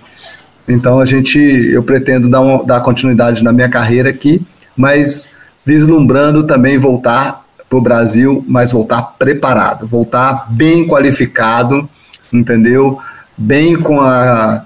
Então 0.68 1.00
a 1.00 1.06
gente, 1.06 1.40
eu 1.40 1.82
pretendo 1.82 2.30
dar, 2.30 2.42
dar 2.64 2.82
continuidade 2.82 3.44
na 3.44 3.52
minha 3.52 3.70
carreira 3.70 4.10
aqui, 4.10 4.46
mas 4.78 5.30
vislumbrando 5.66 6.44
também 6.44 6.78
voltar 6.78 7.43
para 7.74 7.78
o 7.78 7.82
Brasil, 7.82 8.46
mas 8.48 8.72
voltar 8.72 9.02
preparado, 9.18 9.88
voltar 9.88 10.48
bem 10.52 10.88
qualificado, 10.88 11.90
entendeu? 12.32 13.00
Bem 13.36 13.76
com, 13.76 14.00
a, 14.00 14.64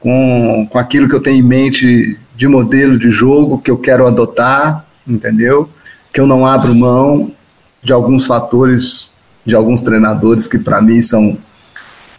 com, 0.00 0.66
com 0.70 0.78
aquilo 0.78 1.08
que 1.08 1.14
eu 1.14 1.20
tenho 1.20 1.36
em 1.36 1.42
mente 1.42 2.18
de 2.34 2.48
modelo 2.48 2.98
de 2.98 3.10
jogo 3.10 3.58
que 3.58 3.70
eu 3.70 3.76
quero 3.76 4.06
adotar, 4.06 4.86
entendeu? 5.06 5.68
Que 6.12 6.20
eu 6.20 6.26
não 6.26 6.46
abro 6.46 6.74
mão 6.74 7.30
de 7.82 7.92
alguns 7.92 8.24
fatores 8.24 9.10
de 9.44 9.54
alguns 9.54 9.80
treinadores 9.80 10.46
que 10.46 10.58
para 10.58 10.80
mim 10.80 11.00
são, 11.02 11.36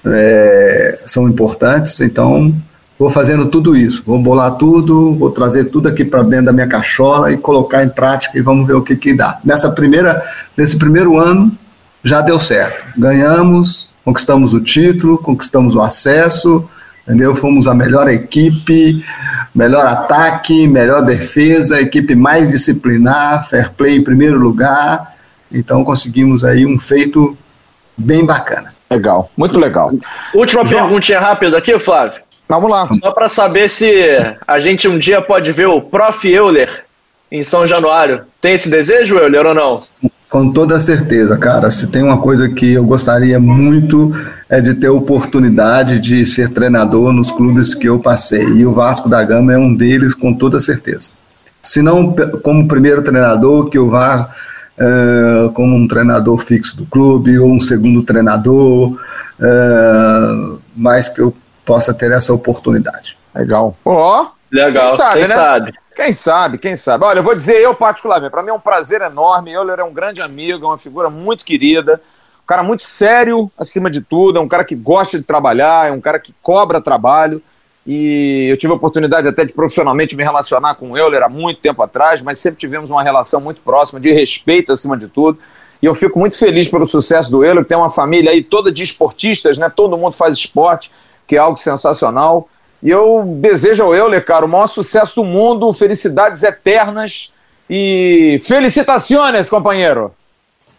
é, 0.05 0.99
são 1.05 1.27
importantes. 1.27 2.01
Então, 2.01 2.53
vou 2.99 3.09
fazendo 3.09 3.45
tudo 3.45 3.77
isso, 3.77 4.03
vou 4.05 4.21
bolar 4.21 4.51
tudo, 4.57 5.15
vou 5.15 5.31
trazer 5.31 5.65
tudo 5.65 5.87
aqui 5.87 6.03
para 6.03 6.21
dentro 6.21 6.47
da 6.47 6.51
minha 6.51 6.67
cachola 6.67 7.31
e 7.31 7.37
colocar 7.37 7.81
em 7.81 7.89
prática 7.89 8.37
e 8.37 8.41
vamos 8.41 8.67
ver 8.67 8.73
o 8.73 8.81
que, 8.81 8.97
que 8.97 9.13
dá. 9.13 9.39
Nessa 9.43 9.71
primeira, 9.71 10.21
nesse 10.57 10.77
primeiro 10.77 11.17
ano 11.17 11.49
já 12.03 12.19
deu 12.19 12.37
certo. 12.37 12.85
Ganhamos, 12.99 13.89
conquistamos 14.03 14.53
o 14.53 14.59
título, 14.59 15.17
conquistamos 15.17 15.75
o 15.75 15.81
acesso, 15.81 16.67
entendeu? 17.07 17.33
Fomos 17.33 17.69
a 17.69 17.73
melhor 17.73 18.09
equipe, 18.09 19.01
melhor 19.55 19.85
ataque, 19.85 20.67
melhor 20.67 21.01
defesa, 21.01 21.79
equipe 21.79 22.15
mais 22.15 22.51
disciplinar, 22.51 23.47
fair 23.47 23.71
play 23.71 23.95
em 23.95 24.03
primeiro 24.03 24.37
lugar. 24.37 25.15
Então 25.49 25.85
conseguimos 25.85 26.43
aí 26.43 26.65
um 26.65 26.77
feito 26.77 27.37
bem 27.97 28.25
bacana. 28.25 28.73
Legal, 28.91 29.31
muito 29.37 29.57
legal. 29.57 29.91
Última 30.33 30.65
João. 30.65 30.83
perguntinha 30.83 31.19
rápida 31.19 31.57
aqui, 31.57 31.77
Flávio. 31.79 32.28
Vamos 32.49 32.71
lá. 32.71 32.89
Só 32.91 33.11
para 33.11 33.29
saber 33.29 33.69
se 33.69 33.93
a 34.47 34.59
gente 34.59 34.87
um 34.87 34.97
dia 34.97 35.21
pode 35.21 35.51
ver 35.51 35.67
o 35.67 35.79
Prof. 35.79 36.27
Euler 36.27 36.83
em 37.31 37.43
São 37.43 37.67
Januário. 37.67 38.23
Tem 38.41 38.55
esse 38.55 38.71
desejo, 38.71 39.19
Euler, 39.19 39.45
ou 39.45 39.53
não? 39.53 39.79
Com 40.27 40.51
toda 40.51 40.79
certeza, 40.79 41.37
cara. 41.37 41.69
Se 41.69 41.91
tem 41.91 42.01
uma 42.01 42.17
coisa 42.17 42.49
que 42.49 42.73
eu 42.73 42.83
gostaria 42.83 43.39
muito 43.39 44.11
é 44.49 44.59
de 44.59 44.73
ter 44.73 44.89
oportunidade 44.89 45.99
de 45.99 46.25
ser 46.25 46.49
treinador 46.49 47.13
nos 47.13 47.29
clubes 47.29 47.75
que 47.75 47.87
eu 47.87 47.99
passei. 47.99 48.43
E 48.43 48.65
o 48.65 48.73
Vasco 48.73 49.07
da 49.07 49.23
Gama 49.23 49.53
é 49.53 49.57
um 49.57 49.75
deles, 49.75 50.15
com 50.15 50.33
toda 50.33 50.59
certeza. 50.59 51.11
Se 51.61 51.83
não 51.83 52.15
como 52.41 52.67
primeiro 52.67 53.03
treinador, 53.03 53.69
que 53.69 53.77
eu 53.77 53.91
vá 53.91 54.27
uh, 54.79 55.51
como 55.51 55.75
um 55.75 55.87
treinador 55.87 56.37
fixo 56.39 56.75
do 56.75 56.85
clube 56.87 57.37
ou 57.37 57.51
um 57.51 57.59
segundo 57.59 58.01
treinador, 58.01 58.93
uh, 58.93 60.59
mas 60.75 61.09
que 61.09 61.21
eu 61.21 61.35
possa 61.69 61.93
ter 61.93 62.11
essa 62.11 62.33
oportunidade. 62.33 63.15
Legal. 63.35 63.77
Ó, 63.85 64.23
oh, 64.23 64.27
legal. 64.51 64.87
Quem 64.87 64.97
sabe, 64.97 65.13
quem 65.13 65.21
né? 65.21 65.27
sabe? 65.27 65.73
Quem 65.95 66.13
sabe, 66.13 66.57
quem 66.57 66.75
sabe. 66.75 67.05
Olha, 67.05 67.19
eu 67.19 67.23
vou 67.23 67.35
dizer 67.35 67.61
eu 67.61 67.75
particularmente, 67.75 68.31
para 68.31 68.41
mim 68.41 68.49
é 68.49 68.53
um 68.53 68.59
prazer 68.59 69.01
enorme. 69.01 69.51
Euler 69.51 69.77
é 69.77 69.83
um 69.83 69.93
grande 69.93 70.19
amigo, 70.19 70.65
é 70.65 70.67
uma 70.67 70.79
figura 70.79 71.11
muito 71.11 71.45
querida, 71.45 72.01
um 72.43 72.47
cara 72.47 72.63
muito 72.63 72.81
sério 72.81 73.51
acima 73.55 73.87
de 73.87 74.01
tudo, 74.01 74.39
é 74.39 74.41
um 74.41 74.47
cara 74.47 74.63
que 74.63 74.73
gosta 74.73 75.19
de 75.19 75.23
trabalhar, 75.23 75.89
é 75.89 75.91
um 75.91 76.01
cara 76.01 76.17
que 76.17 76.33
cobra 76.41 76.81
trabalho. 76.81 77.39
E 77.85 78.47
eu 78.49 78.57
tive 78.57 78.73
a 78.73 78.75
oportunidade 78.75 79.27
até 79.27 79.45
de 79.45 79.53
profissionalmente 79.53 80.15
me 80.15 80.23
relacionar 80.23 80.73
com 80.73 80.91
o 80.91 80.97
Euler 80.97 81.21
há 81.21 81.29
muito 81.29 81.61
tempo 81.61 81.83
atrás, 81.83 82.19
mas 82.19 82.39
sempre 82.39 82.59
tivemos 82.59 82.89
uma 82.89 83.03
relação 83.03 83.39
muito 83.39 83.61
próxima, 83.61 83.99
de 83.99 84.11
respeito 84.11 84.71
acima 84.71 84.97
de 84.97 85.07
tudo. 85.07 85.37
E 85.81 85.85
eu 85.85 85.93
fico 85.93 86.17
muito 86.17 86.35
feliz 86.35 86.67
pelo 86.67 86.87
sucesso 86.87 87.29
do 87.29 87.45
Euler, 87.45 87.63
que 87.63 87.69
tem 87.69 87.77
uma 87.77 87.91
família 87.91 88.31
aí 88.31 88.43
toda 88.43 88.71
de 88.71 88.81
esportistas, 88.81 89.59
né? 89.59 89.69
Todo 89.69 89.95
mundo 89.97 90.13
faz 90.13 90.35
esporte, 90.35 90.91
que 91.29 91.37
é 91.37 91.39
algo 91.39 91.57
sensacional. 91.57 92.49
E 92.83 92.89
eu 92.89 93.23
desejo 93.39 93.83
ao 93.83 93.95
Euler, 93.95 94.25
cara, 94.25 94.45
o 94.45 94.49
maior 94.49 94.67
sucesso 94.67 95.15
do 95.15 95.23
mundo, 95.23 95.71
felicidades 95.71 96.43
eternas 96.43 97.31
e 97.69 98.41
felicitações, 98.43 99.47
companheiro. 99.47 100.11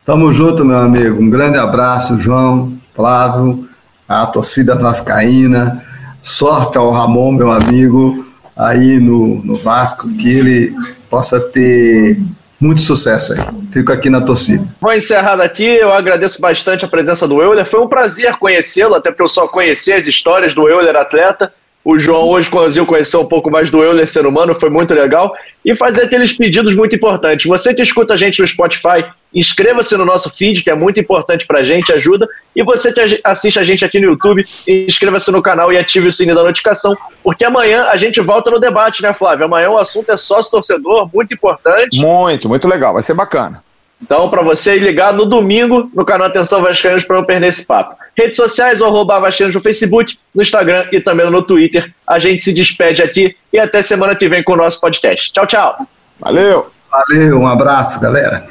Tamo 0.05 0.31
junto, 0.33 0.65
meu 0.65 0.79
amigo. 0.79 1.23
Um 1.23 1.31
grande 1.31 1.57
abraço, 1.57 2.19
João, 2.19 2.73
Flávio, 2.95 3.69
a 4.09 4.27
torcida 4.27 4.75
vascaína 4.75 5.85
sorte 6.23 6.77
ao 6.77 6.91
Ramon, 6.91 7.33
meu 7.33 7.51
amigo, 7.51 8.27
aí 8.57 8.99
no, 8.99 9.43
no 9.45 9.57
Vasco, 9.57 10.09
que 10.17 10.31
ele 10.31 10.75
possa 11.09 11.41
ter 11.41 12.21
muito 12.61 12.83
sucesso 12.83 13.33
aí. 13.33 13.41
Fico 13.73 13.91
aqui 13.91 14.11
na 14.11 14.21
torcida. 14.21 14.65
Vou 14.81 14.93
encerrar 14.93 15.37
daqui. 15.37 15.65
Eu 15.65 15.91
agradeço 15.91 16.41
bastante 16.41 16.85
a 16.85 16.89
presença 16.89 17.27
do 17.27 17.41
Euler. 17.41 17.67
Foi 17.67 17.81
um 17.81 17.89
prazer 17.89 18.37
conhecê-lo, 18.37 18.95
até 18.95 19.11
porque 19.11 19.23
eu 19.23 19.29
só 19.29 19.49
conheci 19.49 19.93
as 19.93 20.07
histórias 20.07 20.53
do 20.53 20.69
Euler 20.69 20.95
atleta. 20.97 21.53
O 21.91 21.99
João 21.99 22.29
hoje 22.29 22.49
conseguiu 22.49 22.87
conhecer 22.87 23.17
um 23.17 23.27
pouco 23.27 23.51
mais 23.51 23.69
do 23.69 23.83
Euler 23.83 24.07
ser 24.07 24.25
humano, 24.25 24.55
foi 24.55 24.71
muito 24.71 24.95
legal. 24.95 25.35
E 25.65 25.75
fazer 25.75 26.05
aqueles 26.05 26.33
pedidos 26.33 26.73
muito 26.73 26.95
importantes. 26.95 27.47
Você 27.47 27.75
que 27.75 27.83
escuta 27.83 28.15
a 28.15 28.17
gente 28.17 28.41
no 28.41 28.47
Spotify, 28.47 29.05
inscreva-se 29.35 29.97
no 29.97 30.05
nosso 30.05 30.31
feed, 30.31 30.63
que 30.63 30.71
é 30.71 30.75
muito 30.77 31.01
importante 31.01 31.45
pra 31.49 31.65
gente, 31.65 31.93
ajuda. 31.93 32.29
E 32.55 32.63
você 32.63 32.93
que 32.93 33.21
assiste 33.25 33.59
a 33.59 33.65
gente 33.65 33.85
aqui 33.85 33.99
no 33.99 34.07
YouTube, 34.07 34.47
inscreva-se 34.69 35.33
no 35.33 35.43
canal 35.43 35.73
e 35.73 35.79
ative 35.79 36.07
o 36.07 36.13
sininho 36.13 36.37
da 36.37 36.45
notificação, 36.45 36.97
porque 37.25 37.45
amanhã 37.45 37.87
a 37.87 37.97
gente 37.97 38.21
volta 38.21 38.53
no 38.53 38.61
debate, 38.61 39.03
né, 39.03 39.13
Flávio? 39.13 39.47
Amanhã 39.47 39.71
o 39.71 39.77
assunto 39.79 40.13
é 40.13 40.17
sócio-torcedor, 40.17 41.11
muito 41.13 41.35
importante. 41.35 42.01
Muito, 42.01 42.49
muito 42.49 42.69
legal, 42.69 42.93
vai 42.93 43.03
ser 43.03 43.15
bacana. 43.15 43.65
Então, 44.03 44.31
para 44.31 44.43
você 44.43 44.79
ligar 44.79 45.13
no 45.13 45.27
domingo 45.27 45.91
no 45.95 46.05
canal 46.05 46.29
Atenção 46.29 46.63
Vascaínos 46.63 47.05
para 47.05 47.17
não 47.17 47.25
perder 47.25 47.49
esse 47.49 47.67
papo. 47.67 47.97
Redes 48.17 48.37
sociais, 48.37 48.81
arroba 48.81 49.21
Vascaínos 49.21 49.55
no 49.55 49.61
Facebook, 49.61 50.19
no 50.35 50.43
Instagram 50.43 50.87
e 50.91 51.01
também 51.01 51.31
no 51.31 51.43
Twitter. 51.43 51.93
A 52.07 52.19
gente 52.19 52.43
se 52.43 52.53
despede 52.53 53.03
aqui 53.03 53.37
e 53.53 53.59
até 53.59 53.83
semana 53.83 54.17
que 54.17 54.29
vem 54.29 54.43
com 54.43 54.53
o 54.53 54.57
nosso 54.57 54.81
podcast. 54.81 55.33
Tchau, 55.33 55.47
tchau. 55.47 55.87
Valeu. 56.19 56.71
Valeu, 56.91 57.39
um 57.39 57.47
abraço, 57.47 58.01
galera. 58.01 58.49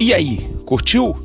E 0.00 0.14
aí, 0.14 0.48
curtiu? 0.64 1.18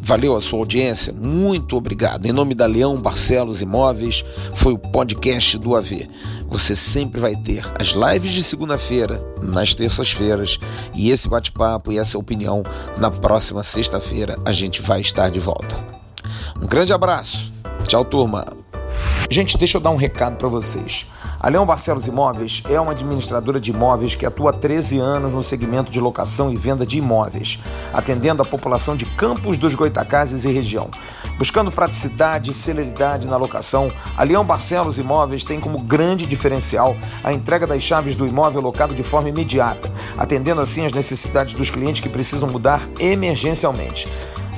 Valeu 0.00 0.34
a 0.34 0.40
sua 0.40 0.60
audiência, 0.60 1.12
muito 1.12 1.76
obrigado. 1.76 2.24
Em 2.24 2.32
nome 2.32 2.54
da 2.54 2.64
Leão 2.64 2.96
Barcelos 2.96 3.60
Imóveis, 3.60 4.24
foi 4.54 4.72
o 4.72 4.78
podcast 4.78 5.58
do 5.58 5.76
AV. 5.76 6.08
Você 6.48 6.74
sempre 6.74 7.20
vai 7.20 7.36
ter 7.36 7.62
as 7.78 7.88
lives 7.88 8.32
de 8.32 8.42
segunda-feira, 8.42 9.22
nas 9.42 9.74
terças-feiras, 9.74 10.58
e 10.94 11.10
esse 11.10 11.28
bate-papo 11.28 11.92
e 11.92 11.98
essa 11.98 12.18
opinião 12.18 12.62
na 12.96 13.10
próxima 13.10 13.62
sexta-feira 13.62 14.36
a 14.46 14.52
gente 14.52 14.80
vai 14.80 15.00
estar 15.00 15.30
de 15.30 15.38
volta. 15.38 15.76
Um 16.60 16.66
grande 16.66 16.92
abraço. 16.92 17.52
Tchau, 17.86 18.04
turma. 18.04 18.44
Gente, 19.30 19.58
deixa 19.58 19.76
eu 19.76 19.82
dar 19.82 19.90
um 19.90 19.96
recado 19.96 20.36
para 20.36 20.48
vocês. 20.48 21.06
A 21.40 21.48
Leão 21.48 21.64
Barcelos 21.64 22.08
Imóveis 22.08 22.64
é 22.68 22.80
uma 22.80 22.90
administradora 22.90 23.60
de 23.60 23.70
imóveis 23.70 24.16
que 24.16 24.26
atua 24.26 24.50
há 24.50 24.52
13 24.52 24.98
anos 24.98 25.34
no 25.34 25.42
segmento 25.42 25.88
de 25.88 26.00
locação 26.00 26.50
e 26.50 26.56
venda 26.56 26.84
de 26.84 26.98
imóveis, 26.98 27.60
atendendo 27.92 28.42
a 28.42 28.44
população 28.44 28.96
de 28.96 29.06
Campos 29.06 29.56
dos 29.56 29.76
Goitacazes 29.76 30.44
e 30.44 30.50
região. 30.50 30.90
Buscando 31.38 31.70
praticidade 31.70 32.50
e 32.50 32.54
celeridade 32.54 33.28
na 33.28 33.36
locação, 33.36 33.88
a 34.16 34.24
Leão 34.24 34.44
Barcelos 34.44 34.98
Imóveis 34.98 35.44
tem 35.44 35.60
como 35.60 35.78
grande 35.78 36.26
diferencial 36.26 36.96
a 37.22 37.32
entrega 37.32 37.68
das 37.68 37.82
chaves 37.82 38.16
do 38.16 38.26
imóvel 38.26 38.60
locado 38.60 38.92
de 38.92 39.04
forma 39.04 39.28
imediata, 39.28 39.88
atendendo 40.16 40.60
assim 40.60 40.86
as 40.86 40.92
necessidades 40.92 41.54
dos 41.54 41.70
clientes 41.70 42.00
que 42.00 42.08
precisam 42.08 42.48
mudar 42.48 42.82
emergencialmente. 42.98 44.08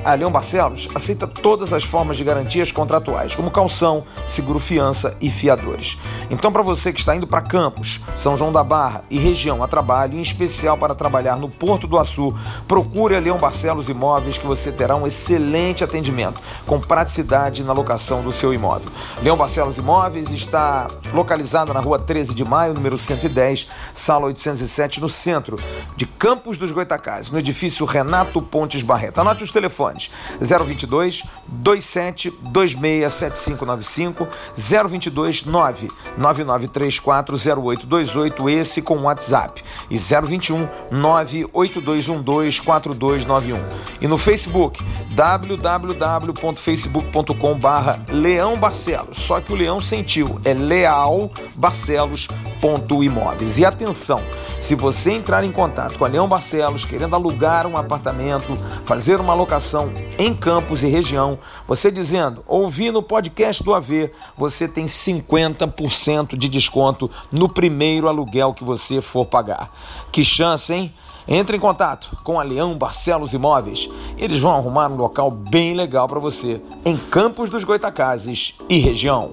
A 0.03 0.15
Leão 0.15 0.31
Barcelos 0.31 0.89
aceita 0.95 1.27
todas 1.27 1.73
as 1.73 1.83
formas 1.83 2.17
de 2.17 2.23
garantias 2.23 2.71
contratuais, 2.71 3.35
como 3.35 3.51
calção, 3.51 4.03
seguro-fiança 4.25 5.15
e 5.21 5.29
fiadores. 5.29 5.95
Então, 6.31 6.51
para 6.51 6.63
você 6.63 6.91
que 6.91 6.99
está 6.99 7.15
indo 7.15 7.27
para 7.27 7.41
Campos, 7.41 8.01
São 8.15 8.35
João 8.35 8.51
da 8.51 8.63
Barra 8.63 9.03
e 9.11 9.19
região 9.19 9.61
a 9.61 9.67
trabalho, 9.67 10.17
em 10.17 10.21
especial 10.21 10.75
para 10.75 10.95
trabalhar 10.95 11.37
no 11.37 11.47
Porto 11.47 11.85
do 11.85 11.99
Açu, 11.99 12.33
procure 12.67 13.15
a 13.15 13.19
Leão 13.19 13.37
Barcelos 13.37 13.89
Imóveis 13.89 14.39
que 14.39 14.47
você 14.47 14.71
terá 14.71 14.95
um 14.95 15.05
excelente 15.05 15.83
atendimento, 15.83 16.41
com 16.65 16.79
praticidade 16.79 17.63
na 17.63 17.71
locação 17.71 18.23
do 18.23 18.31
seu 18.31 18.51
imóvel. 18.51 18.91
Leão 19.21 19.37
Barcelos 19.37 19.77
Imóveis 19.77 20.31
está 20.31 20.87
localizada 21.13 21.75
na 21.75 21.79
rua 21.79 21.99
13 21.99 22.33
de 22.33 22.43
maio, 22.43 22.73
número 22.73 22.97
110, 22.97 23.67
sala 23.93 24.25
807, 24.25 24.99
no 24.99 25.09
centro 25.09 25.59
de 25.95 26.07
Campos 26.07 26.57
dos 26.57 26.71
Goitacazes, 26.71 27.29
no 27.29 27.37
edifício 27.37 27.85
Renato 27.85 28.41
Pontes 28.41 28.81
Barreto. 28.81 29.21
Anote 29.21 29.43
os 29.43 29.51
telefones 29.51 29.90
telefones. 29.91 30.09
022 30.39 31.23
27 31.47 32.29
26 32.29 33.13
7595 33.13 34.27
022 34.55 35.45
9 35.45 35.87
9934 36.17 37.37
0828 37.37 38.49
esse 38.49 38.81
com 38.81 39.03
WhatsApp. 39.03 39.63
E 39.89 39.97
021 39.97 40.67
98212 40.91 42.61
4291 42.61 43.59
e 44.01 44.07
no 44.07 44.17
Facebook 44.17 44.83
www.facebook.com 45.13 47.59
barra 47.59 47.99
Leão 48.09 48.57
Barcelos. 48.57 49.17
Só 49.17 49.41
que 49.41 49.53
o 49.53 49.55
Leão 49.55 49.81
sentiu 49.81 50.39
é 50.43 50.53
Leal 50.53 51.31
Barcelos.imóveis 51.55 53.59
e 53.59 53.65
atenção 53.65 54.21
se 54.59 54.75
você 54.75 55.11
entrar 55.11 55.43
em 55.43 55.51
contato 55.51 55.97
com 55.97 56.05
a 56.05 56.07
Leão 56.07 56.27
Barcelos 56.27 56.85
querendo 56.85 57.15
alugar 57.15 57.65
um 57.67 57.77
apartamento 57.77 58.57
fazer 58.83 59.19
uma 59.19 59.33
locação 59.33 59.80
em 60.17 60.33
Campos 60.33 60.83
e 60.83 60.87
região 60.87 61.37
você 61.67 61.91
dizendo 61.91 62.43
ouvi 62.47 62.91
no 62.91 63.01
podcast 63.01 63.63
do 63.63 63.73
AV 63.73 64.11
você 64.37 64.67
tem 64.67 64.85
50% 64.85 66.35
de 66.35 66.49
desconto 66.49 67.09
no 67.31 67.47
primeiro 67.47 68.07
aluguel 68.07 68.53
que 68.53 68.63
você 68.63 69.01
for 69.01 69.25
pagar. 69.25 69.71
Que 70.11 70.23
chance, 70.23 70.73
hein? 70.73 70.93
Entre 71.27 71.55
em 71.55 71.59
contato 71.59 72.17
com 72.23 72.39
a 72.39 72.43
Leão 72.43 72.77
Barcelos 72.77 73.33
Imóveis. 73.33 73.87
Eles 74.17 74.39
vão 74.39 74.51
arrumar 74.51 74.91
um 74.91 74.95
local 74.95 75.29
bem 75.29 75.73
legal 75.75 76.07
para 76.07 76.19
você 76.19 76.61
em 76.83 76.97
Campos 76.97 77.49
dos 77.49 77.63
Goitacazes 77.63 78.55
e 78.67 78.79
região. 78.79 79.31